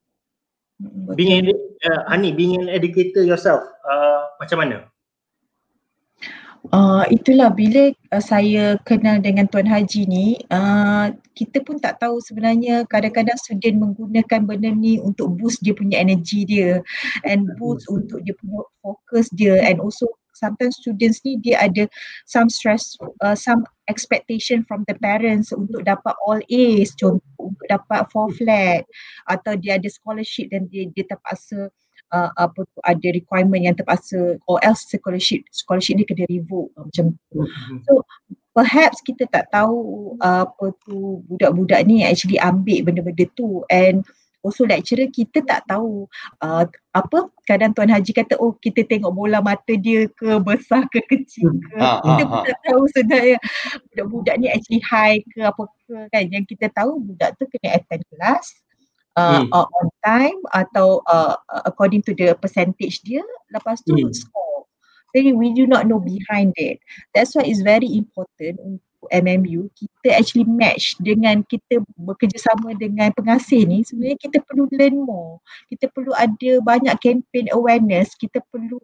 Hmm, 0.81 1.13
being 1.13 1.45
an, 1.45 1.53
uh, 1.85 2.01
Hani, 2.09 2.33
being 2.33 2.57
an 2.57 2.65
educator 2.65 3.21
yourself, 3.21 3.61
uh, 3.85 4.25
macam 4.41 4.57
mana? 4.65 4.77
Uh, 6.69 7.01
itulah 7.09 7.49
bila 7.49 7.89
uh, 8.13 8.21
saya 8.21 8.77
kenal 8.85 9.17
dengan 9.17 9.49
Tuan 9.49 9.65
Haji 9.65 10.05
ni, 10.05 10.37
uh, 10.53 11.09
kita 11.33 11.65
pun 11.65 11.81
tak 11.81 11.97
tahu 11.97 12.21
sebenarnya 12.21 12.85
kadang-kadang 12.85 13.33
student 13.41 13.81
menggunakan 13.81 14.45
benda 14.45 14.69
ni 14.69 15.01
untuk 15.01 15.33
boost 15.41 15.57
dia 15.65 15.73
punya 15.73 15.97
energi 15.97 16.45
dia 16.45 16.85
and 17.25 17.49
boost 17.57 17.89
untuk 17.89 18.21
dia 18.21 18.37
punya 18.37 18.61
fokus 18.85 19.25
dia 19.33 19.57
and 19.65 19.81
also 19.81 20.05
sometimes 20.41 20.81
students 20.81 21.21
ni 21.21 21.37
dia 21.37 21.61
ada 21.61 21.85
some 22.25 22.49
stress, 22.49 22.97
uh, 23.21 23.37
some 23.37 23.61
expectation 23.85 24.65
from 24.65 24.81
the 24.89 24.97
parents 24.97 25.53
untuk 25.53 25.85
dapat 25.85 26.17
all 26.25 26.41
A's, 26.49 26.97
contoh 26.97 27.21
untuk 27.37 27.65
dapat 27.69 28.09
four 28.09 28.33
flat 28.33 28.81
atau 29.29 29.53
dia 29.53 29.77
ada 29.77 29.87
scholarship 29.87 30.49
dan 30.49 30.65
dia, 30.73 30.89
dia 30.97 31.05
terpaksa 31.05 31.69
uh, 32.11 32.29
apa 32.37 32.65
tu 32.65 32.79
ada 32.83 33.07
requirement 33.13 33.63
yang 33.63 33.75
terpaksa 33.77 34.37
or 34.45 34.57
else 34.61 34.85
scholarship 34.87 35.45
scholarship 35.53 35.97
ni 35.97 36.05
kena 36.05 36.27
revoke 36.27 36.69
uh, 36.75 36.85
macam 36.85 37.15
tu. 37.31 37.39
Mm-hmm. 37.43 37.77
So 37.87 38.03
perhaps 38.51 38.99
kita 39.03 39.25
tak 39.31 39.47
tahu 39.55 40.13
uh, 40.19 40.43
apa 40.47 40.65
tu 40.83 41.23
budak-budak 41.31 41.87
ni 41.87 42.03
actually 42.03 42.37
ambil 42.39 42.91
benda-benda 42.91 43.25
tu 43.33 43.63
and 43.71 44.03
also 44.41 44.65
lecturer 44.65 45.07
kita 45.09 45.45
tak 45.45 45.65
tahu 45.69 46.09
uh, 46.41 46.65
apa 46.93 47.19
kadang 47.45 47.71
tuan 47.71 47.89
haji 47.89 48.11
kata 48.11 48.35
oh 48.41 48.57
kita 48.57 48.83
tengok 48.85 49.13
bola 49.13 49.39
mata 49.39 49.73
dia 49.77 50.09
ke 50.11 50.41
besar 50.41 50.85
ke 50.89 50.99
kecil 51.07 51.53
ke? 51.53 51.77
Ha, 51.77 52.01
kita 52.01 52.23
ha, 52.27 52.43
tak 52.45 52.59
tahu 52.67 52.83
sebenarnya. 52.91 53.37
Budak-budak 53.93 54.35
ni 54.41 54.47
actually 54.49 54.81
high 54.83 55.21
ke 55.31 55.39
apa 55.45 55.63
ke 55.87 55.95
kan? 56.11 56.23
Yang 56.33 56.57
kita 56.57 56.73
tahu 56.73 56.99
budak 56.99 57.37
tu 57.37 57.45
kena 57.53 57.79
attend 57.79 58.03
kelas 58.11 58.45
uh, 59.15 59.45
hmm. 59.45 59.47
uh, 59.53 59.67
on 59.69 59.87
time 60.03 60.39
atau 60.51 60.99
uh, 61.07 61.37
according 61.63 62.01
to 62.01 62.11
the 62.17 62.33
percentage 62.41 62.99
dia 63.05 63.23
lepas 63.53 63.79
tu 63.85 63.93
hmm. 63.93 64.11
score. 64.11 64.67
Jadi 65.11 65.35
we 65.35 65.51
do 65.51 65.67
not 65.67 65.85
know 65.85 65.99
behind 65.99 66.55
it. 66.55 66.79
That's 67.11 67.35
why 67.35 67.43
it's 67.43 67.61
very 67.61 67.87
important 67.99 68.79
MMU 69.09 69.71
kita 69.73 70.13
actually 70.13 70.45
match 70.45 70.93
dengan 71.01 71.41
kita 71.49 71.81
bekerjasama 71.97 72.77
dengan 72.77 73.09
pengasih 73.17 73.65
ni 73.65 73.81
sebenarnya 73.81 74.17
kita 74.21 74.37
perlu 74.45 74.69
learn 74.73 75.01
more. 75.01 75.41
Kita 75.73 75.89
perlu 75.89 76.13
ada 76.13 76.51
banyak 76.61 76.95
campaign 77.01 77.49
awareness. 77.49 78.13
Kita 78.13 78.37
perlu 78.53 78.77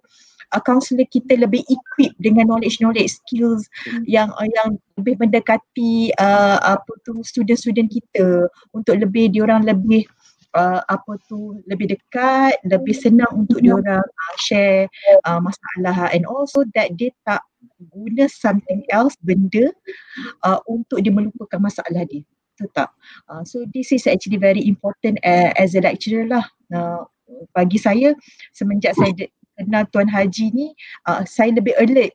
uh, 0.53 0.61
counselor 0.65 1.05
kita 1.09 1.37
lebih 1.37 1.61
equip 1.69 2.13
dengan 2.17 2.49
knowledge 2.49 2.81
knowledge 2.81 3.21
skills 3.21 3.69
hmm. 3.85 4.03
yang 4.09 4.29
uh, 4.37 4.47
yang 4.47 4.77
lebih 4.97 5.21
mendekati 5.21 6.09
uh, 6.17 6.57
apa 6.63 6.91
tu 7.05 7.21
student-student 7.21 7.89
kita. 7.93 8.49
Untuk 8.73 8.97
lebih 8.97 9.29
diorang 9.33 9.65
lebih 9.65 10.09
uh, 10.57 10.81
apa 10.89 11.21
tu 11.29 11.61
lebih 11.69 11.93
dekat, 11.93 12.57
lebih 12.65 12.97
senang 12.97 13.45
untuk 13.45 13.61
dia 13.61 13.77
orang 13.77 14.01
uh, 14.01 14.35
share 14.41 14.89
uh, 15.29 15.37
masalah 15.37 16.09
and 16.09 16.25
also 16.25 16.65
that 16.73 16.89
dia 16.97 17.13
tak 17.23 17.45
guna 17.93 18.25
something 18.25 18.81
else 18.89 19.13
benda 19.21 19.69
uh, 20.41 20.57
untuk 20.65 21.05
dia 21.05 21.13
melupakan 21.13 21.61
masalah 21.61 22.03
dia. 22.09 22.25
Tu 22.57 22.65
tak. 22.73 22.89
Uh, 23.29 23.45
so 23.45 23.61
this 23.69 23.93
is 23.93 24.09
actually 24.09 24.41
very 24.41 24.65
important 24.65 25.21
uh, 25.21 25.53
as 25.61 25.77
a 25.77 25.81
lecturer 25.85 26.25
lah. 26.25 26.41
Uh, 26.73 27.05
bagi 27.53 27.77
saya 27.77 28.17
semenjak 28.55 28.97
saya 28.97 29.13
de- 29.13 29.31
kenal 29.59 29.85
Tuan 29.93 30.09
Haji 30.09 30.53
ni 30.53 30.67
uh, 31.09 31.21
saya 31.27 31.53
lebih 31.53 31.75
alert 31.77 32.13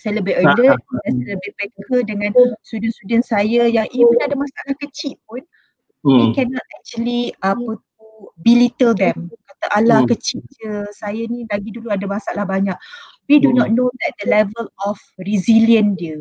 saya 0.00 0.22
lebih 0.22 0.34
alert 0.40 0.80
dan 1.04 1.12
saya 1.20 1.36
lebih 1.36 1.52
peka 1.60 1.96
dengan 2.08 2.32
student-student 2.64 3.24
saya 3.26 3.68
yang 3.68 3.84
even 3.92 4.18
ada 4.24 4.32
masalah 4.32 4.74
kecil 4.80 5.14
pun 5.28 5.44
hmm. 6.04 6.18
we 6.18 6.24
cannot 6.36 6.66
actually 6.78 7.32
apa 7.40 7.76
tu 7.76 8.06
belittle 8.44 8.92
them 8.96 9.28
kata 9.48 9.66
ala 9.76 10.02
hmm. 10.02 10.08
kecil 10.12 10.40
je 10.56 10.88
saya 10.96 11.22
ni 11.28 11.44
lagi 11.48 11.68
dulu 11.72 11.92
ada 11.92 12.06
masalah 12.08 12.44
banyak 12.44 12.76
we 13.28 13.36
do 13.40 13.52
hmm. 13.52 13.60
not 13.60 13.68
know 13.72 13.88
that 14.04 14.12
the 14.20 14.28
level 14.28 14.66
of 14.88 14.96
resilient 15.24 16.00
dia 16.00 16.20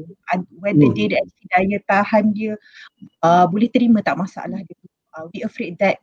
whether 0.60 0.88
hmm. 0.88 0.96
dia 0.96 1.20
actually 1.20 1.50
daya 1.56 1.78
tahan 1.88 2.26
dia 2.36 2.54
uh, 3.24 3.48
boleh 3.48 3.72
terima 3.72 4.04
tak 4.04 4.20
masalah 4.20 4.60
dia 4.64 4.80
uh, 5.16 5.26
we 5.32 5.44
afraid 5.44 5.76
that 5.80 6.00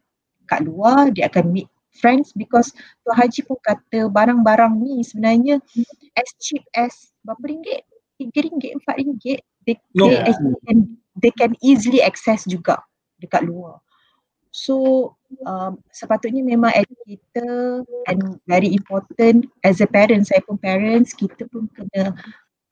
kat 0.47 0.65
luar 0.65 1.13
dia 1.13 1.29
akan 1.29 1.53
meet 1.53 1.69
friends 1.97 2.37
because 2.37 2.77
Tuan 3.03 3.17
Haji 3.17 3.41
pun 3.49 3.57
kata 3.65 4.13
barang-barang 4.13 4.77
ni 4.85 5.01
sebenarnya 5.01 5.59
as 6.13 6.29
cheap 6.45 6.61
as 6.77 7.09
berapa 7.25 7.41
ringgit? 7.49 7.83
Tiga 8.21 8.45
ringgit, 8.45 8.73
empat 8.81 8.97
ringgit 9.01 9.41
they, 9.67 9.77
no. 9.97 10.09
they, 10.09 10.35
can, 10.69 10.79
they 11.19 11.33
can 11.35 11.53
easily 11.61 12.01
access 12.01 12.47
juga 12.47 12.79
dekat 13.21 13.45
luar. 13.47 13.81
So 14.57 15.13
um, 15.45 15.77
sepatutnya 15.93 16.41
memang 16.41 16.73
educator 16.73 17.85
and 18.09 18.41
very 18.49 18.73
important 18.73 19.53
as 19.61 19.85
a 19.85 19.89
parent, 19.89 20.25
saya 20.25 20.41
pun 20.49 20.57
parents, 20.57 21.13
kita 21.13 21.45
pun 21.53 21.69
kena 21.77 22.17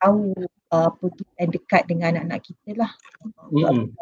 tahu 0.01 0.32
uh, 0.72 0.88
and 1.36 1.53
dekat 1.53 1.84
dengan 1.84 2.16
anak-anak 2.16 2.40
kita 2.40 2.70
lah. 2.80 2.90
Hmm. 3.53 3.92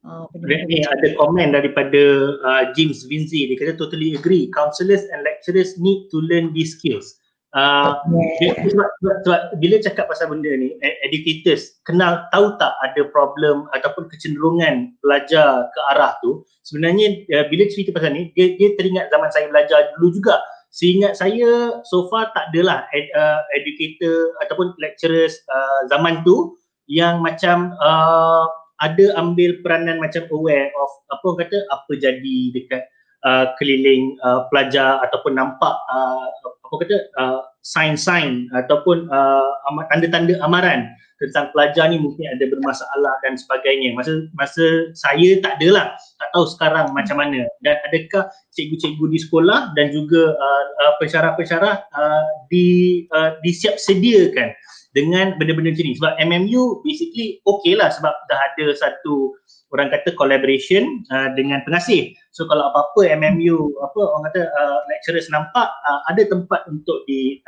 Uh, 0.00 0.24
ni 0.48 0.80
ada 0.80 1.12
komen 1.20 1.52
daripada 1.52 2.32
uh, 2.40 2.72
James 2.72 3.04
Vinzi, 3.04 3.52
dia 3.52 3.56
kata 3.60 3.76
totally 3.76 4.16
agree, 4.16 4.48
counselors 4.56 5.04
and 5.12 5.20
lecturers 5.20 5.76
need 5.76 6.08
to 6.08 6.24
learn 6.24 6.56
these 6.56 6.72
skills. 6.80 7.19
Uh, 7.50 7.98
sebab, 8.38 8.62
sebab, 9.02 9.16
sebab, 9.26 9.40
bila 9.58 9.82
cakap 9.82 10.06
pasal 10.06 10.30
benda 10.30 10.54
ni, 10.54 10.70
e, 10.86 10.88
educators 11.02 11.82
kenal 11.82 12.22
tahu 12.30 12.54
tak 12.62 12.78
ada 12.86 13.02
problem 13.10 13.66
ataupun 13.74 14.06
kecenderungan 14.06 14.94
pelajar 15.02 15.66
ke 15.74 15.80
arah 15.90 16.14
tu 16.22 16.46
sebenarnya 16.62 17.26
uh, 17.34 17.50
bila 17.50 17.66
cerita 17.66 17.90
pasal 17.90 18.14
ni 18.14 18.30
dia, 18.38 18.54
dia 18.54 18.78
teringat 18.78 19.10
zaman 19.10 19.30
saya 19.34 19.50
belajar 19.50 19.90
dulu 19.98 20.14
juga. 20.14 20.38
Seingat 20.70 21.18
saya 21.18 21.82
so 21.82 22.06
far 22.06 22.30
tak 22.30 22.54
adalah 22.54 22.86
ed, 22.94 23.10
uh, 23.18 23.42
educator 23.58 24.30
ataupun 24.46 24.70
lecturers 24.78 25.34
uh, 25.50 25.90
zaman 25.90 26.22
tu 26.22 26.54
yang 26.86 27.18
macam 27.18 27.74
uh, 27.82 28.46
ada 28.78 29.10
ambil 29.18 29.58
peranan 29.66 29.98
macam 29.98 30.22
aware 30.30 30.70
of 30.78 30.90
apa 31.10 31.28
kata 31.42 31.58
apa 31.74 31.92
jadi 31.98 32.38
dekat 32.54 32.86
uh, 33.26 33.50
keliling 33.58 34.14
uh, 34.22 34.46
pelajar 34.54 35.02
ataupun 35.02 35.34
nampak 35.34 35.74
uh, 35.90 36.30
apa 36.70 36.86
kata 36.86 36.96
uh, 37.18 37.42
sign-sign 37.66 38.46
ataupun 38.54 39.10
uh, 39.10 39.50
tanda-tanda 39.90 40.38
amaran 40.38 40.86
tentang 41.20 41.52
pelajar 41.52 41.92
ni 41.92 42.00
mungkin 42.00 42.30
ada 42.30 42.48
bermasalah 42.48 43.14
dan 43.26 43.36
sebagainya. 43.36 43.92
Masa 43.92 44.24
masa 44.32 44.88
saya 44.96 45.36
tak 45.44 45.60
adalah, 45.60 45.92
tak 46.16 46.28
tahu 46.32 46.46
sekarang 46.48 46.94
macam 46.96 47.20
mana. 47.20 47.44
Dan 47.60 47.76
adakah 47.90 48.30
cikgu-cikgu 48.56 49.04
di 49.10 49.18
sekolah 49.18 49.76
dan 49.76 49.92
juga 49.92 50.32
uh, 50.32 50.64
uh, 50.80 50.92
pensyarah-pensyarah 51.02 51.74
uh, 51.92 52.24
di 52.48 53.04
uh, 53.12 53.36
disiap 53.44 53.76
sediakan 53.76 54.54
dengan 54.90 55.38
benda-benda 55.38 55.70
macam 55.70 55.86
ni. 55.86 55.94
Sebab 55.98 56.12
MMU 56.18 56.82
basically 56.82 57.38
okay 57.46 57.78
lah 57.78 57.90
sebab 57.94 58.14
dah 58.26 58.38
ada 58.38 58.66
satu 58.74 59.34
orang 59.70 59.90
kata 59.90 60.14
collaboration 60.18 61.02
uh, 61.14 61.30
dengan 61.38 61.62
pengasih. 61.62 62.10
So 62.34 62.46
kalau 62.50 62.70
apa-apa 62.74 63.06
MMU 63.14 63.70
apa 63.82 64.00
orang 64.02 64.24
kata 64.30 64.50
uh, 64.50 64.78
lecturers 64.90 65.30
nampak 65.30 65.70
uh, 65.86 66.00
ada 66.10 66.26
tempat 66.26 66.66
untuk 66.66 67.06
di 67.06 67.38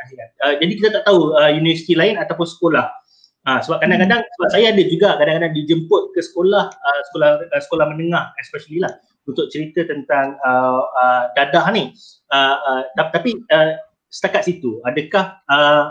uh, 0.47 0.55
jadi 0.59 0.73
kita 0.79 0.89
tak 1.01 1.05
tahu 1.11 1.35
uh, 1.35 1.51
universiti 1.51 1.99
lain 1.99 2.19
ataupun 2.19 2.47
sekolah. 2.47 2.87
Uh, 3.43 3.59
sebab 3.59 3.83
kadang-kadang 3.83 4.23
sebab 4.23 4.49
saya 4.55 4.71
ada 4.71 4.83
juga 4.87 5.19
kadang-kadang 5.19 5.51
dijemput 5.51 6.15
ke 6.15 6.23
sekolah 6.23 6.71
uh, 6.71 7.01
sekolah 7.11 7.43
uh, 7.43 7.63
sekolah 7.67 7.91
menengah 7.91 8.31
especially 8.39 8.79
lah 8.79 8.95
untuk 9.27 9.51
cerita 9.51 9.83
tentang 9.87 10.39
uh, 10.47 10.83
uh, 10.95 11.23
dadah 11.35 11.67
ni. 11.75 11.91
Uh, 12.31 12.57
uh, 12.63 12.83
tapi 13.11 13.35
uh, 13.51 13.75
setakat 14.13 14.45
situ. 14.45 14.79
Adakah 14.85 15.41
uh, 15.49 15.85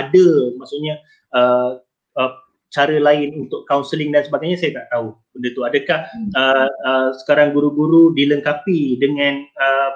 ada 0.00 0.26
maksudnya 0.56 0.96
uh, 1.36 1.76
uh, 2.16 2.32
cara 2.72 2.96
lain 2.96 3.46
untuk 3.46 3.68
counselling 3.68 4.10
dan 4.10 4.24
sebagainya? 4.24 4.56
Saya 4.56 4.82
tak 4.82 4.88
tahu 4.90 5.12
benda 5.36 5.48
tu. 5.52 5.62
Adakah 5.62 5.98
hmm. 6.08 6.30
uh, 6.32 6.68
uh, 6.88 7.08
sekarang 7.22 7.52
guru-guru 7.52 8.16
dilengkapi 8.16 8.96
dengan 8.96 9.44
uh, 9.60 9.92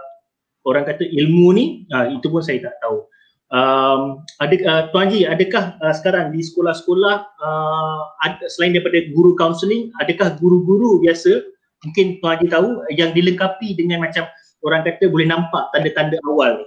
orang 0.69 0.85
kata 0.85 1.09
ilmu 1.09 1.57
ni? 1.57 1.65
Uh, 1.89 2.13
itu 2.13 2.29
pun 2.29 2.45
saya 2.45 2.61
tak 2.61 2.77
tahu. 2.85 3.09
Um, 3.51 4.23
ada 4.39 4.55
uh, 4.63 4.83
tuan 4.95 5.11
Haji 5.11 5.27
adakah 5.27 5.75
uh, 5.83 5.91
sekarang 5.91 6.31
di 6.31 6.39
sekolah-sekolah 6.39 7.35
uh, 7.43 8.23
ad, 8.23 8.39
selain 8.47 8.79
daripada 8.79 9.03
guru 9.11 9.35
counselling 9.35 9.91
adakah 9.99 10.39
guru-guru 10.39 11.03
biasa 11.03 11.51
mungkin 11.83 12.23
tuan 12.23 12.39
Haji 12.39 12.47
tahu 12.47 12.79
yang 12.95 13.11
dilengkapi 13.11 13.75
dengan 13.75 14.07
macam 14.07 14.31
orang 14.63 14.87
kata 14.87 15.11
boleh 15.11 15.27
nampak 15.27 15.67
tanda-tanda 15.75 16.23
awal 16.31 16.63
ni 16.63 16.67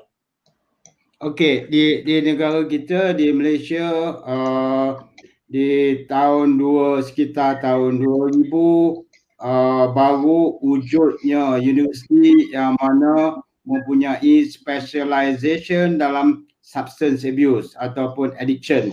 Okey, 1.24 1.72
di 1.72 2.04
di 2.04 2.20
negara 2.20 2.68
kita 2.68 3.16
di 3.16 3.32
Malaysia 3.32 4.20
uh, 4.28 5.08
di 5.48 6.04
tahun 6.04 6.60
dua 6.60 7.00
sekitar 7.00 7.64
tahun 7.64 8.04
2000 8.04 8.52
uh, 8.52 9.88
baru 9.96 10.60
wujudnya 10.60 11.64
universiti 11.64 12.52
yang 12.52 12.76
mana 12.76 13.40
mempunyai 13.64 14.44
specialization 14.52 15.96
dalam 15.96 16.44
substance 16.60 17.24
abuse 17.24 17.72
ataupun 17.80 18.36
addiction 18.36 18.92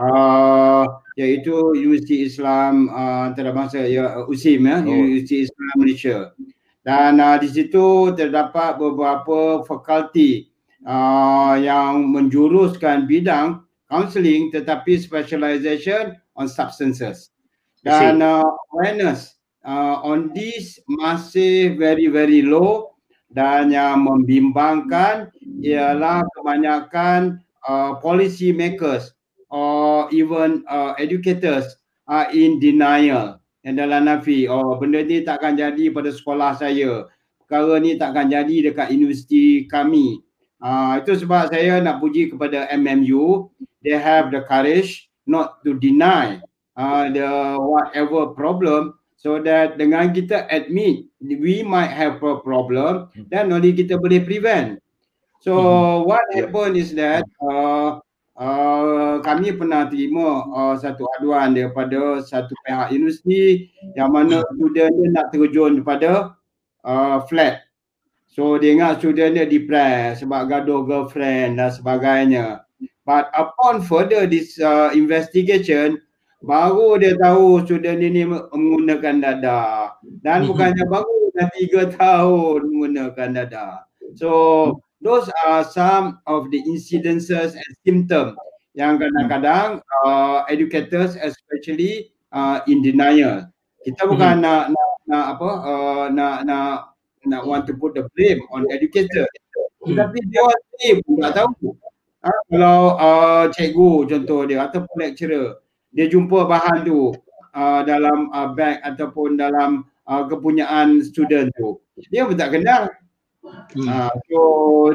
uh, 0.00 0.88
iaitu 1.20 1.76
Universiti 1.76 2.24
Islam 2.24 2.88
uh, 2.88 3.28
antarabangsa 3.28 3.84
ya 3.84 4.24
USIM 4.24 4.64
ya 4.64 4.80
oh. 4.80 4.96
Universiti 4.96 5.44
Islam 5.44 5.74
Malaysia 5.76 6.16
dan 6.88 7.20
uh, 7.20 7.36
di 7.36 7.52
situ 7.52 8.16
terdapat 8.16 8.80
beberapa 8.80 9.60
fakulti 9.68 10.55
uh, 10.86 11.58
yang 11.58 12.14
menjuruskan 12.14 13.04
bidang 13.10 13.66
counselling 13.90 14.54
tetapi 14.54 14.96
specialization 14.96 16.14
on 16.38 16.46
substances. 16.46 17.34
Dan 17.82 18.22
uh, 18.22 18.42
awareness 18.74 19.38
uh, 19.62 20.02
on 20.02 20.34
this 20.34 20.78
masih 21.02 21.78
very 21.78 22.10
very 22.10 22.42
low 22.42 22.94
dan 23.30 23.70
yang 23.70 24.06
membimbangkan 24.06 25.30
ialah 25.62 26.22
kebanyakan 26.34 27.42
uh, 27.66 27.98
policy 28.02 28.50
makers 28.54 29.14
or 29.50 30.10
even 30.10 30.66
uh, 30.66 30.94
educators 30.98 31.78
are 32.10 32.30
in 32.34 32.58
denial. 32.58 33.38
Yang 33.66 33.76
dalam 33.82 34.02
nafi 34.06 34.46
oh 34.46 34.78
benda 34.78 35.02
ni 35.02 35.26
takkan 35.26 35.58
jadi 35.58 35.90
pada 35.90 36.10
sekolah 36.10 36.54
saya. 36.58 37.06
Perkara 37.46 37.78
ni 37.78 37.94
takkan 37.94 38.26
jadi 38.26 38.70
dekat 38.70 38.90
universiti 38.90 39.70
kami 39.70 40.25
uh, 40.62 41.00
itu 41.00 41.24
sebab 41.24 41.52
saya 41.52 41.80
nak 41.80 42.00
puji 42.00 42.32
kepada 42.32 42.68
MMU 42.72 43.50
they 43.82 43.96
have 43.96 44.30
the 44.30 44.44
courage 44.44 45.08
not 45.26 45.60
to 45.66 45.74
deny 45.76 46.38
uh, 46.78 47.08
the 47.10 47.56
whatever 47.58 48.32
problem 48.32 48.94
so 49.16 49.40
that 49.42 49.80
dengan 49.80 50.12
kita 50.12 50.46
admit 50.52 51.08
we 51.20 51.64
might 51.64 51.90
have 51.90 52.20
a 52.22 52.38
problem 52.40 53.10
then 53.32 53.50
only 53.50 53.72
kita 53.72 53.98
boleh 53.98 54.22
prevent. 54.22 54.78
So 55.42 55.52
mm-hmm. 55.56 56.08
what 56.08 56.24
happen 56.32 56.70
is 56.78 56.96
that 56.96 57.26
uh, 57.44 58.00
Uh, 58.36 59.24
kami 59.24 59.56
pernah 59.56 59.88
terima 59.88 60.44
uh, 60.52 60.76
satu 60.76 61.08
aduan 61.16 61.56
daripada 61.56 62.20
satu 62.20 62.52
pihak 62.68 62.92
universiti 62.92 63.72
yang 63.96 64.12
mana 64.12 64.44
student 64.52 64.92
dia 64.92 65.08
nak 65.08 65.26
terjun 65.32 65.80
daripada 65.80 66.36
uh, 66.84 67.24
flat. 67.32 67.64
So 68.36 68.60
dia 68.60 68.76
ingat 68.76 69.00
student 69.00 69.32
dia 69.32 69.48
depressed 69.48 70.20
sebab 70.20 70.52
gaduh 70.52 70.84
girlfriend 70.84 71.56
dan 71.56 71.72
sebagainya. 71.72 72.68
But 73.08 73.32
upon 73.32 73.80
further 73.80 74.28
this 74.28 74.60
uh, 74.60 74.92
investigation, 74.92 76.04
baru 76.44 77.00
dia 77.00 77.16
tahu 77.16 77.64
student 77.64 78.04
ini 78.04 78.28
menggunakan 78.28 79.24
dada. 79.24 79.96
Dan 80.20 80.44
mhm. 80.44 80.52
bukannya 80.52 80.84
baru 80.84 81.16
dah 81.32 81.48
tiga 81.56 81.88
tahun 81.96 82.60
menggunakan 82.76 83.28
dada. 83.40 83.88
So 84.20 84.84
those 85.00 85.32
are 85.48 85.64
some 85.64 86.20
of 86.28 86.52
the 86.52 86.60
incidences 86.68 87.56
and 87.56 87.70
symptoms 87.88 88.36
yang 88.76 89.00
kadang-kadang 89.00 89.80
uh, 90.04 90.44
educators 90.52 91.16
especially 91.16 92.12
uh, 92.36 92.60
in 92.68 92.84
denial. 92.84 93.48
Kita 93.80 94.04
bukan 94.04 94.40
hmm. 94.40 94.44
nak, 94.44 94.64
nak 94.76 94.90
nak 95.06 95.24
apa 95.38 95.50
uh, 95.62 96.06
nak 96.10 96.36
nak 96.44 96.95
nak 97.26 97.44
want 97.44 97.66
to 97.66 97.74
put 97.74 97.92
the 97.94 98.06
blame 98.14 98.40
on 98.54 98.66
educator. 98.70 99.26
Hmm. 99.82 99.94
Tapi 99.98 100.18
dia 100.30 100.46
sendiri 100.46 101.02
pun 101.06 101.14
tak 101.22 101.32
tahu. 101.42 101.74
Ha, 102.26 102.30
kalau 102.50 102.80
uh, 102.98 103.44
cikgu 103.54 103.90
contoh 104.10 104.40
dia 104.50 104.66
ataupun 104.66 104.96
lecturer 104.98 105.62
dia 105.94 106.10
jumpa 106.10 106.42
bahan 106.48 106.82
tu 106.82 107.14
uh, 107.54 107.80
dalam 107.86 108.28
uh, 108.34 108.50
bag 108.50 108.82
ataupun 108.82 109.38
dalam 109.38 109.86
uh, 110.10 110.22
kepunyaan 110.26 111.00
student 111.06 111.54
tu. 111.54 111.78
Dia 112.10 112.26
pun 112.26 112.34
tak 112.34 112.56
kenal. 112.56 112.90
Hmm. 113.46 113.86
Uh, 113.86 114.12
so 114.26 114.40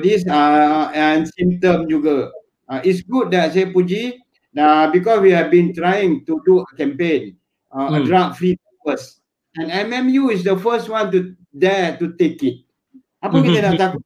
this 0.03 0.27
uh, 0.27 0.91
and 0.91 1.29
symptom 1.39 1.87
juga. 1.87 2.35
Uh, 2.67 2.79
it's 2.87 3.03
good 3.03 3.31
that 3.31 3.51
saya 3.51 3.67
puji 3.67 4.19
uh, 4.55 4.87
because 4.91 5.19
we 5.19 5.31
have 5.31 5.51
been 5.51 5.71
trying 5.71 6.23
to 6.27 6.39
do 6.43 6.63
a 6.63 6.71
campaign 6.75 7.35
uh, 7.71 7.87
hmm. 7.87 7.95
a 7.95 7.99
drug 8.03 8.35
free 8.35 8.55
campus 8.59 9.20
and 9.57 9.67
MMU 9.71 10.31
is 10.31 10.43
the 10.43 10.55
first 10.55 10.87
one 10.87 11.11
to 11.11 11.35
dare 11.51 11.97
to 11.97 12.13
take 12.15 12.39
it. 12.43 12.63
Apa 13.19 13.41
kita 13.43 13.59
nak 13.67 13.75
takut 13.77 14.01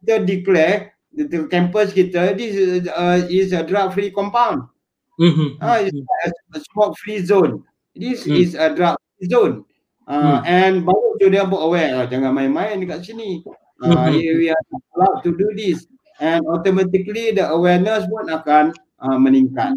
kita 0.00 0.24
declare 0.24 0.94
the 1.14 1.46
campus 1.48 1.94
kita 1.94 2.34
this 2.34 2.54
is, 2.54 2.88
uh, 2.90 3.22
is 3.30 3.54
a 3.54 3.62
drug 3.64 3.94
free 3.94 4.10
compound. 4.10 4.66
Mm-hmm. 5.20 5.62
Uh, 5.62 5.78
it's 5.86 5.94
a, 5.94 6.58
a 6.58 6.60
smoke 6.72 6.98
free 6.98 7.22
zone. 7.22 7.62
This 7.94 8.26
mm. 8.26 8.34
is 8.34 8.58
a 8.58 8.74
drug 8.74 8.98
free 9.16 9.30
zone. 9.30 9.54
Uh, 10.10 10.42
mm. 10.42 10.46
And 10.46 10.74
baru 10.82 11.16
dia 11.30 11.46
buat 11.46 11.62
aware 11.64 11.90
lah, 11.96 12.06
jangan 12.10 12.34
main-main 12.34 12.82
dekat 12.82 13.06
sini 13.06 13.40
uh, 13.82 14.10
we 14.12 14.50
are 14.50 14.64
allowed 14.94 15.22
to 15.24 15.32
do 15.32 15.48
this 15.56 15.86
and 16.20 16.44
automatically 16.46 17.32
the 17.32 17.46
awareness 17.48 18.06
pun 18.06 18.30
akan 18.30 18.64
uh, 19.02 19.18
meningkat. 19.18 19.74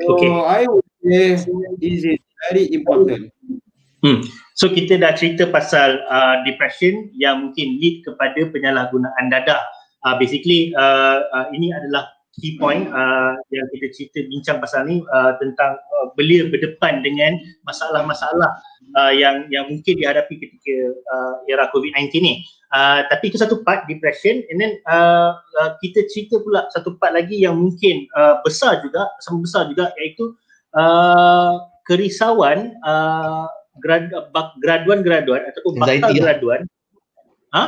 So 0.00 0.16
okay. 0.16 0.32
I 0.32 0.60
would 0.68 0.88
say 1.04 1.36
this 1.80 2.00
is 2.04 2.20
very 2.48 2.64
important. 2.72 3.32
Hmm. 4.06 4.22
So 4.54 4.70
kita 4.70 5.02
dah 5.02 5.18
cerita 5.18 5.50
pasal 5.50 5.98
uh, 6.06 6.46
depression 6.46 7.10
yang 7.18 7.50
mungkin 7.50 7.74
lead 7.82 8.06
kepada 8.06 8.38
penyalahgunaan 8.54 9.26
dadah. 9.34 9.58
Uh, 10.06 10.14
basically 10.14 10.70
uh, 10.78 11.26
uh, 11.34 11.50
ini 11.50 11.74
adalah 11.74 12.06
key 12.38 12.54
point 12.54 12.86
uh, 12.94 13.34
yang 13.50 13.66
kita 13.74 13.90
cerita 13.90 14.22
bincang 14.30 14.62
pasal 14.62 14.86
ni 14.86 15.02
uh, 15.10 15.34
tentang 15.42 15.74
uh, 15.74 16.06
belia 16.14 16.46
berdepan 16.46 17.02
dengan 17.02 17.34
masalah-masalah 17.66 18.54
uh, 18.94 19.10
yang 19.10 19.50
yang 19.50 19.66
mungkin 19.66 19.98
dihadapi 19.98 20.38
ketika 20.38 20.76
uh, 21.10 21.34
era 21.50 21.66
COVID-19 21.74 22.14
ni. 22.22 22.46
Uh, 22.70 23.02
tapi 23.10 23.34
itu 23.34 23.42
satu 23.42 23.66
part 23.66 23.90
depression 23.90 24.46
and 24.54 24.62
then 24.62 24.78
uh, 24.86 25.34
uh, 25.58 25.74
kita 25.82 26.06
cerita 26.14 26.38
pula 26.46 26.70
satu 26.70 26.94
part 27.02 27.18
lagi 27.18 27.42
yang 27.42 27.58
mungkin 27.58 28.06
uh, 28.14 28.38
besar 28.46 28.78
juga 28.86 29.10
sama 29.18 29.42
besar 29.42 29.66
juga 29.66 29.90
iaitu 29.98 30.30
uh, 30.78 31.58
kerisauan 31.88 32.76
uh, 32.86 33.48
grad, 33.80 34.12
graduan-graduan 34.60 35.48
ataupun 35.52 35.80
bakal 35.80 36.10
lah. 36.10 36.12
graduan 36.14 36.60
ha? 37.52 37.64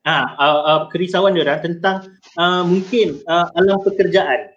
Ha, 0.00 0.16
uh, 0.40 0.60
uh, 0.64 0.80
kerisauan 0.88 1.36
dia 1.36 1.44
orang 1.44 1.60
tentang 1.60 2.08
uh, 2.40 2.64
mungkin 2.64 3.20
uh, 3.28 3.52
alam 3.52 3.84
pekerjaan. 3.84 4.48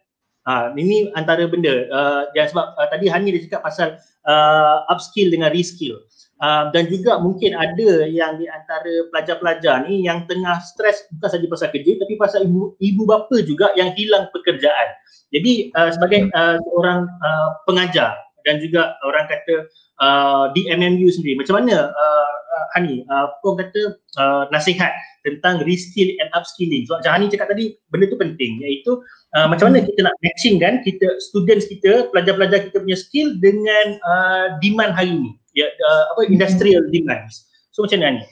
Ha, 0.44 0.72
ini 0.76 1.12
antara 1.20 1.44
benda 1.48 1.88
uh, 1.92 2.32
yang 2.32 2.48
sebab 2.48 2.76
uh, 2.80 2.88
tadi 2.88 3.12
Hani 3.12 3.32
dia 3.32 3.44
cakap 3.48 3.68
pasal 3.68 4.00
uh, 4.24 4.88
upskill 4.88 5.32
dengan 5.32 5.52
reskill. 5.52 6.00
Uh, 6.40 6.68
dan 6.76 6.92
juga 6.92 7.20
mungkin 7.20 7.56
ada 7.56 8.04
yang 8.08 8.36
di 8.40 8.48
antara 8.52 9.08
pelajar-pelajar 9.12 9.88
ni 9.88 10.04
yang 10.04 10.28
tengah 10.28 10.60
stres 10.60 11.08
bukan 11.16 11.30
saja 11.32 11.46
pasal 11.48 11.68
kerja 11.72 11.92
tapi 11.96 12.20
pasal 12.20 12.44
ibu, 12.48 12.76
ibu 12.84 13.04
bapa 13.08 13.38
juga 13.44 13.72
yang 13.76 13.92
hilang 13.96 14.28
pekerjaan. 14.32 14.88
Jadi 15.32 15.76
uh, 15.76 15.92
sebagai 15.92 16.32
uh, 16.32 16.60
seorang 16.60 17.08
uh, 17.20 17.50
pengajar 17.68 18.16
dan 18.44 18.60
juga 18.64 18.96
orang 19.04 19.26
kata 19.28 19.68
uh, 20.04 20.52
di 20.56 20.68
MMU 20.68 21.08
sendiri 21.12 21.40
macam 21.40 21.64
mana 21.64 21.92
uh, 21.92 22.34
uh, 22.54 22.66
Hani 22.78 23.04
uh, 23.10 23.28
apa 23.30 23.50
kata 23.60 23.82
uh, 24.20 24.44
nasihat 24.54 24.94
tentang 25.24 25.64
reskill 25.64 26.12
and 26.20 26.30
upskilling. 26.36 26.84
So, 26.86 27.00
macam 27.00 27.16
Hani 27.16 27.32
cakap 27.32 27.52
tadi, 27.56 27.80
benda 27.90 28.12
tu 28.12 28.20
penting 28.20 28.60
iaitu 28.60 29.00
uh, 29.36 29.48
macam 29.48 29.72
mana 29.72 29.82
kita 29.84 30.00
nak 30.04 30.16
matching 30.22 30.60
kan 30.60 30.84
kita 30.84 31.08
students 31.24 31.66
kita, 31.66 32.12
pelajar-pelajar 32.12 32.70
kita 32.70 32.78
punya 32.84 32.98
skill 33.00 33.36
dengan 33.40 33.98
uh, 34.04 34.46
demand 34.60 34.94
hari 34.94 35.16
ni. 35.16 35.32
Ya, 35.54 35.70
uh, 35.70 36.04
apa 36.16 36.28
industrial 36.28 36.82
demands. 36.90 37.46
So 37.72 37.86
macam 37.86 38.02
mana 38.02 38.08
Hani? 38.10 38.24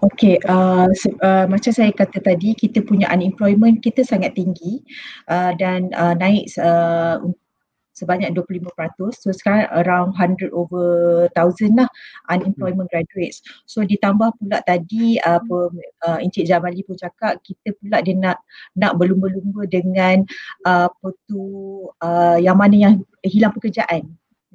Okay, 0.00 0.40
uh, 0.48 0.88
uh, 1.20 1.44
macam 1.44 1.72
saya 1.76 1.92
kata 1.92 2.24
tadi, 2.24 2.56
kita 2.56 2.80
punya 2.80 3.04
unemployment 3.12 3.84
kita 3.84 4.00
sangat 4.00 4.32
tinggi 4.32 4.80
uh, 5.28 5.52
dan 5.60 5.92
uh, 5.92 6.16
naik 6.16 6.48
uh, 6.56 7.20
sebanyak 8.00 8.32
25%. 8.32 8.72
So 9.12 9.28
sekarang 9.36 9.68
around 9.76 10.16
100 10.16 10.48
over 10.56 11.28
1000 11.36 11.76
lah 11.76 11.88
unemployment 12.32 12.88
hmm. 12.88 12.92
graduates. 12.96 13.44
So 13.68 13.84
ditambah 13.84 14.40
pula 14.40 14.64
tadi 14.64 15.20
apa 15.20 15.68
uh, 16.08 16.18
Encik 16.24 16.48
Jamali 16.48 16.80
pun 16.88 16.96
cakap 16.96 17.44
kita 17.44 17.76
pula 17.76 18.00
dia 18.00 18.16
nak 18.16 18.40
nak 18.72 18.96
berlumba-lumba 18.96 19.68
dengan 19.68 20.24
uh, 20.64 20.88
apa 20.88 21.08
tu 21.28 21.44
uh, 22.00 22.40
yang 22.40 22.56
mana 22.56 22.76
yang 22.76 22.94
hilang 23.20 23.52
pekerjaan 23.52 24.08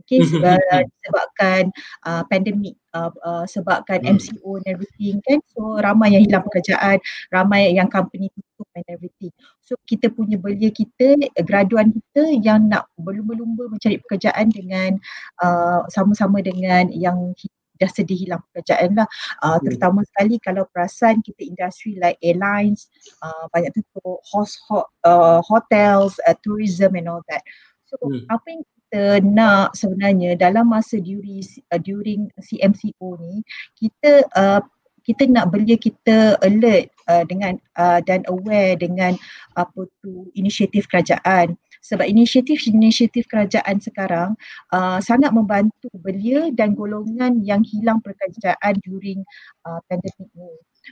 okay, 0.06 0.22
sebab, 0.22 0.62
sebabkan 1.02 1.62
uh, 2.06 2.22
pandemik 2.30 2.78
uh, 2.94 3.10
uh, 3.26 3.46
sebabkan 3.50 4.06
hmm. 4.06 4.22
MCO 4.22 4.62
and 4.62 4.68
everything 4.70 5.18
kan 5.26 5.42
so 5.50 5.82
ramai 5.82 6.14
yang 6.14 6.24
hilang 6.24 6.46
pekerjaan 6.46 7.02
ramai 7.34 7.74
yang 7.74 7.90
company 7.90 8.30
and 8.76 8.86
everything. 8.92 9.32
So 9.64 9.80
kita 9.88 10.12
punya 10.12 10.36
belia 10.36 10.70
kita 10.70 11.16
graduan 11.42 11.96
kita 11.96 12.36
yang 12.44 12.68
nak 12.68 12.92
berlumba-lumba 13.00 13.72
mencari 13.72 13.98
pekerjaan 14.04 14.52
dengan 14.52 15.00
uh, 15.42 15.88
sama-sama 15.90 16.44
dengan 16.44 16.92
yang 16.92 17.34
dah 17.76 17.92
sedia 17.92 18.16
hilang 18.16 18.44
pekerjaan 18.52 18.96
lah. 18.96 19.08
Uh, 19.44 19.60
terutama 19.64 20.04
sekali 20.08 20.40
kalau 20.40 20.64
perasan 20.72 21.20
kita 21.24 21.44
industri 21.44 22.00
like 22.00 22.20
airlines 22.24 22.88
uh, 23.24 23.48
banyak 23.52 23.72
tutup 23.76 24.20
host, 24.24 24.60
ho- 24.68 24.88
uh, 25.04 25.44
hotels 25.44 26.16
uh, 26.28 26.36
tourism 26.44 26.96
and 26.96 27.08
all 27.12 27.24
that. 27.28 27.44
So 27.88 28.00
hmm. 28.00 28.28
apa 28.32 28.46
yang 28.48 28.64
kita 28.64 29.04
nak 29.28 29.76
sebenarnya 29.76 30.40
dalam 30.40 30.72
masa 30.72 31.04
during 31.04 31.44
uh, 31.72 31.82
during 31.82 32.32
CMCO 32.40 33.20
ni 33.20 33.44
kita 33.76 34.24
uh, 34.36 34.64
kita 35.06 35.30
nak 35.30 35.54
belia 35.54 35.78
kita 35.78 36.36
alert 36.42 36.90
uh, 37.08 37.24
dengan 37.30 37.62
uh, 37.78 38.02
dan 38.02 38.26
aware 38.26 38.76
dengan 38.76 39.14
apa 39.54 39.86
tu 40.02 40.28
inisiatif 40.34 40.90
kerajaan 40.90 41.54
sebab 41.86 42.10
inisiatif-inisiatif 42.10 43.30
kerajaan 43.30 43.78
sekarang 43.78 44.34
uh, 44.74 44.98
sangat 44.98 45.30
membantu 45.30 45.94
belia 46.02 46.50
dan 46.50 46.74
golongan 46.74 47.46
yang 47.46 47.62
hilang 47.62 48.02
pekerjaan 48.02 48.74
during 48.82 49.22
uh, 49.70 49.78
pandemik 49.86 50.30
ni. 50.34 50.50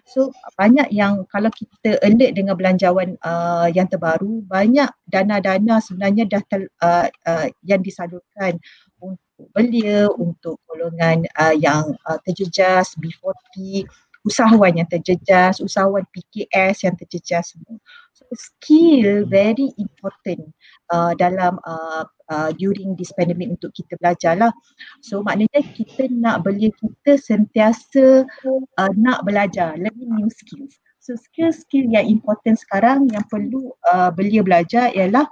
So 0.09 0.33
banyak 0.57 0.89
yang 0.89 1.25
kalau 1.29 1.53
kita 1.53 2.01
alert 2.01 2.33
dengan 2.33 2.57
belanjawan 2.57 3.13
uh, 3.21 3.69
yang 3.69 3.85
terbaru, 3.85 4.41
banyak 4.45 4.89
dana-dana 5.05 5.77
sebenarnya 5.81 6.25
dah 6.25 6.41
ter, 6.49 6.65
uh, 6.81 7.05
uh, 7.29 7.47
yang 7.61 7.81
disalurkan 7.85 8.57
belia, 9.51 10.07
untuk 10.15 10.63
golongan 10.71 11.27
uh, 11.35 11.51
yang 11.51 11.91
uh, 12.07 12.19
terjejas, 12.23 12.95
B40, 12.95 13.83
usahawan 14.23 14.79
yang 14.79 14.87
terjejas, 14.87 15.59
usahawan 15.59 16.07
PKS 16.15 16.87
yang 16.87 16.95
terjejas 16.95 17.51
semua. 17.51 17.75
So 18.15 18.23
skill 18.39 19.27
very 19.27 19.75
important 19.75 20.55
uh, 20.95 21.11
dalam 21.19 21.59
uh, 21.67 22.07
uh, 22.31 22.49
during 22.55 22.95
this 22.95 23.11
pandemic 23.11 23.51
untuk 23.59 23.75
kita 23.75 23.99
belajar 23.99 24.39
lah. 24.39 24.55
So 25.03 25.19
maknanya 25.21 25.59
kita 25.75 26.07
nak 26.07 26.47
belia 26.47 26.71
kita 26.79 27.19
sentiasa 27.19 28.23
uh, 28.79 28.91
nak 28.95 29.27
belajar, 29.27 29.75
learning 29.75 30.11
new 30.23 30.31
skills. 30.31 30.79
So 31.03 31.19
skill-skill 31.19 31.91
yang 31.91 32.07
important 32.07 32.63
sekarang 32.63 33.11
yang 33.11 33.27
perlu 33.27 33.75
uh, 33.91 34.07
belia 34.15 34.39
belajar 34.39 34.87
ialah 34.95 35.27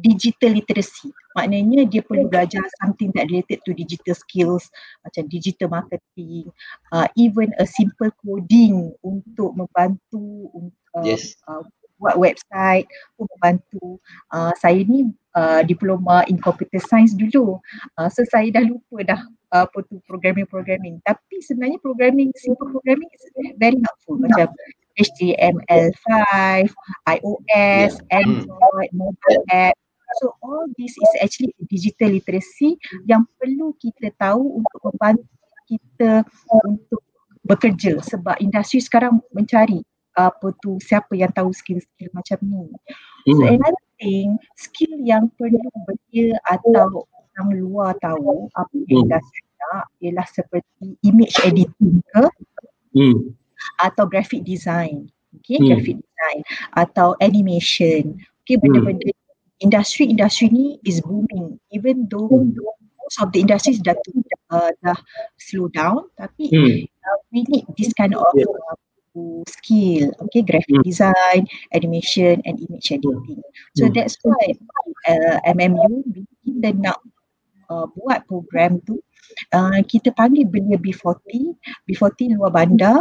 digital 0.00 0.52
literacy. 0.52 1.08
Maknanya 1.36 1.88
dia 1.88 2.00
perlu 2.04 2.28
belajar 2.28 2.64
something 2.80 3.12
that 3.16 3.28
related 3.28 3.60
to 3.64 3.76
digital 3.76 4.16
skills 4.16 4.68
macam 5.04 5.28
digital 5.28 5.68
marketing, 5.72 6.48
uh, 6.92 7.08
even 7.16 7.52
a 7.60 7.66
simple 7.68 8.12
coding 8.24 8.92
untuk 9.04 9.52
membantu 9.56 10.48
uh, 10.96 11.04
yes. 11.04 11.36
uh, 11.48 11.64
buat 11.96 12.16
website 12.16 12.88
pun 13.16 13.24
membantu. 13.36 14.00
Uh, 14.32 14.52
saya 14.60 14.84
ni 14.84 15.08
uh, 15.36 15.64
diploma 15.64 16.24
in 16.28 16.36
computer 16.40 16.80
science 16.80 17.16
dulu. 17.16 17.60
Uh, 17.96 18.08
so 18.12 18.24
saya 18.28 18.48
dah 18.52 18.64
lupa 18.64 18.96
dah 19.04 19.20
uh, 19.52 19.64
apa 19.64 19.78
tu 19.88 20.00
programming-programming. 20.04 21.00
Tapi 21.04 21.36
sebenarnya 21.44 21.80
programming, 21.80 22.32
simple 22.36 22.68
programming 22.68 23.08
is 23.12 23.24
very 23.56 23.78
helpful. 23.80 24.20
Macam 24.20 24.48
HTML5, 24.96 26.08
iOS, 27.04 27.92
yeah. 28.00 28.16
Android, 28.16 28.90
mobile 28.96 29.44
app. 29.52 29.76
This 30.74 30.98
is 30.98 31.12
actually 31.22 31.54
digital 31.70 32.10
literacy 32.10 32.80
yang 33.06 33.22
perlu 33.38 33.76
kita 33.78 34.10
tahu 34.18 34.58
untuk 34.62 34.80
membantu 34.90 35.30
kita 35.66 36.26
untuk 36.66 37.02
bekerja 37.46 38.02
sebab 38.02 38.38
industri 38.42 38.82
sekarang 38.82 39.22
mencari 39.30 39.82
apa 40.16 40.50
tu 40.64 40.80
siapa 40.80 41.12
yang 41.14 41.30
tahu 41.30 41.52
skill-skill 41.52 42.10
macam 42.16 42.38
ni. 42.42 42.66
So 43.28 43.44
hmm. 43.44 43.54
another 43.60 43.86
thing, 44.00 44.28
skill 44.56 44.96
yang 45.04 45.28
perlu 45.36 45.60
bekerja 45.86 46.40
atau 46.48 47.04
orang 47.06 47.48
luar 47.60 47.92
tahu 48.00 48.48
apa 48.56 48.72
yang 48.88 48.88
hmm. 48.88 49.02
industri 49.06 49.44
nak 49.56 49.84
ialah 50.00 50.26
seperti 50.32 50.96
image 51.04 51.36
editing 51.44 52.00
ke 52.00 52.24
hmm. 52.96 53.18
atau 53.84 54.04
graphic 54.08 54.42
design. 54.42 55.12
Okay, 55.42 55.60
hmm. 55.60 55.68
graphic 55.68 55.96
design 56.00 56.40
atau 56.72 57.12
animation. 57.20 58.16
Okay, 58.42 58.56
benda-benda 58.56 59.12
hmm 59.12 59.25
industri-industri 59.60 60.52
ni 60.52 60.66
is 60.84 61.00
booming 61.00 61.56
even 61.72 62.04
though 62.12 62.28
hmm. 62.28 62.52
most 63.00 63.16
of 63.22 63.32
the 63.32 63.40
industries 63.40 63.80
dah 63.80 63.96
uh, 64.52 64.70
dah 64.84 64.98
slow 65.40 65.70
down 65.72 66.04
tapi 66.20 66.52
hmm. 66.52 66.84
uh, 66.84 67.18
we 67.32 67.46
need 67.48 67.64
this 67.80 67.92
kind 67.96 68.12
of 68.12 68.28
yeah. 68.36 68.44
uh, 69.16 69.42
skill 69.48 70.12
okay 70.20 70.44
graphic 70.44 70.76
hmm. 70.76 70.84
design 70.84 71.48
animation 71.72 72.44
and 72.44 72.60
image 72.60 72.92
editing 72.92 73.40
so 73.72 73.88
hmm. 73.88 73.92
that's 73.96 74.20
why 74.20 74.44
uh, 75.08 75.40
MMU 75.48 76.04
kita 76.44 76.76
nak 76.76 77.00
uh, 77.72 77.88
buat 77.96 78.28
program 78.28 78.76
tu 78.84 79.00
uh, 79.56 79.80
kita 79.88 80.12
panggil 80.12 80.44
belia 80.44 80.76
B40 80.76 81.56
B40 81.88 82.36
luar 82.36 82.52
bandar 82.52 83.00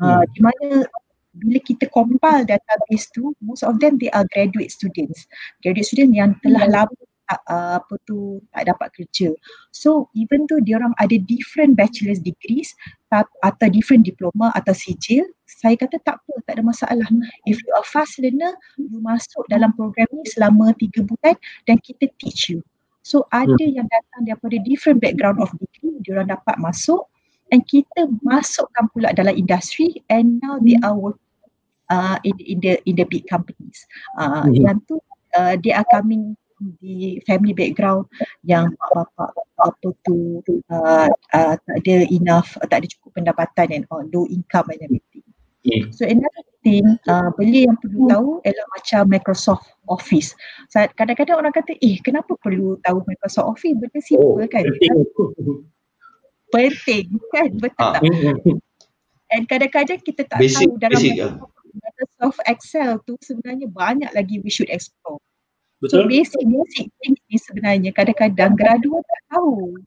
uh, 0.00 0.24
di 0.32 0.40
mana 0.40 0.88
bila 1.30 1.58
kita 1.62 1.86
compile 1.94 2.42
database 2.42 3.06
tu 3.14 3.30
most 3.38 3.62
of 3.62 3.78
them 3.78 3.96
they 3.98 4.10
are 4.10 4.26
graduate 4.34 4.70
students. 4.70 5.30
Graduate 5.62 5.86
student 5.86 6.12
yang 6.14 6.30
telah 6.42 6.66
lama 6.66 6.96
uh, 7.30 7.78
apa 7.78 7.94
tu 8.06 8.42
tak 8.50 8.66
dapat 8.66 8.88
kerja. 8.96 9.30
So 9.70 10.10
even 10.18 10.50
though 10.50 10.58
dia 10.58 10.82
orang 10.82 10.94
ada 10.98 11.14
different 11.30 11.78
bachelor's 11.78 12.18
degrees 12.18 12.74
atau 13.14 13.66
different 13.70 14.02
diploma 14.06 14.50
atau 14.58 14.74
sijil 14.74 15.26
saya 15.46 15.74
kata 15.78 15.98
tak 16.02 16.18
apa 16.22 16.32
tak 16.46 16.52
ada 16.58 16.64
masalah. 16.66 17.08
If 17.46 17.62
you 17.62 17.70
are 17.78 17.86
fast 17.86 18.18
learner 18.18 18.54
you 18.78 18.98
masuk 18.98 19.46
dalam 19.50 19.70
program 19.78 20.10
ni 20.10 20.26
selama 20.26 20.74
3 20.74 21.06
bulan 21.06 21.36
dan 21.70 21.76
kita 21.82 22.10
teach 22.18 22.50
you. 22.50 22.62
So 23.06 23.24
ada 23.32 23.54
hmm. 23.54 23.80
yang 23.80 23.86
datang 23.88 24.28
daripada 24.28 24.56
different 24.66 24.98
background 24.98 25.38
of 25.38 25.50
degree 25.56 26.02
dia 26.02 26.18
orang 26.18 26.34
dapat 26.34 26.58
masuk 26.58 27.06
and 27.50 27.62
kita 27.66 28.06
masukkan 28.22 28.86
pula 28.94 29.12
dalam 29.14 29.34
industri 29.34 30.02
and 30.08 30.38
now 30.40 30.58
they 30.62 30.78
are 30.82 30.94
working 30.94 31.30
uh, 31.90 32.16
in, 32.24 32.36
in 32.38 32.58
the 32.62 32.78
in 32.86 32.94
the 32.96 33.06
big 33.06 33.26
companies. 33.26 33.84
Uh, 34.16 34.46
mm-hmm. 34.46 34.66
Yang 34.66 34.78
tu 34.86 34.96
uh, 35.36 35.54
they 35.60 35.74
are 35.74 35.86
coming 35.90 36.38
di 36.80 37.16
family 37.24 37.56
background 37.56 38.04
yang 38.44 38.68
bapa 38.92 39.32
apa 39.60 39.88
tu 40.04 40.44
uh, 40.72 41.08
uh, 41.08 41.54
tak 41.56 41.76
ada 41.84 42.04
enough 42.12 42.52
tak 42.68 42.84
ada 42.84 42.86
cukup 42.88 43.16
pendapatan 43.16 43.68
and 43.72 43.84
all 43.88 44.04
low 44.12 44.28
income 44.28 44.68
and 44.68 44.80
everything. 44.84 45.24
Mm. 45.64 45.92
So 45.92 46.08
another 46.08 46.44
thing 46.64 46.84
uh, 47.08 47.32
beli 47.36 47.68
yang 47.68 47.76
perlu 47.80 48.08
tahu 48.08 48.30
ialah 48.44 48.66
macam 48.76 49.02
Microsoft 49.08 49.68
Office. 49.88 50.32
So, 50.72 50.80
kadang-kadang 50.96 51.40
orang 51.40 51.52
kata 51.52 51.76
eh 51.80 52.00
kenapa 52.00 52.36
perlu 52.40 52.80
tahu 52.84 53.04
Microsoft 53.04 53.48
Office 53.56 53.76
benda 53.76 54.00
simple 54.00 54.40
oh, 54.40 54.48
kan? 54.48 54.64
penting 56.50 57.06
kan 57.32 57.50
betul 57.56 57.90
ha. 57.90 57.94
tak 57.98 58.02
and 59.30 59.44
kadang-kadang 59.46 60.00
kita 60.02 60.26
tak 60.26 60.42
basic, 60.42 60.66
tahu 60.66 60.82
dalam 60.82 60.98
basic. 60.98 61.16
Microsoft 61.70 62.40
Excel 62.50 62.98
tu 63.06 63.14
sebenarnya 63.22 63.70
banyak 63.70 64.10
lagi 64.10 64.42
we 64.42 64.50
should 64.50 64.70
explore 64.70 65.22
betul 65.78 66.04
so 66.04 66.10
basic 66.10 66.42
basic 66.42 66.86
things 67.00 67.20
ni 67.30 67.38
sebenarnya 67.38 67.90
kadang-kadang 67.94 68.52
graduate 68.58 69.06
tak 69.06 69.22
tahu 69.32 69.78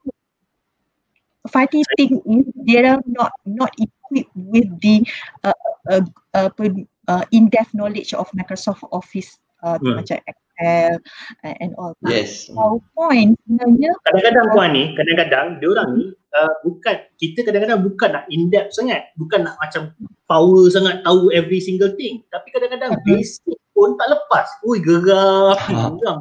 funny 1.52 1.84
thing 2.00 2.24
is 2.24 2.48
they 2.64 2.80
are 2.80 3.04
not 3.04 3.36
not 3.44 3.72
equipped 3.76 4.32
with 4.34 4.68
the 4.80 5.04
uh, 5.44 5.56
uh, 5.92 6.04
uh, 6.34 6.50
uh, 7.08 7.24
in-depth 7.32 7.76
knowledge 7.76 8.16
of 8.16 8.32
Microsoft 8.32 8.88
Office 8.96 9.40
uh, 9.64 9.76
hmm. 9.80 10.00
macam 10.00 10.18
Excel 10.24 11.00
uh, 11.44 11.56
and 11.60 11.76
all. 11.76 11.96
Yes. 12.08 12.48
PowerPoint 12.48 13.36
sebenarnya. 13.44 13.92
Kadang-kadang 14.08 14.46
puan 14.56 14.70
ni, 14.72 14.84
kadang-kadang 14.96 15.46
dia 15.60 15.68
orang 15.68 15.90
ni 15.98 16.06
uh, 16.36 16.54
bukan 16.66 16.96
kita 17.22 17.46
kadang-kadang 17.46 17.82
bukan 17.86 18.10
nak 18.14 18.26
in 18.30 18.50
depth 18.50 18.76
sangat, 18.76 19.10
bukan 19.16 19.46
nak 19.46 19.56
macam 19.62 19.94
power 20.28 20.68
sangat 20.74 21.02
tahu 21.06 21.30
every 21.32 21.62
single 21.62 21.94
thing, 21.96 22.26
tapi 22.34 22.50
kadang-kadang 22.52 22.98
uh-huh. 22.98 23.06
basic 23.08 23.58
pun 23.74 23.98
tak 23.98 24.10
lepas. 24.14 24.48
Ui 24.70 24.78
geram. 24.80 25.58
Geram. 25.98 26.18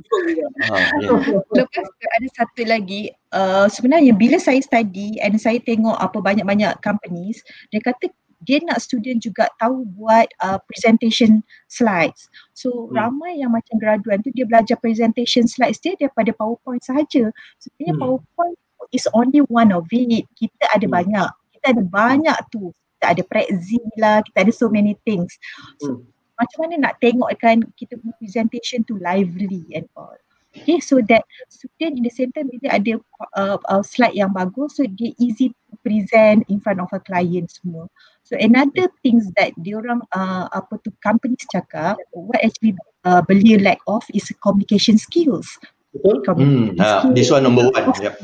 Lepas 1.56 1.84
tu 1.84 2.06
ada 2.08 2.28
satu 2.32 2.62
lagi 2.64 3.12
uh, 3.36 3.68
sebenarnya 3.68 4.16
bila 4.16 4.40
saya 4.40 4.58
study 4.64 5.20
and 5.20 5.36
saya 5.36 5.60
tengok 5.60 5.94
apa 6.00 6.18
banyak-banyak 6.18 6.72
companies 6.80 7.44
dia 7.68 7.84
kata 7.84 8.08
dia 8.42 8.58
nak 8.66 8.82
student 8.82 9.22
juga 9.22 9.46
tahu 9.62 9.86
buat 9.94 10.26
uh, 10.42 10.58
presentation 10.66 11.46
slides. 11.70 12.26
So 12.58 12.90
hmm. 12.90 12.98
ramai 12.98 13.38
yang 13.38 13.54
macam 13.54 13.78
graduan 13.78 14.18
tu 14.26 14.34
dia 14.34 14.42
belajar 14.42 14.74
presentation 14.82 15.46
slides 15.46 15.78
dia 15.78 15.94
daripada 15.94 16.34
PowerPoint 16.34 16.82
sahaja. 16.82 17.30
Sebenarnya 17.62 17.94
hmm. 17.94 18.02
PowerPoint 18.02 18.58
is 18.92 19.08
only 19.16 19.40
one 19.48 19.72
of 19.72 19.88
it. 19.90 20.24
Kita 20.36 20.64
ada 20.72 20.86
hmm. 20.86 20.94
banyak. 20.94 21.28
Kita 21.58 21.66
ada 21.74 21.82
banyak 21.82 22.38
tu. 22.52 22.70
Kita 23.00 23.18
ada 23.18 23.22
Prezi 23.26 23.82
lah, 23.98 24.22
kita 24.22 24.46
ada 24.46 24.52
so 24.54 24.70
many 24.70 24.94
things. 25.02 25.34
So 25.82 25.98
hmm. 25.98 26.06
macam 26.38 26.58
mana 26.62 26.74
nak 26.88 26.94
tengok 27.02 27.32
kan 27.40 27.66
kita 27.74 27.98
punya 27.98 28.14
presentation 28.20 28.86
tu 28.86 29.00
lively 29.00 29.66
and 29.74 29.88
all. 29.98 30.14
Okay, 30.52 30.84
so 30.84 31.00
that 31.08 31.24
student 31.48 31.96
in 31.96 32.04
the 32.04 32.12
same 32.12 32.28
time 32.36 32.52
bila 32.52 32.76
ada 32.76 33.00
uh, 33.40 33.56
uh, 33.72 33.80
slide 33.80 34.12
yang 34.12 34.36
bagus, 34.36 34.76
so 34.76 34.84
dia 34.84 35.16
easy 35.16 35.48
to 35.48 35.74
present 35.80 36.44
in 36.52 36.60
front 36.60 36.76
of 36.76 36.92
a 36.92 37.00
client 37.00 37.48
semua. 37.48 37.88
So 38.20 38.36
another 38.36 38.92
things 39.00 39.32
that 39.40 39.56
diorang 39.64 40.04
uh, 40.12 40.52
apa 40.52 40.76
tu 40.84 40.92
companies 41.00 41.48
cakap 41.48 41.96
what 42.12 42.36
actually 42.44 42.76
uh, 43.08 43.24
belia 43.24 43.64
lack 43.64 43.80
of 43.88 44.04
is 44.12 44.28
communication 44.44 45.00
skills. 45.00 45.48
Betul. 45.96 46.20
Hmm. 46.36 46.76
Uh, 46.76 47.08
this 47.16 47.32
one 47.32 47.48
number 47.48 47.72
one. 47.72 47.88
Yep. 47.96 48.20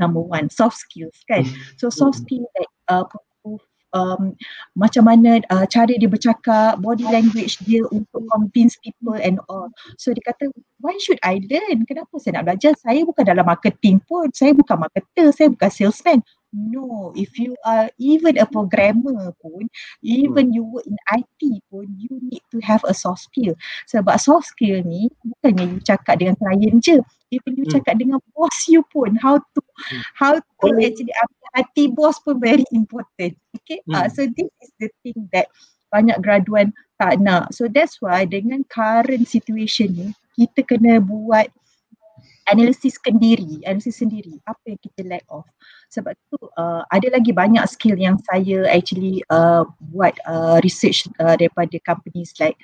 Number 0.00 0.20
one 0.20 0.48
soft 0.48 0.80
skills 0.80 1.16
kan. 1.28 1.44
So 1.76 1.92
soft 1.92 2.24
skill 2.24 2.48
like 2.56 2.72
uh, 2.88 3.04
um, 3.92 4.34
macam 4.72 5.04
mana 5.04 5.44
uh, 5.52 5.68
cara 5.68 5.92
dia 5.92 6.08
bercakap, 6.08 6.80
body 6.80 7.04
language 7.06 7.60
dia 7.68 7.84
untuk 7.92 8.24
convince 8.32 8.76
people 8.80 9.16
and 9.16 9.38
all. 9.52 9.68
So 10.00 10.16
dia 10.16 10.24
kata, 10.24 10.50
why 10.80 10.96
should 11.04 11.20
I 11.22 11.44
learn? 11.46 11.84
Kenapa 11.84 12.12
saya 12.18 12.40
nak 12.40 12.48
belajar? 12.48 12.72
Saya 12.80 13.04
bukan 13.04 13.24
dalam 13.28 13.44
marketing 13.44 14.00
pun. 14.08 14.32
Saya 14.32 14.56
bukan 14.56 14.80
marketer, 14.80 15.28
saya 15.36 15.52
bukan 15.52 15.70
salesman 15.70 16.20
No, 16.52 17.16
if 17.16 17.40
you 17.40 17.56
are 17.64 17.88
even 17.96 18.36
a 18.36 18.44
programmer 18.44 19.32
pun, 19.40 19.72
even 20.04 20.52
hmm. 20.52 20.52
you 20.52 20.62
work 20.68 20.84
in 20.84 21.00
IT 21.08 21.64
pun, 21.72 21.88
you 21.96 22.12
need 22.20 22.44
to 22.52 22.60
have 22.60 22.84
a 22.84 22.92
soft 22.92 23.24
skill. 23.32 23.56
Sebab 23.88 24.20
soft 24.20 24.52
skill 24.52 24.84
ni 24.84 25.08
bukannya 25.24 25.64
you 25.72 25.80
cakap 25.80 26.20
dengan 26.20 26.36
klien 26.36 26.76
je, 26.84 27.00
even 27.32 27.56
you 27.56 27.64
hmm. 27.64 27.80
cakap 27.80 27.96
dengan 27.96 28.20
boss 28.36 28.68
you 28.68 28.84
pun, 28.92 29.16
how 29.16 29.40
to 29.40 29.60
hmm. 29.64 30.04
how 30.12 30.36
to 30.36 30.66
oh. 30.68 30.76
actually 30.76 31.16
ambil 31.24 31.48
hati 31.56 31.84
boss 31.88 32.20
pun 32.20 32.36
very 32.36 32.68
important. 32.76 33.32
Okay, 33.56 33.80
hmm. 33.88 33.96
uh, 33.96 34.12
so 34.12 34.28
this 34.28 34.52
is 34.60 34.70
the 34.76 34.92
thing 35.00 35.32
that 35.32 35.48
banyak 35.88 36.20
graduan 36.20 36.76
tak 37.00 37.16
nak. 37.16 37.48
So 37.56 37.64
that's 37.64 37.96
why 38.04 38.28
dengan 38.28 38.68
current 38.68 39.24
situation 39.24 39.96
ni, 39.96 40.08
kita 40.36 40.68
kena 40.68 41.00
buat 41.00 41.48
analisis 42.50 42.98
sendiri, 42.98 43.62
analisis 43.68 44.02
sendiri 44.02 44.38
apa 44.48 44.74
yang 44.74 44.80
kita 44.80 45.00
lack 45.06 45.24
of. 45.30 45.46
Sebab 45.92 46.16
tu 46.32 46.38
uh, 46.56 46.82
ada 46.90 47.08
lagi 47.12 47.30
banyak 47.30 47.62
skill 47.68 47.94
yang 47.98 48.16
saya 48.30 48.64
actually 48.70 49.22
uh, 49.28 49.62
buat 49.92 50.16
uh, 50.26 50.58
research 50.64 51.06
uh, 51.20 51.36
daripada 51.36 51.76
companies 51.84 52.32
like 52.40 52.56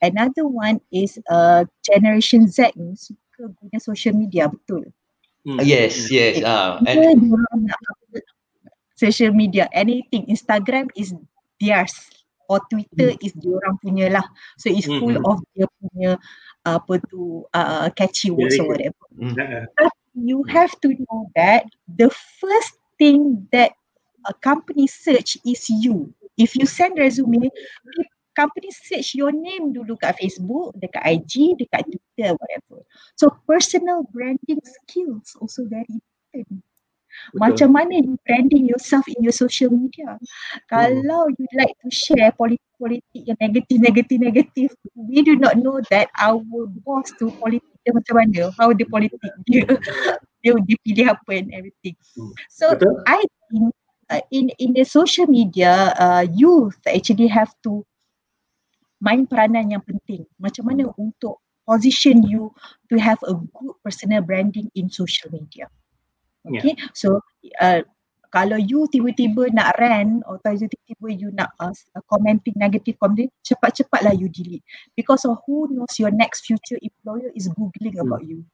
another 0.00 0.46
one 0.48 0.80
is 0.94 1.20
uh, 1.28 1.66
generation 1.84 2.48
Z 2.48 2.72
ni 2.78 2.96
suka 2.96 3.52
guna 3.60 3.78
social 3.82 4.14
media 4.16 4.48
betul. 4.48 4.88
Hmm. 5.44 5.60
Yes, 5.64 6.12
yes. 6.12 6.44
Ah, 6.44 6.76
uh, 6.78 6.84
and 6.84 7.32
social 9.00 9.32
media 9.32 9.64
anything 9.72 10.28
Instagram 10.28 10.92
is 10.92 11.16
theirs 11.56 11.96
or 12.50 12.58
Twitter 12.66 13.14
hmm. 13.14 13.22
is 13.22 13.32
diorang 13.38 13.78
punya 13.78 14.10
lah. 14.10 14.26
So 14.58 14.74
it's 14.74 14.90
full 14.90 15.14
hmm. 15.14 15.22
of 15.22 15.38
dia 15.54 15.70
punya 15.78 16.18
apa 16.66 16.98
tu 17.06 17.46
uh, 17.54 17.88
catchy 17.94 18.34
words 18.34 18.58
or 18.58 18.74
whatever. 18.74 19.06
Mm-hmm. 19.14 19.70
But 19.78 19.94
you 20.18 20.42
have 20.50 20.74
to 20.82 20.92
know 20.92 21.30
that 21.38 21.70
the 21.86 22.10
first 22.42 22.74
thing 22.98 23.46
that 23.54 23.72
a 24.28 24.34
company 24.44 24.84
search 24.90 25.38
is 25.46 25.70
you. 25.70 26.12
If 26.36 26.52
you 26.58 26.66
send 26.66 26.98
resume, 26.98 27.48
company 28.36 28.68
search 28.72 29.14
your 29.14 29.32
name 29.32 29.72
dulu 29.72 29.96
kat 29.96 30.16
Facebook, 30.20 30.76
dekat 30.76 31.00
IG, 31.04 31.56
dekat 31.56 31.88
Twitter, 31.88 32.36
whatever. 32.36 32.84
So 33.16 33.32
personal 33.48 34.04
branding 34.12 34.60
skills 34.64 35.36
also 35.40 35.64
very 35.68 35.88
important. 35.88 36.60
Betul. 37.30 37.40
Macam 37.40 37.68
mana 37.74 37.94
you 38.00 38.16
branding 38.26 38.64
yourself 38.66 39.06
in 39.06 39.20
your 39.22 39.34
social 39.34 39.70
media? 39.70 40.16
Hmm. 40.16 40.26
Kalau 40.70 41.30
you 41.34 41.46
like 41.54 41.74
to 41.82 41.90
share 41.90 42.32
politik-politik 42.34 43.22
yang 43.26 43.38
negatif, 43.38 43.76
negatif, 43.78 44.16
negatif, 44.18 44.68
we 44.94 45.22
do 45.22 45.38
not 45.38 45.58
know 45.58 45.78
that 45.90 46.10
our 46.18 46.42
boss 46.82 47.10
tu 47.18 47.30
politik 47.38 47.66
dia 47.80 47.96
macam 47.96 48.14
mana, 48.20 48.40
how 48.60 48.68
the 48.76 48.84
politik 48.84 49.16
dia, 49.48 49.64
dia, 50.44 50.52
dia 50.68 50.76
pilih 50.84 51.06
apa 51.16 51.30
and 51.32 51.48
everything. 51.56 51.96
Hmm. 52.16 52.32
So 52.52 52.76
Betul. 52.76 53.00
I 53.08 53.20
think 53.48 53.72
uh, 54.12 54.22
in 54.28 54.52
in 54.60 54.76
the 54.76 54.84
social 54.84 55.26
media, 55.30 55.96
uh, 55.96 56.24
youth 56.28 56.76
actually 56.84 57.30
have 57.32 57.50
to 57.64 57.86
main 59.00 59.24
peranan 59.24 59.72
yang 59.72 59.84
penting. 59.84 60.28
Macam 60.36 60.68
mana 60.68 60.92
hmm. 60.92 61.08
untuk 61.08 61.40
position 61.64 62.26
you 62.26 62.50
to 62.90 62.98
have 62.98 63.22
a 63.30 63.34
good 63.34 63.74
personal 63.86 64.20
branding 64.20 64.68
in 64.74 64.90
social 64.90 65.30
media. 65.30 65.70
Okay, 66.48 66.72
yeah. 66.72 66.88
so 66.96 67.20
uh, 67.60 67.84
kalau 68.30 68.56
you 68.56 68.86
tiba-tiba 68.88 69.50
nak 69.50 69.74
rant 69.76 70.22
atau 70.24 70.54
tiba-tiba 70.54 71.08
you 71.10 71.28
nak 71.34 71.50
uh, 71.58 71.74
commenting 72.06 72.54
negative 72.56 72.96
comment, 72.96 73.28
cepat-cepatlah 73.42 74.14
you 74.14 74.30
delete. 74.30 74.64
Because 74.94 75.26
of 75.26 75.42
who 75.44 75.66
knows 75.68 75.98
your 75.98 76.14
next 76.14 76.46
future 76.46 76.78
employer 76.80 77.34
is 77.34 77.50
googling 77.58 77.98
hmm. 77.98 78.06
about 78.06 78.22
you. 78.24 78.46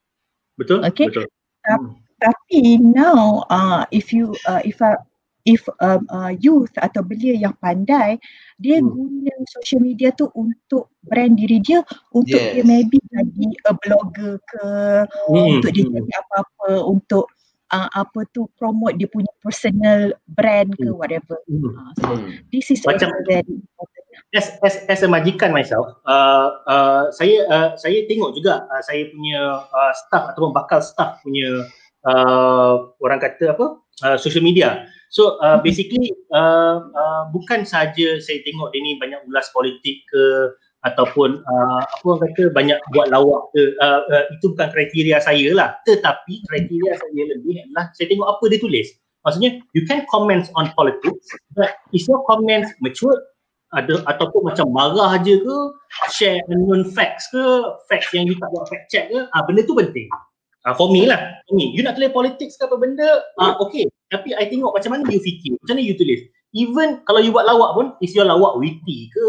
Betul, 0.56 0.82
okay? 0.88 1.12
betul. 1.12 1.28
Hmm. 1.68 2.00
Tapi 2.16 2.80
now, 2.80 3.44
uh, 3.52 3.84
if 3.92 4.08
you, 4.08 4.32
uh, 4.48 4.64
if 4.64 4.80
uh, 4.80 4.96
if 5.46 5.62
um, 5.78 6.08
uh, 6.10 6.34
youth 6.40 6.72
atau 6.80 7.04
belia 7.04 7.36
yang 7.38 7.54
pandai, 7.62 8.18
dia 8.58 8.82
hmm. 8.82 8.88
guna 8.88 9.32
social 9.60 9.84
media 9.84 10.10
tu 10.16 10.26
untuk 10.34 10.90
brand 11.04 11.36
diri 11.36 11.62
dia, 11.62 11.84
untuk 12.16 12.40
yes. 12.40 12.56
dia 12.56 12.64
maybe 12.66 12.98
jadi 13.12 13.46
a 13.68 13.72
blogger 13.76 14.40
ke, 14.42 14.66
hmm. 15.04 15.60
untuk 15.60 15.70
dia 15.76 15.84
hmm. 15.86 15.94
jadi 15.94 16.10
apa-apa, 16.24 16.70
untuk 16.88 17.28
uh, 17.72 17.88
apa 17.94 18.26
tu 18.30 18.46
promote 18.60 18.98
dia 18.98 19.08
punya 19.10 19.30
personal 19.42 20.14
brand 20.36 20.70
ke 20.76 20.86
hmm. 20.86 20.98
whatever. 20.98 21.38
Uh, 21.48 21.90
so 21.98 22.10
hmm. 22.14 22.30
this 22.52 22.70
is 22.70 22.82
macam 22.86 23.10
very 23.26 23.46
important. 23.46 24.04
As, 24.34 24.52
as, 24.64 24.74
as 24.90 25.00
a 25.00 25.08
majikan 25.08 25.52
myself, 25.54 25.96
uh, 26.04 26.60
uh, 26.68 27.08
saya 27.14 27.46
uh, 27.48 27.68
saya 27.78 28.04
tengok 28.10 28.36
juga 28.36 28.68
uh, 28.68 28.82
saya 28.84 29.08
punya 29.08 29.64
uh, 29.64 29.92
staff 29.96 30.34
ataupun 30.34 30.52
bakal 30.52 30.80
staff 30.82 31.20
punya 31.24 31.68
uh, 32.04 32.90
orang 33.00 33.22
kata 33.22 33.56
apa 33.56 33.80
uh, 34.04 34.16
social 34.18 34.44
media. 34.44 34.84
So 35.08 35.38
uh, 35.40 35.62
basically 35.62 36.12
uh, 36.34 36.84
uh, 36.90 37.22
bukan 37.30 37.64
saja 37.64 38.18
saya 38.20 38.42
tengok 38.42 38.74
dia 38.74 38.82
ni 38.82 38.98
banyak 38.98 39.24
ulas 39.30 39.48
politik 39.54 40.04
ke 40.10 40.52
ataupun 40.86 41.42
uh, 41.42 41.80
apa 41.82 42.06
orang 42.06 42.22
kata 42.30 42.42
banyak 42.54 42.78
buat 42.94 43.10
lawak 43.10 43.50
ke 43.50 43.74
uh, 43.82 44.06
uh, 44.06 44.24
itu 44.30 44.54
bukan 44.54 44.70
kriteria 44.70 45.18
saya 45.18 45.50
lah. 45.50 45.74
Tetapi 45.82 46.46
kriteria 46.46 46.94
saya 46.94 47.22
lebih 47.34 47.66
adalah 47.66 47.90
saya 47.98 48.06
tengok 48.06 48.28
apa 48.30 48.44
dia 48.46 48.60
tulis. 48.62 48.86
Maksudnya 49.26 49.58
you 49.74 49.82
can 49.90 50.06
comment 50.06 50.46
on 50.54 50.70
politics 50.78 51.26
but 51.58 51.74
is 51.90 52.06
your 52.06 52.22
comments 52.30 52.70
mature 52.78 53.18
ada 53.74 53.98
ataupun 54.06 54.46
macam 54.46 54.70
marah 54.70 55.18
aja 55.18 55.34
ke 55.34 55.56
share 56.14 56.38
unknown 56.46 56.86
facts 56.94 57.26
ke 57.34 57.42
facts 57.90 58.14
yang 58.14 58.30
you 58.30 58.38
tak 58.38 58.46
buat 58.54 58.70
fact 58.70 58.86
check 58.94 59.10
ke 59.10 59.26
ah 59.34 59.42
benda 59.42 59.66
tu 59.66 59.74
penting. 59.74 60.06
Ah 60.62 60.78
for 60.78 60.86
me 60.94 61.10
lah. 61.10 61.18
For 61.50 61.58
me. 61.58 61.74
You 61.74 61.82
nak 61.82 61.98
tulis 61.98 62.14
politics 62.14 62.54
ke 62.54 62.70
apa 62.70 62.78
benda 62.78 63.26
ah 63.42 63.58
okay. 63.58 63.90
Tapi 64.14 64.38
I 64.38 64.46
tengok 64.46 64.70
macam 64.70 64.94
mana 64.94 65.02
you 65.10 65.18
fikir 65.18 65.58
macam 65.58 65.74
mana 65.74 65.82
you 65.82 65.98
tulis. 65.98 66.22
Even 66.54 67.02
kalau 67.10 67.18
you 67.18 67.34
buat 67.34 67.50
lawak 67.50 67.74
pun 67.74 67.86
is 67.98 68.14
your 68.14 68.30
lawak 68.30 68.54
witty 68.62 69.10
ke 69.10 69.26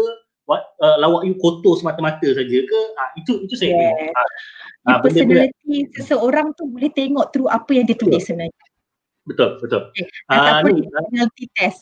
uh, 0.56 0.96
lawak 0.96 1.28
you 1.28 1.36
kotor 1.36 1.76
semata-mata 1.76 2.24
saja 2.32 2.58
ke? 2.64 2.80
Uh, 2.96 3.10
itu 3.20 3.32
itu 3.44 3.54
saya 3.54 3.76
yeah. 3.76 4.12
uh, 4.16 4.28
uh, 4.88 4.98
personality 5.04 5.52
benda 5.60 5.92
seseorang 6.00 6.56
tu 6.56 6.64
boleh 6.72 6.90
tengok 6.96 7.28
through 7.34 7.50
apa 7.52 7.70
yang 7.76 7.84
dia 7.84 7.98
tulis 7.98 8.24
sebenarnya. 8.24 8.64
Betul 9.28 9.60
betul. 9.60 9.92
Okay. 9.92 10.08
uh, 10.32 10.64
ni 10.64 10.88
personality 10.88 11.44
uh, 11.44 11.52
test. 11.58 11.80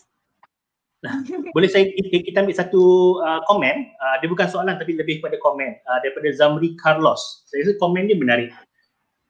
Boleh 1.55 1.71
saya 1.71 1.87
kita, 1.87 2.25
kita 2.27 2.43
ambil 2.43 2.57
satu 2.57 2.83
uh, 3.23 3.39
komen? 3.47 3.95
Uh, 4.03 4.17
dia 4.19 4.27
bukan 4.27 4.49
soalan 4.51 4.75
tapi 4.75 4.99
lebih 4.99 5.23
pada 5.23 5.39
komen. 5.39 5.79
Uh, 5.87 5.99
daripada 6.03 6.35
Zamri 6.35 6.75
Carlos. 6.83 7.47
Saya 7.47 7.63
rasa 7.63 7.79
komen 7.79 8.11
dia 8.11 8.19
menarik. 8.19 8.51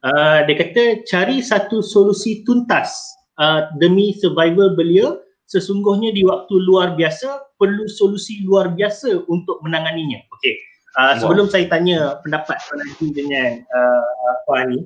Uh, 0.01 0.41
dia 0.49 0.55
kata 0.57 1.05
cari 1.05 1.41
satu 1.41 1.85
solusi 1.85 2.41
tuntas 2.45 2.93
uh, 3.37 3.69
demi 3.77 4.13
survival 4.17 4.73
belia 4.73 5.17
sesungguhnya 5.47 6.11
di 6.11 6.27
waktu 6.27 6.55
luar 6.59 6.93
biasa 6.99 7.55
perlu 7.55 7.87
solusi 7.87 8.43
luar 8.43 8.75
biasa 8.75 9.25
untuk 9.31 9.63
menanganinya. 9.63 10.19
Okey. 10.37 10.55
Uh, 10.97 11.13
sebelum 11.21 11.45
wow. 11.45 11.53
saya 11.53 11.65
tanya 11.69 11.99
pendapat 12.25 12.57
Puan 12.67 12.81
Haji 12.81 13.07
dengan 13.13 13.61
uh, 13.69 14.35
Puan 14.49 14.65
Ani, 14.65 14.79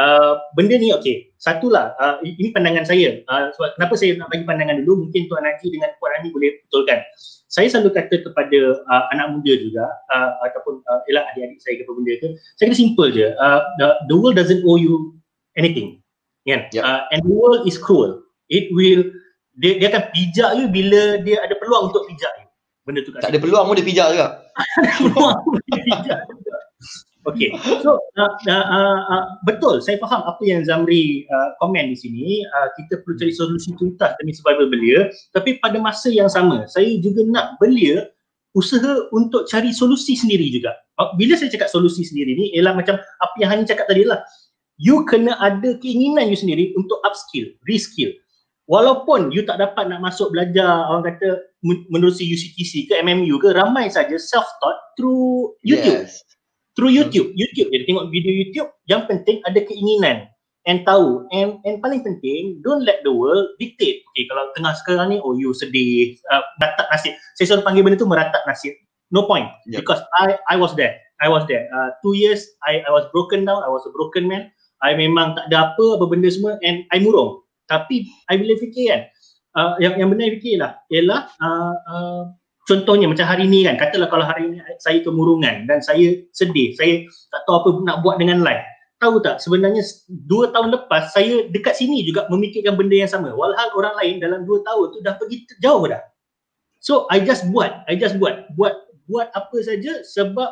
uh, 0.00 0.40
benda 0.56 0.80
ni 0.80 0.96
okey. 0.96 1.28
Satulah, 1.36 1.92
uh, 2.00 2.18
ini 2.24 2.50
pandangan 2.56 2.88
saya. 2.88 3.20
Uh, 3.28 3.52
sebab 3.52 3.76
kenapa 3.76 3.94
saya 4.00 4.16
nak 4.16 4.32
bagi 4.32 4.48
pandangan 4.48 4.80
dulu, 4.80 5.06
mungkin 5.06 5.28
Tuan 5.28 5.44
Haji 5.44 5.68
dengan 5.68 5.92
Puan 6.00 6.16
Ani 6.16 6.32
boleh 6.32 6.56
betulkan. 6.64 7.04
Saya 7.48 7.68
selalu 7.68 7.96
kata 7.96 8.16
kepada 8.24 8.60
uh, 8.80 9.04
anak 9.12 9.36
muda 9.36 9.52
juga, 9.60 9.84
uh, 10.12 10.30
ataupun 10.48 10.80
uh, 10.88 11.00
ialah 11.08 11.24
adik-adik 11.32 11.60
saya 11.60 11.80
ke 11.80 11.82
apa 11.84 11.92
benda 11.96 12.12
ke, 12.16 12.28
saya 12.56 12.64
kata 12.72 12.78
simple 12.80 13.08
je. 13.12 13.28
Uh, 13.36 13.60
the, 13.76 13.88
the 14.08 14.16
world 14.16 14.36
doesn't 14.40 14.64
owe 14.64 14.80
you 14.80 15.16
anything. 15.56 16.00
Kan? 16.48 16.64
Yep. 16.72 16.80
Uh, 16.80 17.04
and 17.12 17.20
the 17.28 17.32
world 17.32 17.68
is 17.68 17.76
cruel. 17.76 18.24
It 18.48 18.72
will 18.72 19.04
dia 19.58 19.72
dia 19.82 19.86
akan 19.90 20.02
pijak 20.14 20.50
you 20.54 20.66
bila 20.70 21.18
dia 21.26 21.42
ada 21.42 21.54
peluang 21.58 21.90
untuk 21.90 22.06
pijak 22.06 22.30
you. 22.38 22.46
Benda 22.86 23.04
tu 23.04 23.10
tak 23.12 23.28
ada 23.28 23.38
peluang 23.42 23.66
pun 23.66 23.74
dia 23.76 23.86
pijak 23.86 24.06
juga. 24.14 24.26
ada 24.78 24.90
peluang 24.96 25.36
pun 25.42 25.58
dia 25.66 25.82
pijak. 25.82 26.18
Okay, 27.26 27.52
so 27.84 28.00
uh, 28.16 28.32
uh, 28.48 28.66
uh, 28.72 29.00
uh, 29.12 29.24
betul 29.44 29.84
saya 29.84 30.00
faham 30.00 30.24
apa 30.24 30.40
yang 30.48 30.64
Zamri 30.64 31.28
uh, 31.28 31.52
komen 31.60 31.92
di 31.92 31.96
sini 31.98 32.40
uh, 32.40 32.72
kita 32.72 33.04
perlu 33.04 33.20
cari 33.20 33.34
solusi 33.36 33.76
tuntas 33.76 34.16
demi 34.16 34.32
survival 34.32 34.72
belia 34.72 35.12
tapi 35.36 35.60
pada 35.60 35.76
masa 35.76 36.08
yang 36.08 36.30
sama 36.32 36.64
saya 36.72 36.88
juga 37.04 37.28
nak 37.28 37.60
belia 37.60 38.08
usaha 38.56 39.12
untuk 39.12 39.44
cari 39.44 39.76
solusi 39.76 40.16
sendiri 40.16 40.48
juga 40.48 40.72
uh, 40.96 41.12
bila 41.20 41.36
saya 41.36 41.52
cakap 41.52 41.68
solusi 41.68 42.00
sendiri 42.00 42.32
ni 42.32 42.48
ialah 42.56 42.72
macam 42.72 42.96
apa 42.96 43.34
yang 43.36 43.52
Hani 43.52 43.68
cakap 43.68 43.92
tadi 43.92 44.08
lah 44.08 44.24
you 44.80 45.04
kena 45.04 45.36
ada 45.36 45.76
keinginan 45.84 46.32
you 46.32 46.38
sendiri 46.38 46.72
untuk 46.80 46.96
upskill, 47.04 47.44
reskill 47.68 48.08
walaupun 48.68 49.32
you 49.32 49.42
tak 49.42 49.58
dapat 49.58 49.88
nak 49.88 50.04
masuk 50.04 50.30
belajar 50.30 50.86
orang 50.92 51.08
kata 51.08 51.40
menerusi 51.64 52.28
UCTC 52.28 52.86
ke 52.86 52.94
MMU 53.00 53.40
ke 53.40 53.56
ramai 53.56 53.88
saja 53.88 54.14
self 54.20 54.46
taught 54.62 54.78
through 54.94 55.56
YouTube. 55.64 56.06
Yes. 56.06 56.22
through 56.78 56.94
YouTube. 56.94 57.34
YouTube 57.34 57.74
jadi 57.74 57.90
tengok 57.90 58.12
video 58.14 58.30
YouTube 58.30 58.70
yang 58.86 59.08
penting 59.10 59.42
ada 59.48 59.58
keinginan 59.66 60.30
and 60.68 60.86
tahu. 60.86 61.26
And 61.34 61.58
and 61.66 61.82
paling 61.82 62.06
penting 62.06 62.62
don't 62.62 62.86
let 62.86 63.02
the 63.02 63.10
world 63.10 63.56
dictate. 63.58 64.06
Okay 64.14 64.30
kalau 64.30 64.54
tengah 64.54 64.76
sekarang 64.78 65.10
ni 65.10 65.18
oh 65.18 65.34
you 65.34 65.50
sedih 65.56 66.14
uh, 66.30 66.44
meratak 66.62 66.86
nasib. 66.94 67.18
Saya 67.34 67.44
selalu 67.50 67.64
panggil 67.66 67.82
benda 67.82 67.96
tu 67.98 68.06
meratak 68.06 68.44
nasib. 68.46 68.76
No 69.10 69.26
point. 69.26 69.48
Yep. 69.66 69.82
because 69.82 70.04
I 70.22 70.38
I 70.52 70.56
was 70.60 70.76
there. 70.78 70.94
I 71.18 71.26
was 71.26 71.42
there. 71.50 71.66
Uh, 71.74 71.96
two 72.04 72.14
years 72.14 72.46
I 72.62 72.84
I 72.86 72.94
was 72.94 73.08
broken 73.10 73.42
down. 73.42 73.64
I 73.64 73.72
was 73.72 73.82
a 73.88 73.92
broken 73.96 74.30
man. 74.30 74.52
I 74.78 74.94
memang 74.94 75.34
tak 75.34 75.50
ada 75.50 75.74
apa 75.74 75.98
apa 75.98 76.06
benda 76.06 76.30
semua 76.30 76.54
and 76.62 76.86
I 76.94 77.02
murung 77.02 77.42
Tapi 77.68 78.08
I 78.32 78.34
bila 78.40 78.56
fikir 78.56 78.86
kan, 78.88 79.02
uh, 79.54 79.74
yang 79.78 80.00
yang 80.00 80.08
benar 80.08 80.32
fikir 80.40 80.56
lah 80.58 80.72
ialah 80.88 81.28
uh, 81.38 81.76
uh, 81.86 82.22
contohnya 82.64 83.06
macam 83.06 83.28
hari 83.28 83.44
ni 83.44 83.68
kan, 83.68 83.76
katalah 83.76 84.08
kalau 84.08 84.24
hari 84.24 84.48
ni 84.48 84.58
saya 84.80 85.04
kemurungan 85.04 85.68
dan 85.68 85.84
saya 85.84 86.16
sedih, 86.32 86.72
saya 86.74 87.04
tak 87.30 87.44
tahu 87.44 87.54
apa 87.60 87.68
nak 87.84 87.96
buat 88.00 88.16
dengan 88.16 88.40
life. 88.40 88.64
Tahu 88.98 89.22
tak 89.22 89.38
sebenarnya 89.38 89.86
dua 90.26 90.50
tahun 90.50 90.74
lepas 90.74 91.14
saya 91.14 91.46
dekat 91.54 91.78
sini 91.78 92.02
juga 92.02 92.26
memikirkan 92.34 92.74
benda 92.74 92.98
yang 92.98 93.06
sama. 93.06 93.30
Walhal 93.30 93.70
orang 93.78 93.94
lain 94.02 94.14
dalam 94.18 94.42
dua 94.42 94.58
tahun 94.66 94.90
tu 94.90 94.98
dah 95.06 95.14
pergi 95.14 95.46
jauh 95.62 95.86
dah. 95.86 96.02
So 96.82 97.06
I 97.06 97.22
just 97.22 97.46
buat, 97.54 97.86
I 97.86 97.94
just 97.94 98.18
buat, 98.18 98.50
buat 98.58 98.74
buat 99.08 99.30
apa 99.32 99.56
saja 99.64 100.04
sebab 100.04 100.50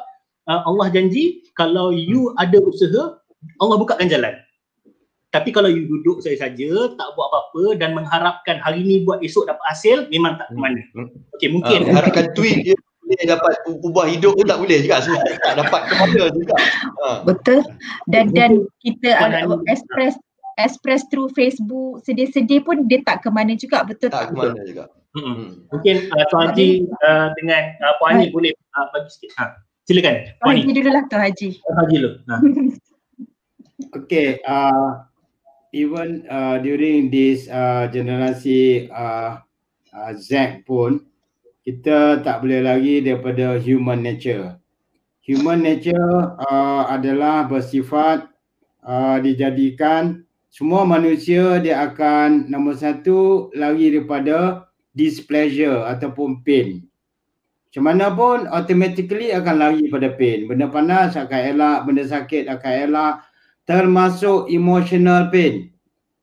uh, 0.49 0.63
Allah 0.65 0.87
janji 0.91 1.45
kalau 1.59 1.93
you 1.93 2.33
ada 2.41 2.57
usaha 2.63 3.19
Allah 3.61 3.77
bukakan 3.79 4.09
jalan. 4.09 4.35
Tapi 5.37 5.53
kalau 5.53 5.69
you 5.69 5.85
duduk 5.85 6.25
saja-saja, 6.25 6.97
tak 6.97 7.09
buat 7.13 7.29
apa-apa 7.29 7.77
dan 7.77 7.93
mengharapkan 7.93 8.57
hari 8.65 8.81
ni 8.81 9.05
buat 9.05 9.21
esok 9.21 9.53
dapat 9.53 9.65
hasil, 9.69 10.09
memang 10.09 10.41
tak 10.41 10.49
ke 10.49 10.57
mana. 10.57 10.81
Hmm. 10.97 11.13
Okey, 11.37 11.53
mungkin. 11.53 11.85
Uh, 11.85 11.93
harapkan 11.93 12.33
tweet 12.33 12.73
dia 12.73 12.77
boleh 13.05 13.25
dapat 13.29 13.53
ubah 13.85 14.07
hidup 14.09 14.33
pun 14.33 14.49
tak 14.49 14.57
boleh 14.57 14.81
juga. 14.81 15.05
Sebab 15.05 15.21
tak 15.45 15.55
dapat 15.61 15.81
ke 15.85 15.95
mana 16.01 16.23
juga. 16.33 16.57
Uh. 17.05 17.19
Betul. 17.29 17.61
Dan 18.09 18.33
dan 18.33 18.65
kita 18.81 19.13
uh, 19.13 19.61
express 19.69 20.17
express 20.57 21.05
through 21.13 21.29
Facebook 21.37 22.01
sedih-sedih 22.09 22.65
pun 22.65 22.89
dia 22.89 23.05
tak 23.05 23.21
ke 23.21 23.29
mana 23.29 23.53
juga. 23.61 23.85
Betul 23.85 24.09
tak? 24.09 24.33
Tak 24.33 24.33
ke 24.33 24.41
mana 24.41 24.61
juga. 24.65 24.85
Hmm. 25.17 25.69
Mungkin 25.73 25.97
uh, 26.13 26.25
Tuan 26.33 26.53
Haji 26.53 26.89
uh, 27.05 27.29
dengan 27.37 27.63
uh, 27.85 27.93
Puan 28.01 28.21
Haji 28.21 28.33
boleh 28.33 28.53
uh, 28.77 28.89
bagi 28.93 29.09
sikit. 29.13 29.31
Ha. 29.37 29.45
Silakan. 29.85 30.33
Puan 30.41 30.57
Haji 30.57 30.73
dulu 30.73 30.91
lah 30.93 31.03
Tuan 31.13 31.23
Haji. 31.29 31.49
Tuan 31.61 31.77
Haji 31.77 31.97
dulu. 32.01 32.11
Ha. 32.25 32.37
Okay, 34.03 34.41
uh, 34.49 35.05
even 35.77 36.25
uh, 36.33 36.57
during 36.65 37.13
this 37.13 37.45
uh, 37.53 37.85
generasi 37.93 38.89
uh, 38.89 39.45
uh, 39.93 40.13
Z 40.17 40.65
pun 40.65 41.05
kita 41.61 42.25
tak 42.25 42.41
boleh 42.41 42.65
lagi 42.65 43.05
daripada 43.05 43.61
human 43.61 44.01
nature. 44.01 44.57
Human 45.29 45.61
nature 45.61 46.39
uh, 46.49 46.89
adalah 46.89 47.45
bersifat 47.45 48.31
uh, 48.81 49.21
dijadikan 49.21 50.25
semua 50.49 50.89
manusia 50.89 51.61
dia 51.61 51.85
akan 51.85 52.49
nombor 52.49 52.81
satu 52.81 53.53
lagi 53.53 53.93
daripada 53.93 54.71
displeasure 54.97 55.85
ataupun 55.85 56.41
pain. 56.41 56.81
Macam 57.69 57.83
mana 57.93 58.09
pun 58.09 58.49
automatically 58.49 59.37
akan 59.37 59.55
lari 59.61 59.85
pada 59.93 60.17
pain. 60.17 60.49
Benda 60.49 60.73
panas 60.73 61.13
akan 61.13 61.41
elak, 61.53 61.79
benda 61.85 62.09
sakit 62.09 62.49
akan 62.49 62.73
elak, 62.89 63.15
termasuk 63.67 64.49
emotional 64.49 65.29
pain. 65.29 65.69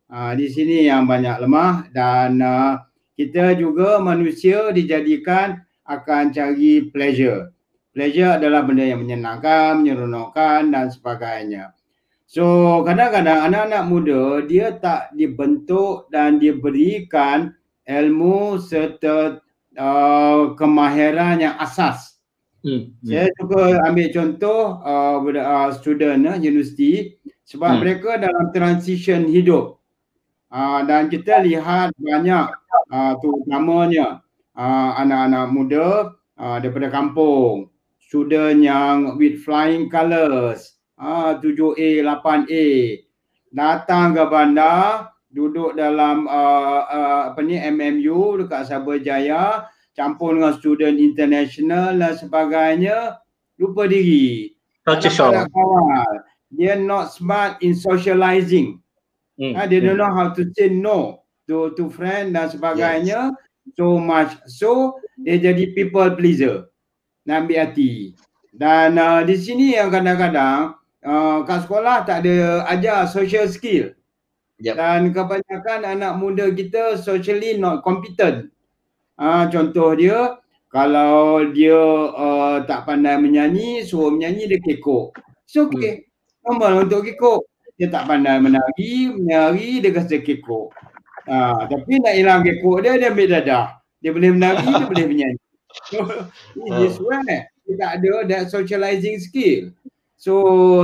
Ha, 0.08 0.34
di 0.34 0.48
sini 0.48 0.88
yang 0.88 1.04
banyak 1.04 1.44
lemah 1.44 1.92
dan 1.92 2.40
uh, 2.40 2.80
kita 3.20 3.54
juga 3.60 4.00
manusia 4.00 4.72
dijadikan 4.72 5.60
akan 5.84 6.32
cari 6.32 6.90
pleasure. 6.90 7.52
Pleasure 7.94 8.42
adalah 8.42 8.66
benda 8.66 8.88
yang 8.88 9.06
menyenangkan, 9.06 9.84
menyeronokkan 9.84 10.74
dan 10.74 10.90
sebagainya. 10.90 11.78
So 12.26 12.82
kadang-kadang 12.82 13.52
anak-anak 13.52 13.84
muda 13.86 14.22
dia 14.50 14.74
tak 14.74 15.14
dibentuk 15.14 16.10
dan 16.10 16.42
diberikan 16.42 17.54
ilmu 17.86 18.58
serta 18.58 19.38
uh, 19.78 20.58
kemahiran 20.58 21.38
yang 21.44 21.56
asas. 21.62 22.18
Hmm. 22.64 22.96
Saya 23.04 23.28
suka 23.36 23.76
ambil 23.86 24.08
contoh 24.16 24.80
uh, 24.82 25.20
uh, 25.20 25.70
student 25.76 26.24
uh, 26.26 26.40
universiti 26.40 27.20
sebab 27.44 27.78
hmm. 27.78 27.80
mereka 27.80 28.12
dalam 28.20 28.50
transition 28.56 29.28
hidup. 29.28 29.80
Uh, 30.54 30.86
dan 30.86 31.10
kita 31.10 31.42
lihat 31.42 31.90
banyak 31.98 32.46
uh, 32.94 33.14
terutamanya 33.18 34.22
uh, 34.54 34.92
anak-anak 35.02 35.46
muda 35.50 35.88
uh, 36.38 36.58
daripada 36.62 36.94
kampung. 36.94 37.74
Student 37.98 38.62
yang 38.62 39.18
with 39.18 39.42
flying 39.42 39.90
colours 39.90 40.78
uh, 41.02 41.34
7A 41.42 42.06
8A 42.06 42.66
datang 43.50 44.14
ke 44.14 44.24
bandar 44.30 45.14
duduk 45.34 45.74
dalam 45.74 46.30
uh, 46.30 46.82
uh, 46.86 47.22
apa 47.34 47.42
ni 47.42 47.58
MMU 47.58 48.46
dekat 48.46 48.70
Sabah 48.70 49.02
Jaya 49.02 49.66
campur 49.98 50.38
dengan 50.38 50.54
student 50.58 50.98
international 50.98 51.98
dan 51.98 52.14
sebagainya 52.14 53.18
lupa 53.58 53.90
diri. 53.90 54.54
Culture 54.86 55.10
shock 55.10 55.34
dia 56.54 56.78
not 56.78 57.14
smart 57.14 57.60
in 57.66 57.74
socializing. 57.74 58.78
Hmm. 59.38 59.58
Ha, 59.58 59.66
dia 59.66 59.82
hmm. 59.82 59.88
don't 59.90 60.00
know 60.00 60.14
how 60.14 60.30
to 60.30 60.46
say 60.54 60.70
no 60.70 61.26
to 61.50 61.74
to 61.74 61.90
friend 61.90 62.38
dan 62.38 62.54
sebagainya. 62.54 63.34
Yes. 63.34 63.74
So 63.80 63.98
much. 63.98 64.32
So 64.46 65.02
dia 65.18 65.42
jadi 65.42 65.74
people 65.74 66.14
pleaser. 66.14 66.70
Nak 67.26 67.48
ambil 67.48 67.58
hati. 67.64 68.14
Dan 68.54 69.02
uh, 69.02 69.26
di 69.26 69.34
sini 69.40 69.74
yang 69.74 69.90
kadang-kadang 69.90 70.78
uh, 71.02 71.38
kat 71.48 71.66
sekolah 71.66 72.06
tak 72.06 72.28
ada 72.28 72.68
ajar 72.70 73.10
social 73.10 73.50
skill. 73.50 73.96
Yep. 74.62 74.76
Dan 74.78 75.00
kebanyakan 75.10 75.80
anak 75.88 76.14
muda 76.20 76.46
kita 76.54 77.02
socially 77.02 77.58
not 77.58 77.82
competent. 77.82 78.54
Uh, 79.18 79.48
contoh 79.50 79.96
dia, 79.96 80.38
kalau 80.70 81.48
dia 81.56 81.80
uh, 82.14 82.62
tak 82.68 82.86
pandai 82.86 83.18
menyanyi, 83.18 83.82
suruh 83.88 84.14
menyanyi 84.14 84.54
dia 84.54 84.60
kekok. 84.62 85.18
So 85.48 85.72
okay. 85.72 86.06
Hmm 86.06 86.13
normal 86.44 86.86
untuk 86.86 87.08
kekok. 87.08 87.42
Dia 87.80 87.90
tak 87.90 88.06
pandai 88.06 88.38
menari, 88.38 89.10
menari 89.10 89.82
dia 89.82 89.92
kata 89.92 90.22
kekok. 90.22 90.70
Ha, 91.26 91.66
tapi 91.66 92.04
nak 92.04 92.14
hilang 92.14 92.42
kekok 92.46 92.78
dia, 92.86 93.00
dia 93.00 93.10
ambil 93.10 93.28
dadah. 93.32 93.66
Dia 94.04 94.12
boleh 94.12 94.32
menari, 94.36 94.68
dia 94.68 94.86
boleh 94.86 95.06
menyanyi. 95.10 95.42
So, 95.90 96.06
this 96.78 97.02
one 97.02 97.26
eh. 97.34 97.50
Dia 97.66 97.74
tak 97.80 97.92
ada 97.98 98.12
that 98.30 98.44
socializing 98.54 99.18
skill. 99.24 99.74
So, 100.20 100.34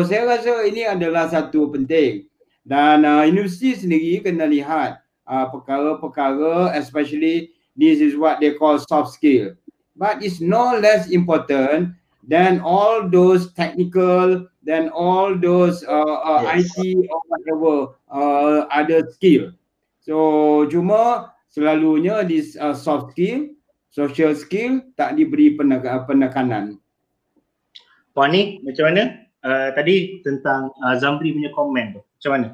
saya 0.08 0.26
rasa 0.26 0.66
ini 0.66 0.88
adalah 0.88 1.30
satu 1.30 1.70
penting. 1.70 2.26
Dan 2.66 3.06
uh, 3.06 3.24
universiti 3.24 3.78
sendiri 3.78 4.26
kena 4.26 4.50
lihat 4.50 5.00
uh, 5.30 5.46
perkara-perkara 5.54 6.74
especially 6.76 7.54
this 7.78 8.02
is 8.02 8.18
what 8.18 8.42
they 8.42 8.58
call 8.58 8.82
soft 8.82 9.14
skill. 9.14 9.54
But 9.94 10.26
it's 10.26 10.42
no 10.42 10.74
less 10.76 11.12
important 11.14 11.94
than 12.26 12.60
all 12.66 13.06
those 13.06 13.54
technical 13.54 14.49
then 14.64 14.90
all 14.92 15.36
those 15.36 15.84
uh, 15.88 16.16
uh, 16.24 16.42
yes. 16.44 16.72
IT 16.78 17.08
or 17.08 17.22
whatever 17.28 17.74
uh, 18.12 18.68
other 18.72 19.08
skill. 19.16 19.52
So 20.04 20.66
cuma 20.68 21.34
selalunya 21.52 22.28
this 22.28 22.56
uh, 22.60 22.76
soft 22.76 23.16
skill, 23.16 23.56
social 23.92 24.36
skill 24.36 24.84
tak 25.00 25.16
diberi 25.16 25.56
penekanan. 25.56 26.80
Puan 28.12 28.36
ni 28.36 28.60
macam 28.66 28.92
mana? 28.92 29.04
Uh, 29.40 29.72
tadi 29.72 30.20
tentang 30.28 30.68
uh, 30.84 31.00
Zamri 31.00 31.32
punya 31.32 31.52
komen 31.56 31.96
tu. 31.96 32.02
Macam 32.04 32.32
mana? 32.36 32.48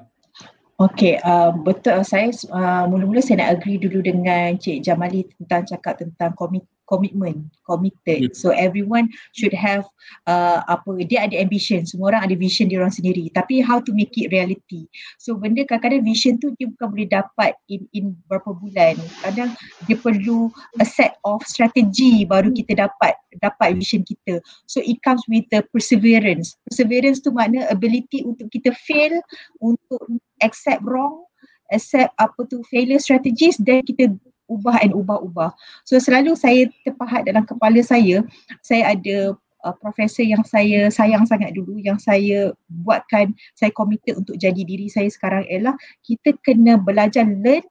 Okay, 0.75 1.15
uh, 1.23 1.55
betul 1.55 2.03
saya 2.03 2.35
uh, 2.51 2.83
mula-mula 2.91 3.23
saya 3.23 3.39
nak 3.39 3.57
agree 3.57 3.79
dulu 3.79 4.03
dengan 4.03 4.59
Cik 4.59 4.83
Jamali 4.83 5.23
tentang 5.39 5.63
cakap 5.63 6.03
tentang 6.03 6.35
komit 6.35 6.67
commitment, 6.85 7.49
committed. 7.65 8.33
So 8.37 8.53
everyone 8.53 9.09
should 9.33 9.53
have 9.53 9.85
uh, 10.29 10.61
apa 10.69 11.05
dia 11.05 11.25
ada 11.25 11.35
ambition, 11.37 11.85
semua 11.85 12.13
orang 12.13 12.29
ada 12.29 12.35
vision 12.37 12.69
dia 12.69 12.81
orang 12.81 12.93
sendiri. 12.93 13.29
Tapi 13.33 13.61
how 13.61 13.81
to 13.81 13.91
make 13.93 14.13
it 14.17 14.29
reality. 14.29 14.87
So 15.17 15.37
benda 15.37 15.65
kadang-kadang 15.65 16.05
vision 16.05 16.37
tu 16.37 16.53
dia 16.57 16.69
bukan 16.69 16.87
boleh 16.93 17.09
dapat 17.09 17.57
in 17.67 17.89
in 17.93 18.13
berapa 18.29 18.53
bulan. 18.53 18.97
Kadang 19.25 19.53
dia 19.89 19.97
perlu 19.97 20.53
a 20.77 20.85
set 20.85 21.17
of 21.25 21.41
strategy 21.45 22.23
baru 22.23 22.53
kita 22.53 22.85
dapat 22.85 23.17
dapat 23.41 23.75
vision 23.75 24.05
kita. 24.05 24.39
So 24.69 24.79
it 24.85 25.01
comes 25.01 25.25
with 25.27 25.49
the 25.49 25.65
perseverance. 25.73 26.55
Perseverance 26.69 27.21
tu 27.21 27.33
makna 27.33 27.67
ability 27.73 28.23
untuk 28.23 28.47
kita 28.53 28.71
fail, 28.85 29.19
untuk 29.59 30.01
accept 30.45 30.85
wrong, 30.85 31.25
accept 31.73 32.13
apa 32.21 32.39
tu 32.47 32.61
failure 32.69 33.01
strategies 33.01 33.57
dan 33.57 33.81
kita 33.83 34.13
ubah 34.45 34.77
and 34.81 34.93
ubah-ubah. 34.93 35.53
So 35.87 35.97
selalu 35.97 36.37
saya 36.37 36.69
terpahat 36.85 37.25
dalam 37.25 37.45
kepala 37.45 37.81
saya, 37.81 38.21
saya 38.61 38.93
ada 38.93 39.33
uh, 39.65 39.75
profesor 39.81 40.21
yang 40.21 40.45
saya 40.45 40.93
sayang 40.93 41.25
sangat 41.25 41.57
dulu 41.57 41.81
yang 41.81 41.97
saya 41.97 42.53
buatkan 42.85 43.33
saya 43.57 43.73
committed 43.73 44.21
untuk 44.21 44.37
jadi 44.37 44.61
diri 44.61 44.85
saya 44.85 45.09
sekarang 45.09 45.43
ialah 45.49 45.73
kita 46.05 46.37
kena 46.45 46.77
belajar 46.77 47.25
learn 47.25 47.65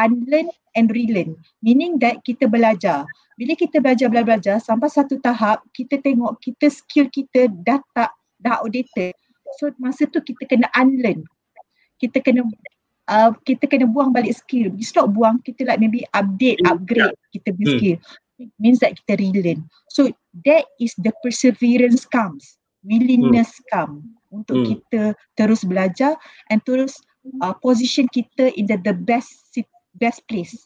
unlearn 0.00 0.48
and 0.72 0.88
relearn. 0.88 1.36
Meaning 1.60 2.00
that 2.00 2.24
kita 2.24 2.48
belajar. 2.48 3.04
Bila 3.36 3.52
kita 3.56 3.80
belajar 3.82 4.08
belajar 4.08 4.56
sampai 4.62 4.88
satu 4.88 5.18
tahap 5.20 5.60
kita 5.76 6.00
tengok 6.00 6.38
kita 6.40 6.72
skill 6.72 7.08
kita 7.12 7.50
dah 7.64 7.80
tak 7.92 8.12
dah 8.40 8.60
outdated. 8.62 9.12
So 9.60 9.68
masa 9.76 10.08
tu 10.08 10.22
kita 10.24 10.48
kena 10.48 10.68
unlearn. 10.72 11.26
Kita 12.00 12.18
kena 12.24 12.46
uh, 13.08 13.30
kita 13.42 13.66
kena 13.66 13.88
buang 13.88 14.12
balik 14.14 14.36
skill. 14.36 14.70
It's 14.78 14.94
not 14.94 15.10
buang, 15.10 15.42
kita 15.42 15.66
like 15.66 15.80
maybe 15.82 16.06
update, 16.14 16.62
hmm. 16.62 16.70
upgrade 16.70 17.16
kita 17.34 17.48
punya 17.56 17.66
hmm. 17.66 17.78
skill. 17.78 17.96
It 18.42 18.50
means 18.58 18.78
that 18.82 18.98
kita 18.98 19.22
relearn. 19.22 19.66
So 19.90 20.10
that 20.46 20.66
is 20.82 20.94
the 20.98 21.14
perseverance 21.22 22.06
comes. 22.06 22.58
Willingness 22.82 23.50
hmm. 23.50 23.66
come 23.70 23.94
untuk 24.34 24.56
hmm. 24.62 24.66
kita 24.74 25.02
terus 25.38 25.62
belajar 25.62 26.18
and 26.50 26.58
terus 26.66 26.98
uh, 27.38 27.54
position 27.62 28.10
kita 28.10 28.50
in 28.58 28.66
the 28.66 28.80
the 28.82 28.94
best 28.96 29.30
best 29.94 30.26
place. 30.26 30.56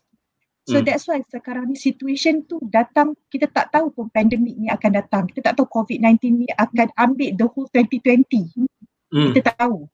So 0.67 0.83
hmm. 0.83 0.87
that's 0.89 1.07
why 1.07 1.23
sekarang 1.31 1.71
ni 1.71 1.79
situation 1.79 2.43
tu 2.49 2.59
datang 2.73 3.15
kita 3.31 3.47
tak 3.55 3.71
tahu 3.71 3.93
pun 3.95 4.07
pandemik 4.11 4.57
ni 4.59 4.67
akan 4.67 4.99
datang. 4.99 5.29
Kita 5.31 5.53
tak 5.53 5.63
tahu 5.63 5.69
COVID-19 5.71 6.43
ni 6.43 6.49
akan 6.59 6.89
ambil 6.99 7.31
the 7.39 7.47
whole 7.47 7.69
2020. 7.71 8.51
Hmm. 9.13 9.31
Kita 9.31 9.53
tak 9.53 9.57
tahu. 9.63 9.87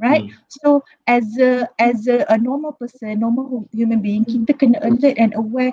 Right? 0.00 0.26
Hmm. 0.26 0.36
So 0.48 0.68
as 1.06 1.26
a 1.38 1.68
as 1.78 2.08
a, 2.10 2.26
a 2.32 2.38
normal 2.38 2.74
person, 2.74 3.20
normal 3.20 3.68
human 3.70 4.02
being, 4.02 4.26
kita 4.26 4.56
kena 4.56 4.82
alert 4.82 5.14
and 5.18 5.32
aware 5.38 5.70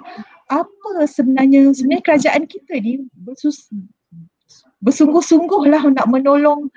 apa 0.49 1.05
sebenarnya 1.05 1.69
sebenarnya 1.73 2.05
kerajaan 2.05 2.43
kita 2.49 2.81
ni 2.81 3.05
bersus 3.13 3.69
bersungguh-sungguh 4.81 5.69
lah 5.69 5.83
nak 5.91 6.07
menolong 6.09 6.71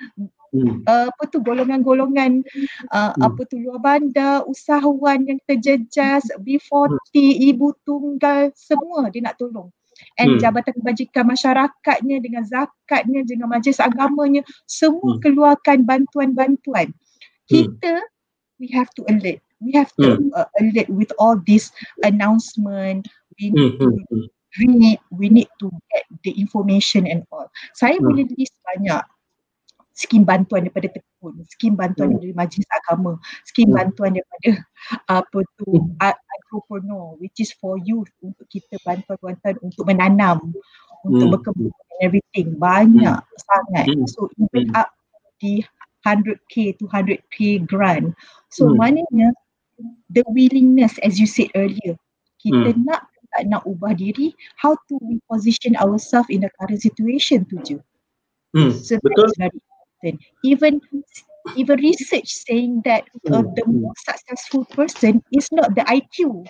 hmm. 0.53 0.85
uh, 0.85 1.09
apa 1.09 1.23
tu 1.31 1.41
golongan-golongan 1.41 2.45
uh, 2.93 3.11
hmm. 3.11 3.21
apa 3.23 3.41
tu 3.49 3.57
luar 3.59 3.79
bandar, 3.81 4.45
usahawan 4.45 5.25
yang 5.25 5.39
terjejas, 5.49 6.23
B40, 6.43 6.99
hmm. 6.99 7.49
ibu 7.49 7.73
tunggal, 7.87 8.53
semua 8.53 9.09
dia 9.09 9.25
nak 9.25 9.39
tolong. 9.41 9.71
And 10.17 10.37
hmm. 10.37 10.41
jabatan 10.41 10.73
kebajikan 10.77 11.25
masyarakatnya 11.25 12.17
dengan 12.21 12.43
zakatnya, 12.43 13.23
dengan 13.25 13.49
majlis 13.49 13.79
agamanya, 13.81 14.45
semua 14.67 15.17
hmm. 15.17 15.21
keluarkan 15.23 15.77
bantuan-bantuan. 15.87 16.91
Hmm. 17.49 17.55
Kita, 17.55 17.93
we 18.59 18.67
have 18.71 18.89
to 18.95 19.01
alert. 19.09 19.39
We 19.63 19.71
have 19.75 19.91
to 19.99 20.19
hmm. 20.19 20.35
uh, 20.35 20.49
alert 20.59 20.89
with 20.91 21.11
all 21.19 21.39
this 21.43 21.71
announcement. 22.03 23.07
We 23.39 23.51
need 23.51 23.79
hmm. 23.79 23.99
to 23.99 24.29
read, 24.59 24.99
we 25.11 25.27
need 25.29 25.49
to 25.59 25.71
get 25.91 26.03
the 26.23 26.31
information 26.37 27.07
and 27.07 27.23
all. 27.31 27.49
Saya 27.73 27.97
hmm. 27.97 28.05
boleh 28.05 28.25
list 28.37 28.55
banyak 28.63 29.01
skim 29.93 30.25
bantuan 30.25 30.65
daripada 30.65 30.89
tekun, 30.89 31.37
skim 31.53 31.77
bantuan 31.77 32.09
hmm. 32.09 32.17
daripada 32.17 32.39
majlis 32.45 32.67
agama, 32.81 33.13
skim 33.45 33.69
hmm. 33.69 33.77
bantuan 33.77 34.11
daripada 34.17 34.49
apa 35.21 35.39
tu 35.61 35.69
hmm. 35.69 35.93
agropreneur 36.01 37.15
which 37.21 37.37
is 37.37 37.53
for 37.61 37.77
youth 37.85 38.09
untuk 38.25 38.45
kita 38.49 38.75
bantuan-bantuan 38.81 39.55
untuk 39.61 39.83
menanam, 39.85 40.37
untuk 41.05 41.25
hmm. 41.29 41.33
berkebun 41.37 41.71
and 41.71 41.99
everything. 42.01 42.57
Banyak 42.57 43.21
hmm. 43.21 43.39
sangat. 43.45 43.85
Hmm. 43.87 44.05
So 44.09 44.27
even 44.41 44.73
hmm. 44.73 44.79
up 44.81 44.89
di 45.37 45.61
100k 46.05 46.77
to 46.79 46.85
100k 46.87 47.67
grant. 47.67 48.15
So 48.51 48.69
hmm. 48.69 48.79
maknanya 48.79 49.31
the 50.09 50.23
willingness 50.27 50.99
as 51.01 51.19
you 51.19 51.27
said 51.27 51.49
earlier, 51.55 51.97
kita 52.43 52.75
hmm. 52.75 52.85
nak 52.85 53.07
tak 53.33 53.49
nak 53.49 53.65
ubah 53.65 53.97
diri, 53.97 54.35
how 54.61 54.77
to 54.87 54.93
we 55.01 55.17
position 55.25 55.73
ourselves 55.81 56.29
in 56.29 56.45
the 56.45 56.51
current 56.61 56.77
situation 56.77 57.41
tu 57.49 57.57
je. 57.65 57.77
Hmm, 58.53 58.69
so 58.69 59.01
betul. 59.01 59.25
Very 59.41 59.57
person. 60.03 60.19
Even 60.43 60.81
even 61.57 61.79
research 61.79 62.27
saying 62.27 62.81
that 62.85 63.03
uh, 63.31 63.41
the 63.41 63.63
hmm. 63.65 63.81
most 63.83 64.05
successful 64.05 64.65
person 64.65 65.23
is 65.31 65.49
not 65.51 65.75
the 65.75 65.81
IQ. 65.87 66.47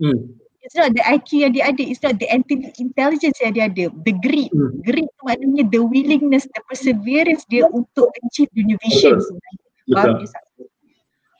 Hmm. 0.00 0.36
It's 0.68 0.76
not 0.76 0.92
the 0.92 1.00
IQ 1.00 1.48
yang 1.48 1.56
dia 1.56 1.64
ada. 1.72 1.80
It's 1.80 2.04
not 2.04 2.20
the 2.20 2.28
intelligence 2.76 3.40
yang 3.40 3.56
dia 3.56 3.72
ada. 3.72 3.88
The 4.04 4.12
grit. 4.20 4.52
Hmm. 4.52 4.84
Grit 4.84 5.08
tu 5.08 5.22
maknanya 5.24 5.64
the 5.72 5.80
willingness, 5.80 6.44
the 6.44 6.60
perseverance 6.68 7.48
dia 7.48 7.64
untuk 7.72 8.12
achieve 8.20 8.52
the 8.52 8.68
new 8.68 8.76
vision. 8.84 9.16
Betul. 9.88 10.28
Betul. 10.28 10.28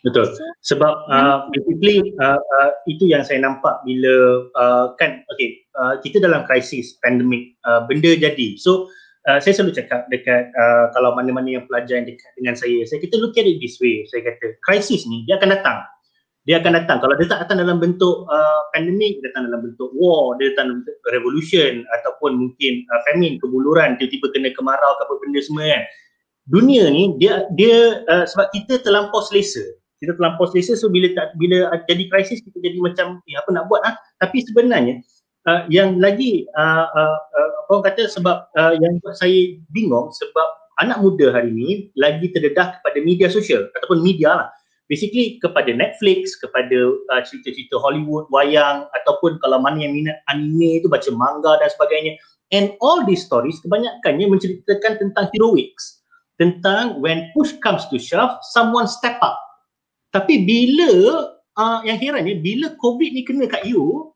Betul. 0.00 0.26
Sebab 0.64 0.94
uh, 1.12 1.44
basically 1.52 2.16
uh, 2.24 2.40
uh, 2.40 2.70
itu 2.88 3.04
yang 3.04 3.20
saya 3.20 3.44
nampak 3.44 3.84
bila 3.84 4.48
uh, 4.56 4.96
kan 4.96 5.20
okay 5.28 5.60
uh, 5.76 6.00
kita 6.00 6.24
dalam 6.24 6.48
krisis 6.48 6.96
pandemik 7.04 7.52
uh, 7.68 7.84
benda 7.84 8.16
jadi. 8.16 8.56
So 8.56 8.88
uh, 9.28 9.36
saya 9.44 9.60
selalu 9.60 9.76
cakap 9.76 10.08
dekat 10.08 10.48
uh, 10.56 10.88
kalau 10.96 11.12
mana-mana 11.12 11.60
yang 11.60 11.68
pelajar 11.68 12.00
yang 12.00 12.08
dekat 12.08 12.32
dengan 12.40 12.56
saya, 12.56 12.80
saya 12.88 12.96
kita 13.04 13.20
look 13.20 13.36
at 13.36 13.44
it 13.44 13.60
this 13.60 13.76
way, 13.76 14.08
saya 14.08 14.24
kata 14.24 14.56
krisis 14.64 15.04
ni 15.04 15.28
dia 15.28 15.36
akan 15.36 15.52
datang. 15.52 15.84
Dia 16.48 16.64
akan 16.64 16.80
datang. 16.80 17.04
Kalau 17.04 17.12
dia 17.20 17.28
tak 17.28 17.44
datang 17.44 17.60
dalam 17.60 17.76
bentuk 17.76 18.24
uh, 18.24 18.60
pandemik, 18.72 19.20
dia 19.20 19.28
datang 19.28 19.52
dalam 19.52 19.68
bentuk 19.68 19.92
war, 20.00 20.32
dia 20.40 20.56
datang 20.56 20.72
dalam 20.72 20.80
bentuk 20.80 20.96
revolution 21.12 21.84
ataupun 22.00 22.40
mungkin 22.40 22.88
uh, 22.88 23.00
famine, 23.04 23.36
kebuluran, 23.36 24.00
tiba-tiba 24.00 24.32
kena 24.32 24.48
kemarau 24.56 24.96
ke 24.96 25.02
apa 25.04 25.14
benda 25.20 25.40
semua 25.44 25.68
kan. 25.68 25.84
Dunia 26.48 26.88
ni 26.88 27.12
dia 27.20 27.44
dia 27.52 28.00
uh, 28.08 28.24
sebab 28.24 28.48
kita 28.56 28.80
terlampau 28.80 29.20
selesa. 29.28 29.60
Kita 30.00 30.16
terlampau 30.16 30.48
selesa 30.48 30.72
so 30.72 30.88
bila 30.88 31.12
tak 31.12 31.36
bila 31.36 31.68
jadi 31.84 32.08
krisis 32.08 32.40
kita 32.40 32.56
jadi 32.64 32.80
macam 32.80 33.20
eh, 33.28 33.36
apa 33.36 33.48
nak 33.52 33.68
buat 33.68 33.84
ah. 33.84 33.92
Tapi 34.16 34.40
sebenarnya 34.48 35.04
uh, 35.44 35.68
yang 35.68 36.00
lagi 36.00 36.48
uh, 36.56 36.88
uh, 36.88 37.18
uh, 37.20 37.50
orang 37.68 37.92
kata 37.92 38.08
sebab 38.08 38.48
uh, 38.56 38.72
yang 38.80 38.96
buat 39.04 39.20
saya 39.20 39.60
bingung 39.68 40.08
sebab 40.16 40.48
anak 40.80 41.04
muda 41.04 41.36
hari 41.36 41.52
ini 41.52 41.92
lagi 42.00 42.32
terdedah 42.32 42.80
kepada 42.80 42.98
media 43.04 43.28
sosial 43.28 43.68
ataupun 43.76 44.00
media 44.00 44.32
lah. 44.32 44.48
Basically 44.88 45.36
kepada 45.44 45.68
Netflix, 45.76 46.32
kepada 46.40 46.96
uh, 47.12 47.20
cerita-cerita 47.20 47.76
Hollywood, 47.76 48.24
wayang 48.32 48.88
ataupun 48.96 49.36
kalau 49.44 49.60
mana 49.60 49.84
yang 49.84 49.92
minat 49.92 50.24
anime 50.32 50.80
itu 50.80 50.88
baca 50.88 51.08
manga 51.12 51.60
dan 51.60 51.68
sebagainya. 51.68 52.16
And 52.48 52.72
all 52.80 53.04
these 53.04 53.28
stories 53.28 53.60
kebanyakannya 53.60 54.32
menceritakan 54.32 54.96
tentang 54.96 55.28
heroics. 55.36 56.00
Tentang 56.40 57.04
when 57.04 57.28
push 57.36 57.52
comes 57.60 57.84
to 57.92 58.00
shove, 58.00 58.40
someone 58.56 58.88
step 58.88 59.20
up. 59.20 59.36
Tapi 60.16 60.48
bila 60.48 60.90
uh, 61.60 61.80
yang 61.84 62.00
herannya 62.00 62.40
bila 62.40 62.72
COVID 62.80 63.10
ni 63.12 63.28
kena 63.28 63.44
kat 63.44 63.68
you, 63.68 64.08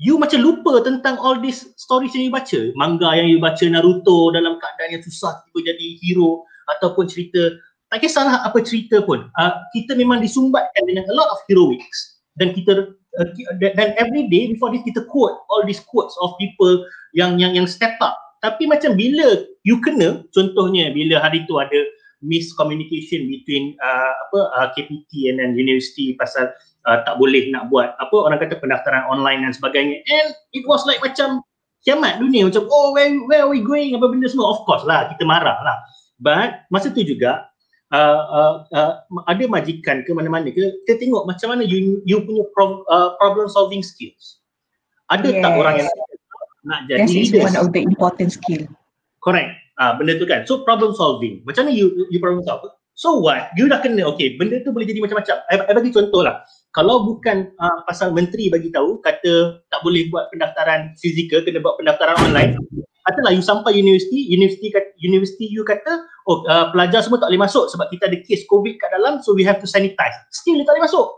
you 0.00 0.16
macam 0.16 0.40
lupa 0.40 0.80
tentang 0.80 1.20
all 1.20 1.36
these 1.36 1.68
stories 1.76 2.16
yang 2.16 2.28
you 2.28 2.32
baca. 2.32 2.72
Manga 2.76 3.12
yang 3.12 3.28
you 3.28 3.36
baca 3.36 3.64
Naruto 3.68 4.32
dalam 4.32 4.56
keadaan 4.56 4.96
yang 4.96 5.04
susah 5.04 5.44
tiba 5.44 5.72
jadi 5.72 5.86
hero 6.00 6.44
ataupun 6.78 7.04
cerita 7.04 7.52
tak 7.90 8.02
kisahlah 8.02 8.42
apa 8.42 8.58
cerita 8.66 9.02
pun. 9.06 9.30
Uh, 9.38 9.52
kita 9.70 9.94
memang 9.94 10.18
disumbatkan 10.18 10.82
dengan 10.86 11.06
a 11.06 11.14
lot 11.14 11.30
of 11.30 11.38
heroics. 11.46 12.18
Dan 12.36 12.52
kita 12.52 12.92
uh, 13.16 13.28
dan 13.62 13.96
every 13.96 14.28
day 14.28 14.52
before 14.52 14.68
this 14.68 14.84
kita 14.84 15.06
quote 15.08 15.40
all 15.48 15.64
these 15.64 15.80
quotes 15.80 16.12
of 16.20 16.36
people 16.36 16.84
yang 17.16 17.40
yang 17.40 17.56
yang 17.56 17.64
step 17.64 17.96
up. 18.04 18.18
Tapi 18.44 18.68
macam 18.68 18.98
bila 18.98 19.46
you 19.64 19.80
kena 19.80 20.20
contohnya 20.36 20.92
bila 20.92 21.22
hari 21.22 21.48
tu 21.48 21.56
ada 21.56 21.80
miscommunication 22.20 23.28
between 23.28 23.76
uh, 23.80 24.12
apa 24.28 24.38
uh, 24.56 24.66
KPT 24.76 25.32
and 25.32 25.40
then 25.40 25.56
university 25.56 26.12
pasal 26.20 26.52
uh, 26.84 26.98
tak 27.08 27.16
boleh 27.16 27.48
nak 27.52 27.72
buat 27.72 27.96
apa 27.96 28.16
orang 28.16 28.40
kata 28.40 28.60
pendaftaran 28.60 29.08
online 29.08 29.46
dan 29.48 29.52
sebagainya. 29.56 30.04
And 30.04 30.36
it 30.52 30.68
was 30.68 30.84
like 30.84 31.00
macam 31.00 31.40
kiamat 31.86 32.20
dunia. 32.20 32.52
Macam 32.52 32.68
oh 32.68 32.92
where 32.92 33.08
where 33.30 33.48
are 33.48 33.52
we 33.52 33.64
going? 33.64 33.96
Apa 33.96 34.12
benda 34.12 34.28
semua. 34.28 34.52
Of 34.52 34.68
course 34.68 34.84
lah 34.84 35.08
kita 35.08 35.24
marah 35.24 35.56
lah. 35.64 35.78
But 36.20 36.68
masa 36.68 36.92
tu 36.92 37.00
juga 37.00 37.48
uh, 37.92 38.22
uh, 38.30 38.54
uh, 38.72 38.92
ada 39.30 39.44
majikan 39.46 40.02
ke 40.02 40.10
mana-mana 40.10 40.50
ke 40.50 40.62
kita 40.86 40.98
tengok 40.98 41.28
macam 41.28 41.54
mana 41.54 41.62
you 41.62 42.02
you 42.08 42.18
punya 42.24 42.42
pro, 42.56 42.82
uh, 42.90 43.14
problem 43.20 43.46
solving 43.46 43.84
skills. 43.84 44.42
Ada 45.06 45.30
yes. 45.30 45.42
tak 45.42 45.52
orang 45.54 45.74
yang 45.82 45.88
nak 46.66 46.80
jadi 46.90 47.06
leader 47.06 47.46
one 47.46 47.58
of 47.58 47.70
the 47.70 47.82
important 47.82 48.30
skill. 48.34 48.66
Correct. 49.22 49.54
Ah 49.78 49.92
uh, 49.92 49.92
benda 50.00 50.18
tu 50.18 50.26
kan. 50.26 50.42
So 50.48 50.66
problem 50.66 50.96
solving. 50.96 51.46
Macam 51.46 51.68
mana 51.68 51.74
you 51.76 52.08
you 52.10 52.18
problem 52.18 52.42
solve? 52.42 52.66
So 52.96 53.20
what? 53.20 53.52
You 53.54 53.68
dah 53.68 53.84
kena 53.84 54.08
okay 54.08 54.34
benda 54.34 54.58
tu 54.64 54.72
boleh 54.74 54.88
jadi 54.88 54.98
macam-macam. 54.98 55.36
I, 55.52 55.54
I 55.68 55.72
bagi 55.76 55.92
contoh 55.94 56.24
lah. 56.24 56.42
Kalau 56.74 57.08
bukan 57.08 57.54
uh, 57.56 57.78
pasal 57.88 58.12
menteri 58.12 58.52
bagi 58.52 58.68
tahu 58.72 59.00
kata 59.00 59.62
tak 59.68 59.80
boleh 59.80 60.08
buat 60.12 60.28
pendaftaran 60.32 60.92
fizikal 60.98 61.44
kena 61.44 61.62
buat 61.62 61.78
pendaftaran 61.78 62.18
online. 62.18 62.58
Katalah 63.06 63.30
you 63.30 63.44
sampai 63.44 63.78
universiti 63.78 64.26
universiti 64.34 64.74
universiti 64.98 65.46
you 65.46 65.62
kata 65.62 66.02
oh 66.26 66.42
uh, 66.46 66.70
pelajar 66.74 67.02
semua 67.02 67.22
tak 67.22 67.30
boleh 67.30 67.42
masuk 67.46 67.70
sebab 67.70 67.86
kita 67.90 68.10
ada 68.10 68.18
kes 68.22 68.46
covid 68.50 68.76
kat 68.78 68.90
dalam 68.94 69.22
so 69.22 69.32
we 69.32 69.46
have 69.46 69.62
to 69.62 69.68
sanitize. 69.68 70.14
Still 70.30 70.60
tak 70.66 70.76
boleh 70.76 70.86
masuk. 70.86 71.08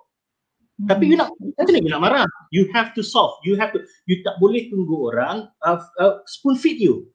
Hmm. 0.79 0.95
tapi 0.95 1.11
you 1.11 1.19
nak 1.19 1.35
macam 1.43 1.75
mana 1.75 1.79
you 1.83 1.91
nak 1.91 2.03
marah. 2.03 2.27
You 2.55 2.71
have 2.71 2.95
to 2.95 3.03
solve. 3.03 3.35
You 3.43 3.59
have 3.59 3.75
to 3.75 3.83
you 4.07 4.23
tak 4.23 4.39
boleh 4.39 4.71
tunggu 4.71 5.11
orang 5.11 5.51
uh, 5.67 5.83
uh, 5.99 6.23
spoon 6.31 6.55
feed 6.55 6.79
you. 6.79 7.11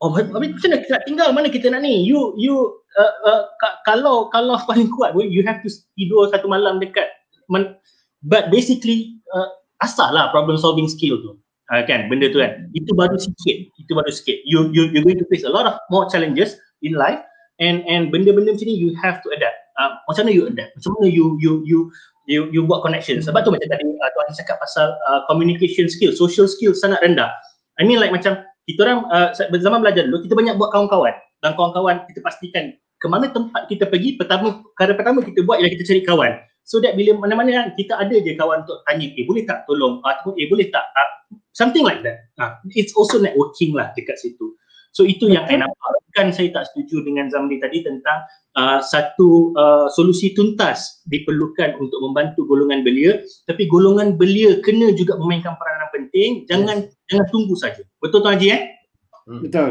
Oh 0.00 0.08
macam 0.08 0.40
mana 0.40 0.56
kita 0.56 0.96
nak 0.96 1.04
tinggal? 1.04 1.28
Mana 1.36 1.48
kita 1.52 1.68
nak 1.68 1.84
ni? 1.84 2.00
You 2.00 2.32
you 2.40 2.80
uh, 2.96 3.14
uh, 3.28 3.42
kalau 3.84 4.32
kalau 4.32 4.56
paling 4.68 4.88
kuat 4.88 5.12
you 5.20 5.44
have 5.44 5.60
to 5.60 5.68
tidur 6.00 6.32
satu 6.32 6.48
malam 6.48 6.80
dekat 6.80 7.12
men, 7.52 7.76
but 8.24 8.48
basically 8.48 9.20
uh, 9.36 9.52
asal 9.84 10.08
lah 10.08 10.32
problem 10.32 10.56
solving 10.56 10.88
skill 10.88 11.20
tu 11.20 11.36
uh, 11.72 11.82
kan? 11.86 12.10
Benda 12.10 12.28
tu 12.28 12.42
kan? 12.42 12.68
Itu 12.76 12.92
baru 12.92 13.16
sikit. 13.16 13.56
Itu 13.80 13.92
baru 13.94 14.10
sikit. 14.10 14.42
You 14.44 14.68
you 14.74 14.90
you 14.92 15.00
going 15.00 15.20
to 15.20 15.28
face 15.30 15.46
a 15.46 15.52
lot 15.52 15.64
of 15.64 15.78
more 15.88 16.10
challenges 16.10 16.58
in 16.84 16.98
life 16.98 17.22
and 17.62 17.86
and 17.86 18.10
benda-benda 18.10 18.52
macam 18.52 18.66
ni 18.66 18.74
you 18.74 18.92
have 18.98 19.22
to 19.22 19.28
adapt. 19.32 19.56
Uh, 19.78 19.96
macam 20.10 20.28
mana 20.28 20.32
you 20.34 20.44
adapt? 20.50 20.74
Macam 20.76 20.90
mana 20.98 21.06
you 21.08 21.38
you 21.40 21.52
you 21.64 21.78
you 22.26 22.40
you 22.50 22.60
buat 22.66 22.82
connection? 22.84 23.22
Sebab 23.22 23.46
tu 23.46 23.50
macam 23.54 23.68
tadi 23.70 23.84
uh, 23.86 24.10
tuan 24.12 24.34
cakap 24.34 24.56
pasal 24.60 24.92
uh, 25.08 25.22
communication 25.30 25.86
skill. 25.86 26.12
Social 26.12 26.50
skill 26.50 26.74
sangat 26.74 27.00
rendah. 27.00 27.30
I 27.78 27.86
mean 27.86 27.98
like 27.98 28.12
macam 28.12 28.42
kita 28.64 28.80
orang 28.84 29.04
uh, 29.12 29.30
zaman 29.36 29.84
belajar 29.84 30.08
dulu 30.08 30.24
kita 30.24 30.34
banyak 30.34 30.54
buat 30.58 30.72
kawan-kawan. 30.72 31.14
Dan 31.44 31.52
kawan-kawan 31.60 32.08
kita 32.08 32.24
pastikan 32.24 32.72
ke 33.04 33.06
mana 33.12 33.28
tempat 33.28 33.68
kita 33.68 33.84
pergi 33.84 34.16
pertama 34.16 34.64
kali 34.80 34.96
pertama 34.96 35.20
kita 35.20 35.44
buat 35.44 35.60
ialah 35.60 35.72
kita 35.76 35.84
cari 35.84 36.00
kawan 36.08 36.32
so 36.64 36.80
that 36.80 36.98
bila 36.98 37.14
mana-mana 37.20 37.52
kan 37.52 37.66
kita 37.76 37.94
ada 37.94 38.16
je 38.18 38.34
kawan 38.34 38.64
untuk 38.64 38.80
tanya 38.88 39.06
eh 39.14 39.24
boleh 39.28 39.44
tak 39.44 39.68
tolong 39.68 40.00
ataupun 40.02 40.34
eh 40.40 40.48
boleh 40.48 40.66
tak 40.72 40.84
uh, 40.96 41.10
something 41.52 41.84
like 41.84 42.00
that 42.00 42.26
uh, 42.40 42.56
it's 42.74 42.96
also 42.98 43.20
networking 43.20 43.76
lah 43.76 43.92
dekat 43.94 44.16
situ 44.18 44.56
So 44.94 45.02
itu 45.02 45.26
yang 45.26 45.44
saya 45.50 45.66
nampak. 45.66 45.90
Bukan 46.14 46.30
saya 46.30 46.54
tak 46.54 46.70
setuju 46.70 47.02
dengan 47.02 47.26
Zamri 47.26 47.58
tadi 47.58 47.82
tentang 47.82 48.22
uh, 48.54 48.78
satu 48.78 49.50
uh, 49.58 49.90
solusi 49.90 50.30
tuntas 50.30 51.02
diperlukan 51.10 51.74
untuk 51.82 51.98
membantu 51.98 52.46
golongan 52.46 52.86
belia 52.86 53.18
tapi 53.50 53.66
golongan 53.66 54.14
belia 54.14 54.62
kena 54.62 54.94
juga 54.94 55.18
memainkan 55.18 55.58
peranan 55.58 55.90
penting 55.90 56.46
jangan 56.46 56.86
yes. 56.86 56.94
jangan 57.10 57.26
tunggu 57.34 57.58
saja. 57.58 57.82
Betul 57.98 58.22
Tuan 58.22 58.38
Haji 58.38 58.48
eh? 58.54 58.62
Hmm. 59.26 59.42
Betul. 59.42 59.70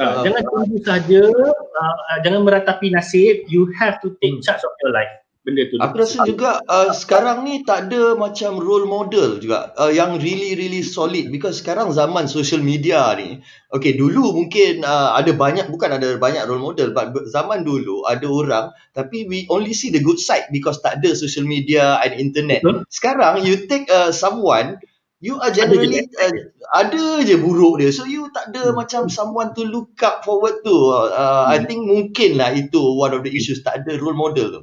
Uh, 0.00 0.24
jangan 0.24 0.42
tunggu 0.48 0.78
saja, 0.80 1.20
uh, 1.28 1.96
uh, 2.08 2.18
jangan 2.24 2.40
meratapi 2.40 2.88
nasib, 2.88 3.44
you 3.52 3.68
have 3.76 4.00
to 4.00 4.16
take 4.24 4.32
hmm. 4.32 4.40
charge 4.40 4.64
of 4.64 4.72
your 4.80 4.96
life 4.96 5.12
benda 5.50 5.66
tu. 5.66 5.76
Aku 5.82 5.94
rasa 5.98 6.22
juga 6.22 6.62
uh, 6.70 6.94
sekarang 6.94 7.42
ni 7.42 7.66
tak 7.66 7.90
ada 7.90 8.14
macam 8.14 8.62
role 8.62 8.86
model 8.86 9.42
juga 9.42 9.74
uh, 9.74 9.90
yang 9.90 10.22
really 10.22 10.54
really 10.54 10.86
solid 10.86 11.34
because 11.34 11.58
sekarang 11.58 11.90
zaman 11.90 12.30
social 12.30 12.62
media 12.62 13.10
ni. 13.18 13.42
Okay 13.74 13.98
dulu 13.98 14.30
mungkin 14.30 14.86
uh, 14.86 15.18
ada 15.18 15.34
banyak 15.34 15.66
bukan 15.66 15.98
ada 15.98 16.14
banyak 16.14 16.46
role 16.46 16.62
model 16.62 16.94
but 16.94 17.10
zaman 17.26 17.66
dulu 17.66 18.06
ada 18.06 18.26
orang 18.30 18.66
tapi 18.94 19.26
we 19.26 19.50
only 19.50 19.74
see 19.74 19.90
the 19.90 20.02
good 20.02 20.22
side 20.22 20.46
because 20.54 20.78
tak 20.78 21.02
ada 21.02 21.18
social 21.18 21.42
media 21.42 21.98
and 22.06 22.14
internet. 22.14 22.62
Betul. 22.62 22.86
Sekarang 22.86 23.42
you 23.42 23.66
take 23.66 23.90
uh, 23.90 24.14
someone 24.14 24.78
you 25.20 25.36
are 25.36 25.52
generally 25.52 26.00
ada 26.00 26.08
je, 26.08 26.16
uh, 26.16 26.32
ada 26.72 27.04
je 27.28 27.36
buruk 27.36 27.78
dia 27.78 27.92
so 27.92 28.08
you 28.08 28.26
tak 28.32 28.50
ada 28.50 28.72
hmm. 28.72 28.76
macam 28.80 29.12
someone 29.12 29.52
to 29.52 29.68
look 29.68 29.92
up 30.00 30.24
forward 30.24 30.64
to 30.64 30.72
uh, 30.96 31.44
hmm. 31.46 31.54
I 31.54 31.58
think 31.68 31.84
mungkin 31.84 32.40
lah 32.40 32.56
itu 32.56 32.80
one 32.80 33.12
of 33.12 33.22
the 33.22 33.32
issues 33.32 33.60
tak 33.60 33.84
ada 33.84 34.00
role 34.00 34.16
model 34.16 34.48
tu 34.48 34.62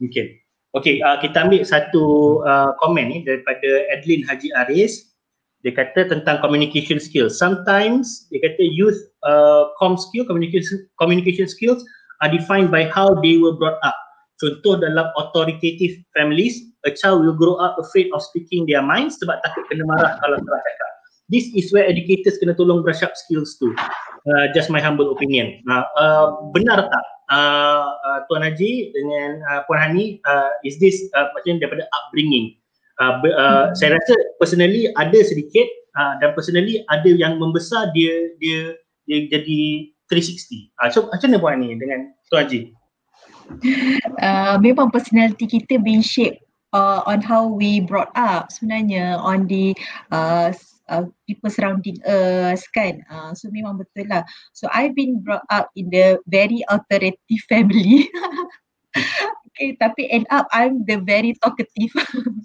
Mungkin. 0.00 0.26
Okey, 0.70 1.02
uh, 1.02 1.18
kita 1.18 1.50
ambil 1.50 1.66
satu 1.66 2.38
uh, 2.46 2.72
komen 2.78 3.10
ni 3.10 3.18
daripada 3.26 3.90
Adlin 3.90 4.22
Haji 4.22 4.54
Aris. 4.64 5.10
Dia 5.60 5.76
kata 5.76 6.08
tentang 6.08 6.40
communication 6.40 6.96
skills. 6.96 7.36
Sometimes 7.36 8.30
dia 8.32 8.40
kata 8.40 8.64
youth 8.64 8.96
uh, 9.26 9.68
com 9.76 10.00
skill, 10.00 10.24
communication 10.24 10.88
communication 10.96 11.44
skills 11.50 11.84
are 12.24 12.32
defined 12.32 12.72
by 12.72 12.88
how 12.88 13.12
they 13.20 13.36
were 13.36 13.52
brought 13.52 13.76
up. 13.84 13.98
Contoh 14.40 14.80
dalam 14.80 15.12
authoritative 15.20 16.00
families, 16.16 16.56
a 16.88 16.94
child 16.96 17.28
will 17.28 17.36
grow 17.36 17.60
up 17.60 17.76
afraid 17.76 18.08
of 18.16 18.24
speaking 18.24 18.64
their 18.64 18.80
minds 18.80 19.20
sebab 19.20 19.36
takut 19.44 19.68
kena 19.68 19.84
marah 19.84 20.16
kalau 20.24 20.40
salah 20.40 20.62
cakap. 20.64 20.90
This 21.28 21.52
is 21.52 21.68
where 21.76 21.84
educators 21.84 22.40
kena 22.40 22.56
tolong 22.56 22.80
brush 22.80 23.04
up 23.04 23.12
skills 23.12 23.60
tu. 23.60 23.76
Uh, 24.28 24.52
just 24.52 24.68
my 24.68 24.80
humble 24.80 25.16
opinion. 25.16 25.64
Uh, 25.64 25.84
uh, 25.96 26.26
benar 26.52 26.92
tak 26.92 27.04
uh, 27.30 27.88
uh, 27.94 28.18
Tuan 28.26 28.42
Haji 28.44 28.92
dengan 28.92 29.40
uh, 29.48 29.60
Puan 29.64 29.80
Hani 29.80 30.18
uh, 30.26 30.50
is 30.66 30.76
this 30.82 30.98
uh, 31.14 31.30
macam 31.32 31.62
daripada 31.62 31.86
upbringing 31.94 32.58
uh, 32.98 33.22
uh, 33.22 33.22
hmm. 33.22 33.66
saya 33.78 33.96
rasa 33.96 34.14
personally 34.42 34.90
ada 34.98 35.18
sedikit 35.22 35.66
uh, 35.96 36.18
dan 36.18 36.34
personally 36.34 36.82
ada 36.90 37.08
yang 37.08 37.38
membesar 37.38 37.94
dia 37.94 38.34
dia 38.42 38.74
dia 39.06 39.30
jadi 39.30 39.90
360 40.10 40.74
uh, 40.82 40.88
so 40.90 41.06
macam 41.08 41.30
mana 41.30 41.38
Puan 41.40 41.52
Hani 41.56 41.78
dengan 41.78 42.00
Tuan 42.28 42.44
Haji 42.44 42.60
uh, 44.26 44.54
memang 44.58 44.90
personality 44.90 45.46
kita 45.46 45.78
being 45.80 46.02
shaped 46.02 46.42
uh, 46.74 47.02
on 47.06 47.22
how 47.22 47.46
we 47.46 47.82
brought 47.82 48.10
up 48.18 48.50
sebenarnya 48.50 49.18
on 49.18 49.46
the 49.46 49.74
uh, 50.14 50.54
uh, 50.90 51.06
people 51.24 51.48
surrounding 51.48 51.96
us 52.04 52.66
kan? 52.74 53.00
Uh, 53.06 53.32
so 53.32 53.48
memang 53.54 53.78
betul 53.78 54.10
lah. 54.10 54.26
So 54.52 54.66
I've 54.74 54.98
been 54.98 55.22
brought 55.22 55.46
up 55.48 55.70
in 55.78 55.88
the 55.88 56.18
very 56.26 56.66
authoritative 56.68 57.42
family. 57.48 58.10
Okay 59.50 59.74
tapi 59.78 60.06
end 60.10 60.26
up 60.30 60.46
I'm 60.54 60.86
the 60.86 61.02
very 61.02 61.34
talkative. 61.42 61.92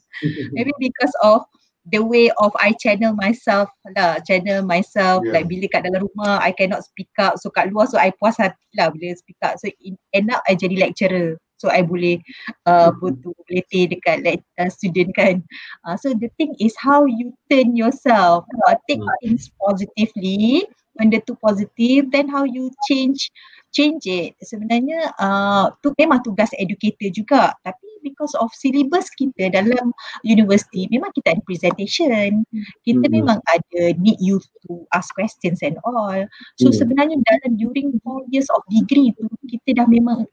Maybe 0.57 0.73
because 0.81 1.13
of 1.21 1.45
the 1.85 2.01
way 2.01 2.33
of 2.41 2.49
I 2.57 2.73
channel 2.81 3.13
myself 3.13 3.69
lah. 3.93 4.19
Channel 4.25 4.65
myself 4.65 5.21
yeah. 5.23 5.33
like 5.37 5.45
bila 5.45 5.69
kat 5.69 5.85
dalam 5.85 6.09
rumah 6.09 6.41
I 6.41 6.51
cannot 6.51 6.81
speak 6.81 7.09
up. 7.21 7.37
So 7.37 7.53
kat 7.53 7.69
luar 7.69 7.87
so 7.87 8.01
I 8.01 8.09
puas 8.17 8.41
hati 8.41 8.57
lah 8.73 8.89
bila 8.89 9.13
speak 9.13 9.37
up. 9.45 9.61
So 9.61 9.69
in, 9.85 9.95
end 10.17 10.33
up 10.33 10.41
I 10.49 10.57
jadi 10.57 10.75
lecturer 10.75 11.37
so 11.65 11.73
I 11.73 11.81
boleh 11.81 12.21
uh, 12.69 12.93
apa 12.93 13.05
tu 13.25 13.33
letih 13.49 13.89
dekat 13.89 14.21
uh, 14.61 14.69
student 14.69 15.09
kan. 15.17 15.41
Uh, 15.81 15.97
so 15.97 16.13
the 16.13 16.29
thing 16.37 16.53
is 16.61 16.77
how 16.77 17.09
you 17.09 17.33
turn 17.49 17.73
yourself. 17.73 18.45
Uh, 18.69 18.77
take 18.85 19.01
hmm. 19.01 19.17
things 19.25 19.49
positively 19.57 20.69
benda 20.95 21.19
tu 21.27 21.35
positif 21.43 22.07
then 22.15 22.31
how 22.31 22.47
you 22.47 22.71
change 22.87 23.27
change 23.75 24.07
it. 24.07 24.31
Sebenarnya 24.39 25.11
uh, 25.19 25.67
tu 25.83 25.91
memang 25.99 26.23
tugas 26.23 26.47
educator 26.55 27.11
juga. 27.11 27.51
Tapi 27.67 27.83
because 28.07 28.31
of 28.39 28.47
syllabus 28.55 29.11
kita 29.19 29.51
dalam 29.51 29.91
university 30.23 30.87
memang 30.87 31.11
kita 31.11 31.35
ada 31.35 31.43
presentation. 31.43 32.47
Kita 32.87 33.03
mm-hmm. 33.03 33.11
memang 33.11 33.43
ada 33.51 33.81
need 33.99 34.15
you 34.23 34.39
to 34.63 34.87
ask 34.95 35.11
questions 35.11 35.59
and 35.59 35.75
all. 35.83 36.23
So 36.55 36.71
mm. 36.71 36.75
sebenarnya 36.79 37.19
dalam 37.27 37.59
during 37.59 37.99
four 37.99 38.23
years 38.31 38.47
of 38.55 38.63
degree 38.71 39.11
tu 39.19 39.27
kita 39.51 39.83
dah 39.83 39.87
memang 39.91 40.23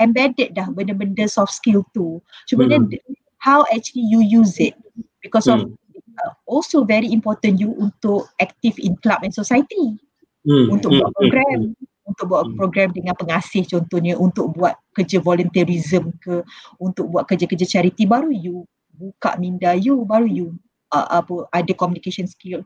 embedded 0.00 0.56
dah 0.56 0.68
benda-benda 0.72 1.28
soft 1.28 1.52
skill 1.52 1.84
tu. 1.92 2.20
Cuma 2.48 2.68
hmm. 2.68 2.88
how 3.42 3.66
actually 3.74 4.06
you 4.08 4.22
use 4.22 4.56
it 4.62 4.76
because 5.20 5.50
hmm. 5.50 5.54
of 5.54 5.60
uh, 6.22 6.32
also 6.48 6.84
very 6.86 7.10
important 7.10 7.58
you 7.58 7.74
untuk 7.76 8.28
active 8.40 8.76
in 8.80 8.96
club 9.00 9.20
and 9.26 9.34
society. 9.34 9.98
Hmm. 10.46 10.72
Untuk 10.72 10.94
hmm. 10.94 11.00
buat 11.02 11.10
program, 11.14 11.58
hmm. 11.74 12.08
untuk 12.08 12.24
buat 12.28 12.44
hmm. 12.46 12.56
program 12.58 12.88
dengan 12.92 13.14
pengasih 13.14 13.62
contohnya 13.68 14.14
untuk 14.18 14.52
buat 14.54 14.74
kerja 14.92 15.22
volunteerism 15.22 16.12
ke, 16.20 16.42
untuk 16.82 17.08
buat 17.08 17.24
kerja-kerja 17.30 17.66
charity 17.66 18.04
baru 18.04 18.30
you 18.34 18.66
buka 18.92 19.34
minda 19.40 19.72
you 19.72 20.04
baru 20.04 20.28
you 20.28 20.46
uh, 20.92 21.22
apa 21.22 21.48
ada 21.50 21.72
communication 21.72 22.28
skill 22.28 22.60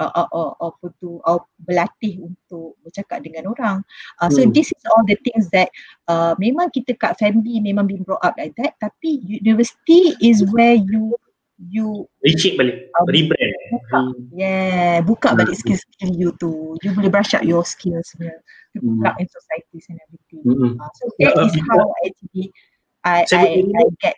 uh, 0.00 0.12
uh, 0.16 0.28
uh, 0.32 0.52
apa 0.72 0.86
tu 0.96 1.20
uh, 1.28 1.40
berlatih 1.60 2.24
untuk 2.24 2.80
bercakap 2.80 3.20
dengan 3.20 3.52
orang. 3.52 3.84
Uh, 4.18 4.32
so 4.32 4.40
hmm. 4.40 4.50
this 4.56 4.72
is 4.72 4.82
all 4.88 5.04
the 5.04 5.20
things 5.20 5.52
that 5.52 5.68
uh, 6.08 6.32
memang 6.40 6.72
kita 6.72 6.96
kat 6.96 7.20
family 7.20 7.60
memang 7.60 7.84
being 7.84 8.02
brought 8.02 8.24
up 8.24 8.32
like 8.40 8.56
that 8.56 8.80
tapi 8.80 9.20
university 9.20 10.16
is 10.24 10.40
where 10.50 10.74
you 10.74 11.12
you 11.68 12.08
reshape 12.24 12.56
balik 12.56 12.88
uh, 12.96 13.04
rebrand 13.12 13.52
buka, 13.68 13.98
hmm. 14.00 14.24
yeah 14.32 15.04
buka 15.04 15.28
hmm. 15.36 15.38
balik 15.44 15.56
skill-skill 15.60 16.12
you 16.16 16.32
tu 16.40 16.72
you 16.80 16.88
boleh 16.96 17.12
brush 17.12 17.36
up 17.36 17.44
your 17.44 17.60
skills 17.68 18.08
sebenarnya 18.16 18.40
hmm. 18.80 19.20
in 19.20 19.28
societies 19.28 19.84
and 19.92 20.00
everything 20.08 20.40
hmm. 20.40 20.72
uh, 20.80 20.90
so 20.96 21.04
that 21.20 21.36
uh, 21.36 21.44
is 21.44 21.52
how 21.68 21.84
actually 22.00 22.48
I, 23.04 23.28
I, 23.28 23.44
I 23.60 23.84
get 24.00 24.16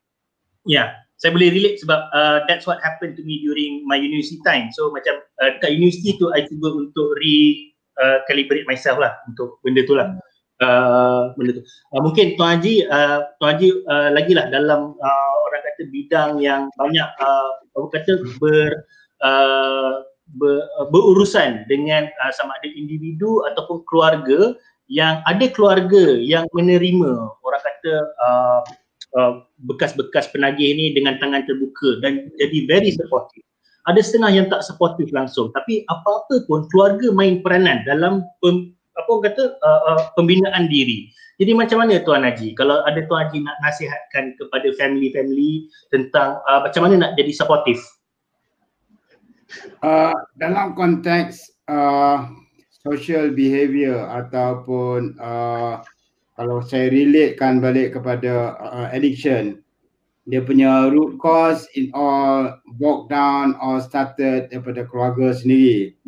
yeah 0.63 1.02
saya 1.23 1.31
boleh 1.39 1.55
relate 1.55 1.79
sebab 1.79 2.11
uh, 2.11 2.43
that's 2.51 2.67
what 2.67 2.83
happened 2.83 3.15
to 3.15 3.23
me 3.23 3.39
during 3.47 3.87
my 3.87 3.95
university 3.95 4.43
time. 4.43 4.75
So 4.75 4.91
macam 4.91 5.23
uh, 5.39 5.55
kat 5.63 5.71
university 5.71 6.19
tu 6.19 6.27
I 6.35 6.43
cuba 6.51 6.75
untuk 6.75 7.15
re 7.23 7.71
uh, 8.03 8.27
calibrate 8.27 8.67
myself 8.67 8.99
lah 8.99 9.15
untuk 9.31 9.63
benda 9.63 9.87
tu 9.87 9.95
lah. 9.95 10.19
Uh, 10.59 11.31
benda 11.39 11.63
tu. 11.63 11.65
Uh, 11.95 12.03
mungkin 12.03 12.35
Tuan 12.35 12.59
Haji, 12.59 12.91
uh, 12.91 13.31
Tuan 13.39 13.55
Haji 13.55 13.71
uh, 13.87 14.11
lagi 14.11 14.35
lah 14.35 14.51
dalam 14.51 14.99
uh, 14.99 15.35
orang 15.47 15.63
kata 15.63 15.83
bidang 15.95 16.43
yang 16.43 16.67
banyak 16.75 17.07
uh, 17.23 17.51
apa 17.79 17.87
kata 17.95 18.13
ber 18.43 18.83
uh, 19.23 20.03
ber, 20.43 20.59
uh, 20.83 20.91
berurusan 20.91 21.71
dengan 21.71 22.11
uh, 22.19 22.35
sama 22.35 22.59
ada 22.59 22.67
individu 22.67 23.47
ataupun 23.47 23.87
keluarga 23.87 24.59
yang 24.91 25.23
ada 25.31 25.47
keluarga 25.55 26.19
yang 26.19 26.51
menerima 26.51 27.31
orang 27.47 27.63
kata 27.63 27.93
uh, 28.27 28.61
Uh, 29.13 29.45
bekas-bekas 29.69 30.33
penagih 30.33 30.73
ni 30.73 30.97
dengan 30.97 31.21
tangan 31.21 31.45
terbuka 31.45 32.01
dan 32.01 32.33
jadi 32.41 32.65
very 32.65 32.97
supportive. 32.97 33.45
Ada 33.85 34.01
setengah 34.01 34.33
yang 34.33 34.47
tak 34.49 34.65
supportive 34.65 35.13
langsung 35.13 35.53
tapi 35.53 35.85
apa-apa 35.93 36.49
pun 36.49 36.65
keluarga 36.73 37.13
main 37.13 37.45
peranan 37.45 37.85
dalam 37.85 38.25
pem, 38.41 38.73
apa 38.97 39.09
orang 39.13 39.25
kata 39.29 39.53
uh, 39.61 39.81
uh, 39.93 40.01
pembinaan 40.17 40.65
diri. 40.65 41.13
Jadi 41.37 41.53
macam 41.53 41.85
mana 41.85 42.01
Tuan 42.01 42.25
Haji 42.25 42.57
kalau 42.57 42.81
ada 42.89 43.05
Tuan 43.05 43.29
Haji 43.29 43.45
nak 43.45 43.61
nasihatkan 43.61 44.33
kepada 44.41 44.73
family-family 44.81 45.69
tentang 45.93 46.41
uh, 46.49 46.65
macam 46.65 46.89
mana 46.89 46.95
nak 47.05 47.13
jadi 47.21 47.37
supportive? 47.37 47.85
Uh, 49.85 50.17
dalam 50.41 50.73
konteks 50.73 51.53
uh, 51.69 52.33
social 52.81 53.29
behavior 53.37 54.09
ataupun 54.09 55.21
uh, 55.21 55.85
kalau 56.37 56.65
saya 56.65 56.89
relatekan 56.89 57.61
balik 57.61 57.99
kepada 57.99 58.57
uh, 58.57 58.89
addiction 58.93 59.63
dia 60.27 60.39
punya 60.39 60.87
root 60.95 61.19
cause 61.19 61.67
in 61.75 61.91
all 61.99 62.55
broke 62.79 63.11
down 63.11 63.59
or 63.59 63.83
started 63.83 64.47
daripada 64.55 64.87
keluarga 64.87 65.35
sendiri. 65.35 65.99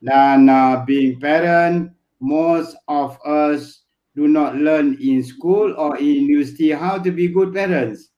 Dan 0.00 0.48
uh, 0.48 0.80
being 0.88 1.20
parent 1.20 1.92
most 2.22 2.78
of 2.88 3.20
us 3.28 3.84
do 4.16 4.24
not 4.26 4.56
learn 4.56 4.96
in 4.98 5.20
school 5.20 5.74
or 5.76 6.00
in 6.00 6.26
university 6.26 6.72
how 6.72 6.96
to 6.96 7.12
be 7.12 7.28
good 7.28 7.52
parents. 7.52 8.08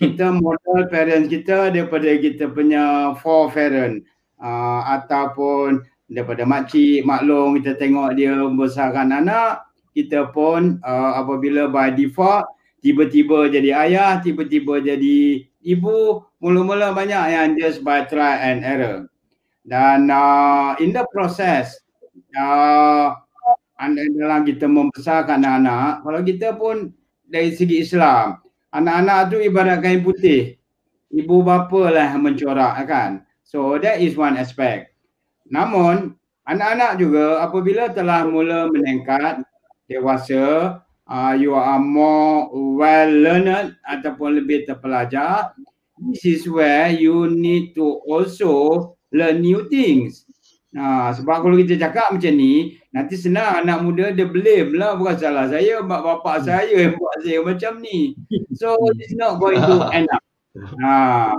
Kita 0.00 0.32
model 0.32 0.88
parents 0.88 1.28
kita 1.28 1.70
daripada 1.70 2.08
kita 2.18 2.50
punya 2.50 3.14
parent 3.22 4.02
uh, 4.40 4.80
ataupun 4.90 5.84
daripada 6.08 6.44
makcik, 6.48 7.04
maklong 7.04 7.60
kita 7.60 7.76
tengok 7.76 8.16
dia 8.16 8.32
membesarkan 8.32 9.12
anak 9.12 9.63
kita 9.94 10.34
pun 10.34 10.82
uh, 10.82 11.22
apabila 11.22 11.70
by 11.70 11.94
default 11.94 12.50
tiba-tiba 12.84 13.48
jadi 13.48 13.70
ayah, 13.88 14.20
tiba-tiba 14.20 14.76
jadi 14.84 15.48
ibu, 15.64 16.20
mula-mula 16.36 16.92
banyak 16.92 17.22
yang 17.32 17.56
just 17.56 17.80
by 17.80 18.04
try 18.04 18.36
and 18.36 18.60
error. 18.60 19.08
Dan 19.64 20.12
uh, 20.12 20.76
in 20.76 20.92
the 20.92 21.00
process, 21.08 21.80
uh, 22.36 23.16
dalam 24.20 24.44
kita 24.44 24.68
membesarkan 24.68 25.40
anak-anak, 25.40 26.04
kalau 26.04 26.20
kita 26.20 26.48
pun 26.52 26.92
dari 27.24 27.56
segi 27.56 27.80
Islam, 27.80 28.36
anak-anak 28.76 29.32
tu 29.32 29.40
ibarat 29.40 29.80
kain 29.80 30.04
putih. 30.04 30.60
Ibu 31.08 31.40
bapa 31.40 31.88
lah 31.88 32.12
mencorak 32.20 32.84
kan. 32.84 33.24
So 33.46 33.80
that 33.80 34.02
is 34.04 34.18
one 34.18 34.36
aspect. 34.36 34.92
Namun 35.48 36.18
anak-anak 36.44 37.00
juga 37.00 37.40
apabila 37.40 37.88
telah 37.88 38.28
mula 38.28 38.68
meningkat 38.68 39.40
dewasa, 39.88 40.80
uh, 41.08 41.34
you 41.36 41.52
are 41.54 41.80
more 41.80 42.48
well 42.52 43.10
learned 43.10 43.76
ataupun 43.84 44.40
lebih 44.40 44.64
terpelajar, 44.68 45.52
this 46.10 46.24
is 46.24 46.42
where 46.48 46.90
you 46.90 47.30
need 47.30 47.76
to 47.76 48.00
also 48.08 48.94
learn 49.14 49.40
new 49.40 49.66
things. 49.70 50.24
Ha, 50.74 51.14
sebab 51.14 51.46
kalau 51.46 51.54
kita 51.54 51.78
cakap 51.78 52.18
macam 52.18 52.34
ni, 52.34 52.82
nanti 52.90 53.14
senang 53.14 53.62
anak 53.62 53.78
muda 53.86 54.10
dia 54.10 54.26
blame 54.26 54.74
lah 54.74 54.98
bukan 54.98 55.14
salah 55.14 55.46
saya, 55.46 55.78
mak 55.86 56.02
bapak 56.02 56.42
saya 56.42 56.66
yang 56.66 56.98
buat 56.98 57.22
saya 57.22 57.38
macam 57.46 57.78
ni. 57.78 58.18
So 58.58 58.74
it's 58.98 59.14
not 59.14 59.38
going 59.38 59.62
to 59.62 59.86
end 59.96 60.10
up. 60.10 60.22
Ha, 60.82 61.30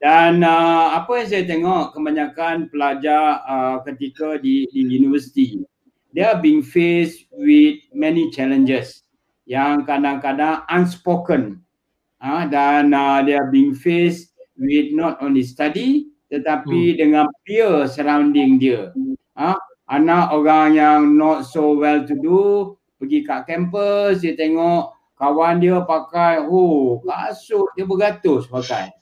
dan 0.00 0.40
uh, 0.40 0.96
apa 0.96 1.12
yang 1.20 1.28
saya 1.28 1.44
tengok 1.44 1.92
kebanyakan 1.92 2.72
pelajar 2.72 3.44
uh, 3.44 3.84
ketika 3.84 4.40
di, 4.40 4.64
di 4.72 4.80
universiti, 4.96 5.60
they 6.14 6.24
are 6.26 6.38
being 6.38 6.62
faced 6.62 7.26
with 7.32 7.78
many 7.94 8.30
challenges 8.30 9.02
yang 9.46 9.82
kadang-kadang 9.82 10.62
unspoken. 10.70 11.62
Ha, 12.20 12.44
dan 12.46 12.92
uh, 12.92 13.24
they 13.24 13.32
are 13.32 13.48
being 13.48 13.72
faced 13.72 14.36
with 14.60 14.92
not 14.92 15.16
only 15.24 15.40
study 15.40 16.10
tetapi 16.30 16.94
hmm. 16.94 16.96
dengan 16.96 17.26
peer 17.42 17.90
surrounding 17.90 18.60
dia. 18.62 18.94
Ha? 19.34 19.58
Anak 19.90 20.30
orang 20.30 20.78
yang 20.78 21.00
not 21.18 21.42
so 21.50 21.74
well 21.74 22.06
to 22.06 22.14
do 22.14 22.40
pergi 23.02 23.26
kat 23.26 23.48
kampus 23.50 24.22
dia 24.22 24.38
tengok 24.38 24.94
kawan 25.18 25.58
dia 25.58 25.82
pakai 25.82 26.38
oh 26.46 27.02
kasut 27.02 27.66
dia 27.74 27.84
beratus 27.88 28.46
pakai. 28.46 28.94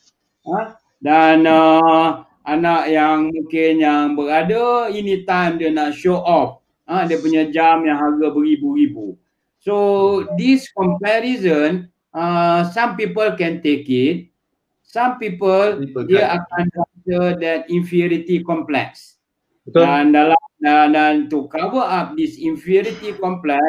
Ha? 0.49 0.81
Dan 0.99 1.45
uh, 1.45 2.25
anak 2.49 2.89
yang 2.89 3.29
mungkin 3.29 3.85
yang 3.85 4.17
berada 4.17 4.89
ini 4.89 5.29
time 5.29 5.61
dia 5.61 5.69
nak 5.69 5.93
show 5.93 6.17
off. 6.17 6.58
Ha? 6.89 7.05
dia 7.05 7.20
punya 7.20 7.52
jam 7.52 7.85
yang 7.85 8.01
harga 8.01 8.32
beribu-ribu. 8.32 9.20
So 9.60 10.24
this 10.40 10.73
comparison 10.73 11.93
uh, 12.16 12.65
some 12.73 12.97
people 12.97 13.28
can 13.36 13.60
take 13.60 13.89
it. 13.89 14.32
Some 14.89 15.20
people, 15.20 15.85
people 15.85 16.09
dia 16.09 16.32
akan 16.32 16.65
rasa 16.73 17.19
that 17.44 17.69
inferiority 17.69 18.40
complex. 18.40 19.20
Betul. 19.69 19.85
Dan 19.85 20.16
dalam 20.16 20.40
dan, 20.59 20.97
dan 20.97 21.15
to 21.28 21.44
cover 21.52 21.85
up 21.85 22.16
this 22.16 22.40
inferiority 22.40 23.12
complex, 23.20 23.62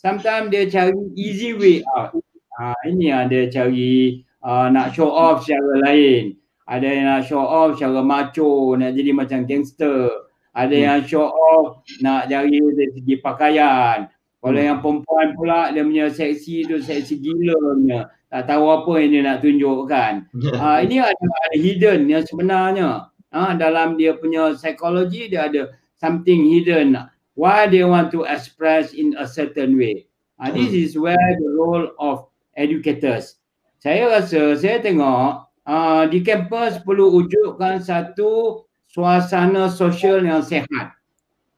sometimes 0.00 0.48
dia 0.48 0.64
cari 0.66 0.96
easy 1.14 1.52
way 1.52 1.84
out. 1.92 2.16
Ha, 2.56 2.72
ini 2.88 3.12
yang 3.12 3.28
dia 3.28 3.52
cari 3.52 4.24
uh, 4.40 4.72
nak 4.72 4.96
show 4.96 5.12
off 5.12 5.44
secara 5.44 5.92
lain. 5.92 6.40
Ada 6.64 6.86
yang 6.88 7.06
nak 7.06 7.22
show 7.28 7.44
off 7.44 7.76
secara 7.76 8.00
macho, 8.00 8.72
nak 8.74 8.96
jadi 8.96 9.12
macam 9.12 9.44
gangster. 9.44 10.31
Ada 10.52 10.76
hmm. 10.76 10.84
yang 10.84 11.00
show 11.08 11.26
off 11.32 11.80
nak 12.04 12.28
dari 12.28 12.60
segi 12.92 13.16
pakaian. 13.20 14.08
Kalau 14.42 14.60
hmm. 14.60 14.68
yang 14.68 14.78
perempuan 14.84 15.28
pula 15.32 15.72
dia 15.72 15.82
punya 15.84 16.06
seksi 16.12 16.68
tu 16.68 16.76
seksi 16.80 17.18
gila 17.20 17.56
punya 17.56 18.00
tak 18.32 18.48
tahu 18.48 18.64
apa 18.72 18.92
yang 19.04 19.10
dia 19.12 19.22
nak 19.28 19.38
tunjukkan. 19.44 20.12
Uh, 20.56 20.78
ini 20.88 21.04
ada, 21.04 21.12
ada 21.20 21.56
hidden 21.60 22.08
yang 22.08 22.24
sebenarnya. 22.24 23.12
Uh, 23.28 23.52
dalam 23.56 24.00
dia 24.00 24.16
punya 24.16 24.56
psikologi 24.56 25.28
dia 25.28 25.52
ada 25.52 25.76
something 26.00 26.48
hidden. 26.48 26.96
Why 27.36 27.68
they 27.68 27.84
want 27.84 28.08
to 28.16 28.24
express 28.24 28.96
in 28.96 29.12
a 29.20 29.28
certain 29.28 29.76
way. 29.76 30.08
Uh, 30.40 30.48
this 30.48 30.72
hmm. 30.72 30.80
is 30.80 30.92
where 30.96 31.28
the 31.36 31.48
role 31.52 31.92
of 32.00 32.32
educators. 32.56 33.36
Saya 33.84 34.08
rasa, 34.08 34.56
saya 34.56 34.80
tengok 34.80 35.44
uh, 35.68 36.04
di 36.08 36.24
kampus 36.24 36.80
perlu 36.80 37.12
wujudkan 37.12 37.84
satu 37.84 38.64
suasana 38.92 39.72
sosial 39.72 40.22
yang 40.22 40.44
sehat. 40.44 40.92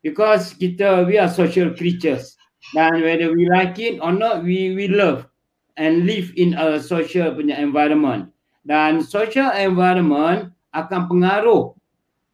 Because 0.00 0.54
kita, 0.56 1.04
we 1.04 1.18
are 1.18 1.28
social 1.28 1.74
creatures. 1.74 2.36
Dan 2.72 3.04
whether 3.04 3.28
we 3.34 3.44
like 3.52 3.76
it 3.76 4.00
or 4.00 4.12
not, 4.14 4.40
we 4.40 4.72
we 4.72 4.88
love 4.88 5.28
and 5.76 6.06
live 6.06 6.32
in 6.36 6.54
a 6.54 6.78
social 6.80 7.34
punya 7.34 7.58
environment 7.58 8.30
dan 8.64 9.02
social 9.02 9.50
environment 9.58 10.50
akan 10.72 11.06
pengaruh 11.10 11.74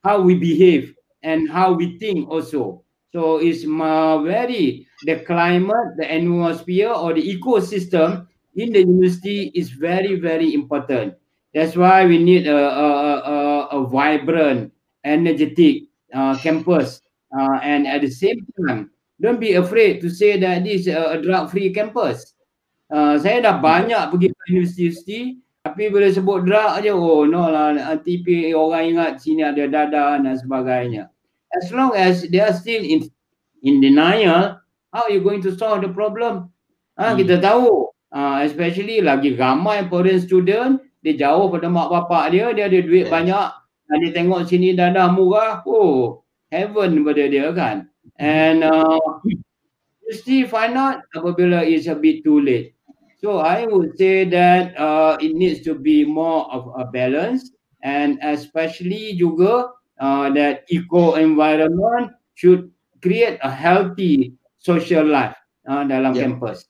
how 0.04 0.20
we 0.20 0.36
behave 0.36 0.92
and 1.24 1.48
how 1.50 1.72
we 1.72 1.96
think 1.98 2.28
also 2.28 2.80
so 3.12 3.42
it's 3.42 3.66
very 4.24 4.86
the 5.04 5.16
climate 5.26 5.96
the 5.98 6.06
atmosphere 6.06 6.92
or 6.92 7.12
the 7.12 7.24
ecosystem 7.24 8.24
in 8.56 8.72
the 8.72 8.84
university 8.84 9.50
is 9.56 9.72
very 9.72 10.16
very 10.20 10.52
important 10.54 11.16
that's 11.52 11.74
why 11.74 12.06
we 12.06 12.20
need 12.20 12.46
a 12.46 12.60
a 12.60 12.88
a, 13.24 13.36
a 13.74 13.78
vibrant 13.88 14.70
energetic 15.04 15.88
uh, 16.14 16.36
campus 16.38 17.00
uh, 17.32 17.58
and 17.62 17.86
at 17.86 18.00
the 18.00 18.10
same 18.10 18.40
time 18.58 18.90
don't 19.20 19.40
be 19.40 19.54
afraid 19.54 20.00
to 20.00 20.08
say 20.08 20.38
that 20.40 20.64
this 20.64 20.84
is 20.84 20.86
a, 20.88 21.16
a 21.16 21.22
drug 21.22 21.50
free 21.50 21.72
campus 21.72 22.34
Uh, 22.90 23.14
saya 23.22 23.38
dah 23.38 23.54
banyak 23.62 24.02
pergi 24.10 24.34
ke 24.34 24.42
universiti 24.50 25.20
tapi 25.62 25.94
bila 25.94 26.10
sebut 26.10 26.42
drug 26.42 26.82
aja 26.82 26.90
oh 26.90 27.22
no 27.22 27.46
lah 27.46 27.70
TP 28.02 28.50
orang 28.50 28.98
ingat 28.98 29.22
sini 29.22 29.46
ada 29.46 29.62
dada 29.70 30.18
dan 30.18 30.34
sebagainya. 30.34 31.06
As 31.54 31.70
long 31.70 31.94
as 31.94 32.26
they 32.26 32.42
are 32.42 32.50
still 32.50 32.82
in 32.82 33.06
in 33.62 33.78
denial, 33.78 34.58
how 34.90 35.06
are 35.06 35.12
you 35.14 35.22
going 35.22 35.38
to 35.46 35.54
solve 35.54 35.86
the 35.86 35.92
problem? 35.94 36.50
Ha, 36.98 37.14
hmm. 37.14 37.22
kita 37.22 37.38
tahu 37.38 37.94
uh, 38.10 38.42
especially 38.42 38.98
lagi 39.06 39.38
ramai 39.38 39.86
foreign 39.86 40.18
student 40.18 40.82
dia 41.06 41.14
jauh 41.14 41.46
pada 41.46 41.70
mak 41.70 41.94
bapak 41.94 42.34
dia, 42.34 42.50
dia 42.50 42.66
ada 42.66 42.78
duit 42.82 43.06
yes. 43.06 43.12
banyak 43.14 43.46
dia 43.98 44.14
tengok 44.14 44.46
sini 44.46 44.76
dadah 44.76 45.10
murah, 45.10 45.66
oh 45.66 46.22
heaven 46.54 47.02
pada 47.02 47.24
dia 47.30 47.50
kan. 47.54 47.90
And 48.20 48.66
uh, 48.66 49.00
you 49.24 50.12
still 50.12 50.46
find 50.50 50.76
out 50.76 51.06
apabila 51.14 51.64
it's 51.64 51.88
a 51.88 51.96
bit 51.96 52.22
too 52.22 52.42
late. 52.42 52.76
So 53.20 53.40
I 53.40 53.68
would 53.68 53.96
say 53.96 54.24
that 54.32 54.76
uh, 54.76 55.16
it 55.20 55.36
needs 55.36 55.60
to 55.68 55.76
be 55.76 56.04
more 56.04 56.48
of 56.48 56.72
a 56.76 56.88
balance 56.88 57.52
and 57.84 58.16
especially 58.24 59.16
juga 59.16 59.76
uh, 60.00 60.32
that 60.32 60.64
eco 60.72 61.20
environment 61.20 62.16
should 62.36 62.72
create 63.04 63.36
a 63.44 63.52
healthy 63.52 64.36
social 64.60 65.04
life 65.04 65.36
uh, 65.68 65.84
dalam 65.84 66.16
yeah. 66.16 66.28
campus. 66.28 66.64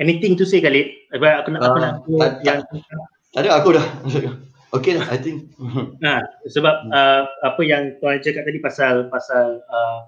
Anything 0.00 0.34
to 0.40 0.48
say 0.48 0.64
Khalid? 0.64 0.88
Aku 1.12 1.52
nak 1.52 1.60
uh, 1.60 1.68
aku 1.68 1.78
nak 1.78 1.92
uh, 2.08 2.32
yang 2.40 2.64
ada 3.36 3.48
aku 3.60 3.76
dah. 3.76 3.86
Okay 4.72 4.96
lah, 4.96 5.04
I 5.12 5.20
think. 5.20 5.52
Nah, 6.04 6.24
sebab 6.48 6.88
uh, 6.88 7.22
apa 7.44 7.60
yang 7.60 7.92
tuan 8.00 8.24
cakap 8.24 8.48
tadi 8.48 8.56
pasal 8.56 9.12
pasal 9.12 9.60
uh, 9.68 9.98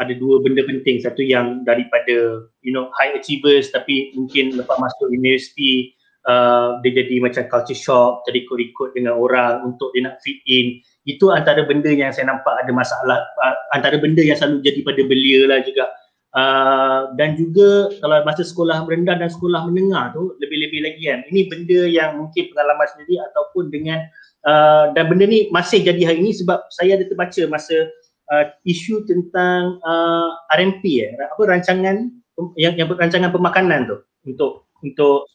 ada 0.00 0.16
dua 0.16 0.40
benda 0.40 0.64
penting. 0.64 0.96
Satu 1.04 1.20
yang 1.20 1.60
daripada 1.68 2.48
you 2.64 2.72
know 2.72 2.88
high 2.96 3.12
achievers 3.12 3.68
tapi 3.68 4.16
mungkin 4.16 4.56
lepas 4.56 4.80
masuk 4.80 5.12
universiti 5.12 5.92
uh, 6.24 6.80
dia 6.80 7.04
jadi 7.04 7.20
macam 7.20 7.44
culture 7.52 7.76
shock 7.76 8.24
jadi 8.24 8.48
ikut-ikut 8.48 8.96
dengan 8.96 9.20
orang 9.20 9.60
untuk 9.68 9.92
dia 9.92 10.08
nak 10.08 10.24
fit 10.24 10.40
in. 10.48 10.80
Itu 11.04 11.28
antara 11.28 11.68
benda 11.68 11.92
yang 11.92 12.08
saya 12.08 12.32
nampak 12.32 12.64
ada 12.64 12.72
masalah 12.72 13.20
uh, 13.44 13.56
antara 13.76 14.00
benda 14.00 14.24
yang 14.24 14.40
selalu 14.40 14.64
jadi 14.64 14.80
pada 14.88 15.02
belia 15.04 15.40
lah 15.44 15.60
juga 15.60 15.84
uh, 16.34 17.14
dan 17.16 17.38
juga 17.38 17.88
kalau 18.02 18.20
masa 18.26 18.42
sekolah 18.42 18.84
merendah 18.84 19.16
dan 19.16 19.30
sekolah 19.30 19.66
menengah 19.70 20.12
tu 20.12 20.34
lebih-lebih 20.42 20.80
lagi 20.84 21.02
kan. 21.08 21.20
Ini 21.30 21.40
benda 21.48 21.80
yang 21.88 22.10
mungkin 22.20 22.50
pengalaman 22.52 22.86
sendiri 22.92 23.22
ataupun 23.32 23.70
dengan 23.70 24.04
uh, 24.44 24.92
dan 24.92 25.08
benda 25.08 25.24
ni 25.24 25.48
masih 25.54 25.80
jadi 25.86 26.12
hari 26.12 26.20
ini 26.20 26.34
sebab 26.34 26.66
saya 26.74 26.98
ada 26.98 27.06
terbaca 27.06 27.42
masa 27.48 27.88
uh, 28.34 28.44
isu 28.66 29.06
tentang 29.06 29.78
uh, 29.86 30.30
RMP 30.58 31.06
eh. 31.06 31.14
Apa 31.16 31.48
rancangan 31.48 32.10
yang 32.58 32.74
yang 32.74 32.90
rancangan 32.90 33.30
pemakanan 33.30 33.86
tu 33.86 33.96
untuk 34.26 34.66
untuk 34.82 35.30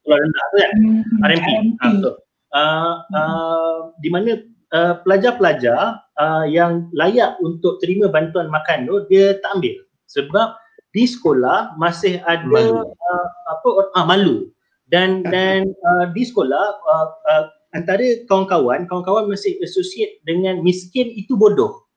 sekolah 0.00 0.18
rendah 0.20 0.44
tu 0.44 0.56
kan. 0.60 0.72
Hmm, 0.76 1.02
RMP, 1.26 1.46
RMP. 1.48 1.80
Ha, 1.80 1.86
betul. 1.96 2.14
Uh, 2.52 2.94
uh, 3.16 3.78
di 4.04 4.12
mana 4.12 4.44
uh, 4.76 5.00
pelajar-pelajar 5.00 6.04
uh, 6.20 6.44
yang 6.44 6.92
layak 6.92 7.40
untuk 7.40 7.80
terima 7.80 8.12
bantuan 8.12 8.52
makan 8.52 8.84
tu 8.84 9.08
dia 9.08 9.40
tak 9.40 9.56
ambil 9.56 9.72
sebab 10.12 10.60
di 10.92 11.08
sekolah 11.08 11.74
masih 11.80 12.20
ada 12.28 12.44
malu. 12.44 12.84
Uh, 12.84 13.26
apa 13.48 13.68
uh, 13.96 14.04
malu. 14.04 14.52
Dan 14.92 15.24
dan 15.34 15.72
uh, 15.72 16.04
di 16.12 16.22
sekolah 16.28 16.64
uh, 16.84 17.08
uh, 17.32 17.44
antara 17.72 18.04
kawan-kawan 18.28 18.84
kawan-kawan 18.84 19.32
masih 19.32 19.56
associate 19.64 20.20
dengan 20.28 20.60
miskin 20.60 21.08
itu 21.16 21.32
bodoh. 21.34 21.88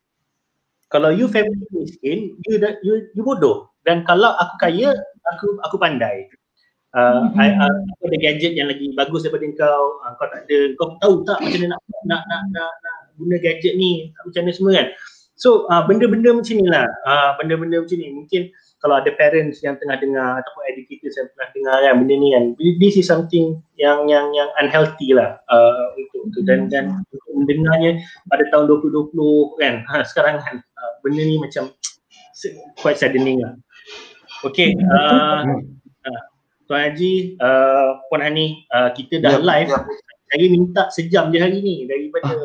Kalau 0.87 1.11
you 1.11 1.27
family 1.27 1.67
miskin 1.75 2.39
you 2.47 2.55
you 2.81 3.11
you 3.11 3.21
bodoh. 3.21 3.67
Dan 3.83 4.07
kalau 4.07 4.31
aku 4.39 4.55
kaya 4.63 4.95
aku 5.35 5.59
aku 5.67 5.75
pandai. 5.75 6.31
Uh, 6.95 7.27
mm-hmm. 7.27 7.43
I, 7.43 7.51
uh, 7.59 7.75
aku 7.99 8.07
ada 8.07 8.17
gadget 8.23 8.55
yang 8.55 8.71
lagi 8.71 8.95
bagus 8.95 9.27
daripada 9.27 9.43
kau. 9.59 9.99
Uh, 10.07 10.15
kau 10.15 10.27
tak 10.31 10.47
ada. 10.47 10.59
Kau 10.79 10.87
tahu 11.03 11.15
tak 11.27 11.43
macam 11.43 11.59
mana 11.67 11.75
nak 11.75 11.81
nak 12.07 12.21
nak 12.31 12.41
nak, 12.55 12.71
nak 12.79 12.97
guna 13.19 13.35
gadget 13.43 13.75
ni? 13.75 14.15
Macam 14.23 14.47
mana 14.47 14.55
semua 14.55 14.71
kan 14.79 14.87
So 15.35 15.67
uh, 15.67 15.83
benda-benda 15.83 16.31
macam 16.31 16.55
ni 16.55 16.67
lah, 16.71 16.87
uh, 17.03 17.35
benda-benda 17.35 17.83
macam 17.83 17.97
ni 17.99 18.07
mungkin 18.11 18.41
kalau 18.79 19.01
ada 19.01 19.11
parents 19.17 19.59
yang 19.65 19.75
tengah 19.81 19.97
dengar 19.99 20.39
ataupun 20.39 20.63
educators 20.71 21.17
yang 21.17 21.27
tengah 21.33 21.49
dengar 21.57 21.75
kan 21.81 21.93
benda 22.05 22.15
ni 22.21 22.27
kan 22.37 22.43
this 22.77 22.95
is 22.95 23.09
something 23.09 23.57
yang 23.81 24.05
yang 24.05 24.29
yang 24.37 24.45
unhealthy 24.61 25.09
lah 25.11 25.41
uh, 25.49 25.89
untuk 25.97 26.19
untuk 26.29 26.41
dan 26.45 26.69
dan 26.69 27.01
untuk 27.09 27.33
mendengarnya 27.33 27.97
pada 28.29 28.45
tahun 28.53 28.69
2020 28.85 29.11
kan 29.59 29.73
ha, 29.89 30.05
sekarang 30.05 30.37
kan 30.37 30.61
uh, 30.61 30.91
benda 31.01 31.23
ni 31.25 31.41
macam 31.41 31.73
quite 32.79 32.99
saddening 32.99 33.41
lah. 33.41 33.57
Okay, 34.43 34.77
uh, 34.77 35.41
uh, 36.05 36.21
Tuan 36.69 36.91
Haji, 36.91 37.39
uh, 37.41 38.03
Puan 38.11 38.21
Hani, 38.21 38.67
uh, 38.69 38.93
kita 38.93 39.23
dah 39.23 39.39
yeah, 39.39 39.41
live. 39.41 39.69
Yeah. 39.71 39.83
Saya 40.25 40.45
minta 40.51 40.83
sejam 40.91 41.31
je 41.31 41.39
hari 41.39 41.63
ni 41.63 41.75
daripada 41.87 42.35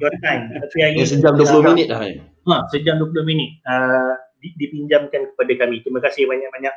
your 0.00 0.14
time. 0.24 0.50
Tapi 0.54 0.78
hari 0.80 0.98
ya, 1.02 1.06
sejam 1.06 1.36
20 1.36 1.70
minit 1.74 1.86
dah. 1.92 2.00
Ha, 2.44 2.68
sejam 2.68 3.00
20 3.00 3.24
minit 3.24 3.56
uh, 3.64 4.20
dipinjamkan 4.60 5.32
kepada 5.32 5.52
kami. 5.64 5.80
Terima 5.80 6.00
kasih 6.04 6.28
banyak-banyak 6.28 6.74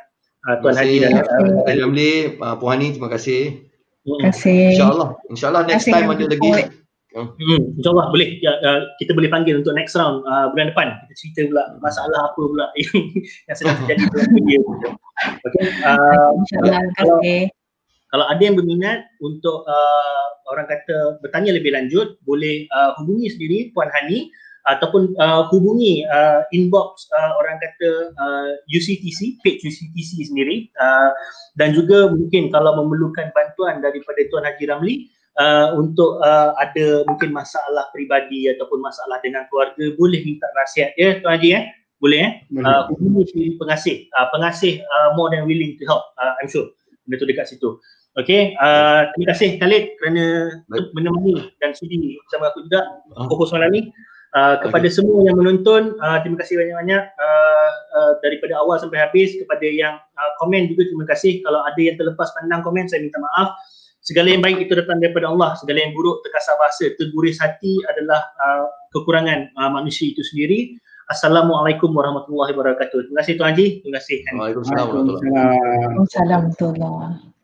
uh, 0.48 0.56
Tuan 0.64 0.74
Haji 0.76 0.96
dan 1.04 1.10
uh, 1.20 1.68
Hamli, 1.68 2.40
uh, 2.40 2.56
Puan 2.56 2.80
Hani, 2.80 2.96
terima 2.96 3.12
kasih. 3.12 3.68
Terima 4.04 4.18
kasih. 4.32 4.60
InsyaAllah. 4.72 5.08
InsyaAllah 5.28 5.62
next 5.68 5.84
time 5.84 6.08
ada 6.08 6.24
lagi. 6.24 6.50
Hmm, 7.12 7.60
InsyaAllah 7.76 8.06
boleh 8.12 8.40
ya, 8.40 8.52
uh, 8.64 8.80
kita 8.96 9.12
boleh 9.12 9.28
panggil 9.28 9.60
untuk 9.60 9.76
next 9.76 9.96
round 9.96 10.24
uh, 10.28 10.52
bulan 10.52 10.70
depan 10.72 10.86
kita 11.08 11.14
cerita 11.16 11.40
pula 11.50 11.64
masalah 11.80 12.20
apa 12.30 12.40
pula 12.40 12.66
yang, 12.80 12.96
yang 13.48 13.56
sedang 13.56 13.76
terjadi 13.84 14.02
dalam 14.12 14.30
media. 14.32 14.58
Okay. 15.44 15.64
Uh, 15.84 16.28
InsyaAllah. 16.40 16.80
Kalau, 16.96 17.18
kalau 18.08 18.24
ada 18.24 18.40
yang 18.40 18.56
berminat 18.56 19.04
untuk 19.20 19.68
uh, 19.68 20.26
orang 20.48 20.64
kata 20.64 21.20
bertanya 21.20 21.52
lebih 21.52 21.76
lanjut 21.76 22.16
boleh 22.24 22.64
uh, 22.72 22.96
hubungi 23.00 23.28
sendiri 23.28 23.58
Puan 23.76 23.92
Hani 23.92 24.32
ataupun 24.68 25.16
uh, 25.16 25.48
hubungi 25.48 26.04
uh, 26.04 26.44
inbox 26.52 27.08
uh, 27.16 27.32
orang 27.40 27.56
kata 27.56 28.12
uh, 28.20 28.52
UCTC, 28.68 29.40
page 29.40 29.64
UCTC 29.64 30.28
sendiri. 30.28 30.68
Uh, 30.76 31.10
dan 31.56 31.72
juga 31.72 32.12
mungkin 32.12 32.52
kalau 32.52 32.76
memerlukan 32.84 33.32
bantuan 33.32 33.80
daripada 33.80 34.20
Tuan 34.28 34.44
Haji 34.44 34.64
Ramli 34.68 34.94
uh, 35.40 35.72
untuk 35.72 36.20
uh, 36.20 36.52
ada 36.60 37.08
mungkin 37.08 37.32
masalah 37.32 37.88
peribadi 37.96 38.52
ataupun 38.52 38.84
masalah 38.84 39.16
dengan 39.24 39.48
keluarga 39.48 39.88
boleh 39.96 40.20
minta 40.20 40.44
nasihat. 40.52 40.92
Ya 41.00 41.16
Tuan 41.24 41.40
Haji 41.40 41.48
eh 41.56 41.64
boleh 41.98 42.20
eh 42.20 42.32
uh, 42.60 42.92
hubungi 42.92 43.24
si 43.32 43.40
pengasih. 43.56 44.04
Uh, 44.20 44.28
pengasih 44.36 44.84
uh, 44.84 45.16
more 45.16 45.32
than 45.32 45.48
willing 45.48 45.80
to 45.80 45.88
help 45.88 46.04
uh, 46.20 46.36
I'm 46.44 46.52
sure. 46.52 46.68
Benda 47.08 47.24
tu 47.24 47.26
dekat 47.26 47.48
situ. 47.48 47.80
Okay, 48.18 48.58
uh, 48.58 49.06
terima 49.14 49.30
kasih 49.30 49.62
Khalid 49.62 49.94
kerana 50.02 50.50
menemani 50.90 51.54
dan 51.62 51.70
sudi 51.70 52.18
bersama 52.26 52.50
aku 52.50 52.66
juga. 52.66 52.82
Oh. 53.14 53.30
malam 53.54 53.70
ni. 53.70 53.82
Uh, 54.36 54.60
kepada 54.60 54.84
okay. 54.84 54.96
semua 55.00 55.24
yang 55.24 55.40
menonton, 55.40 55.96
uh, 56.04 56.20
terima 56.20 56.36
kasih 56.44 56.60
banyak-banyak. 56.60 57.02
Uh, 57.16 57.70
uh, 57.96 58.12
daripada 58.20 58.60
awal 58.60 58.76
sampai 58.76 59.00
habis. 59.00 59.32
Kepada 59.40 59.64
yang 59.64 59.96
uh, 59.96 60.30
komen 60.36 60.68
juga 60.68 60.84
terima 60.84 61.06
kasih. 61.08 61.40
Kalau 61.40 61.64
ada 61.64 61.80
yang 61.80 61.96
terlepas 61.96 62.28
pandang 62.36 62.60
komen, 62.60 62.84
saya 62.92 63.00
minta 63.00 63.16
maaf. 63.16 63.56
Segala 64.04 64.32
yang 64.32 64.44
baik 64.44 64.68
itu 64.68 64.72
datang 64.76 65.00
daripada 65.00 65.28
Allah. 65.32 65.56
Segala 65.56 65.84
yang 65.84 65.92
buruk 65.96 66.20
terkasar 66.24 66.56
bahasa 66.60 66.92
terguris 66.96 67.40
hati 67.40 67.80
adalah 67.88 68.20
uh, 68.40 68.68
kekurangan 68.92 69.52
uh, 69.56 69.70
manusia 69.72 70.12
itu 70.12 70.20
sendiri. 70.24 70.76
Assalamualaikum 71.08 71.88
warahmatullahi 71.96 72.52
wabarakatuh. 72.52 73.08
Terima 73.08 73.24
kasih 73.24 73.40
Tuan 73.40 73.56
Haji. 73.56 73.66
Terima 73.80 73.96
kasih 73.96 74.16
Waalaikumsalam 74.28 74.86
warahmatullahi 74.92 75.56
wabarakatuh 76.04 77.37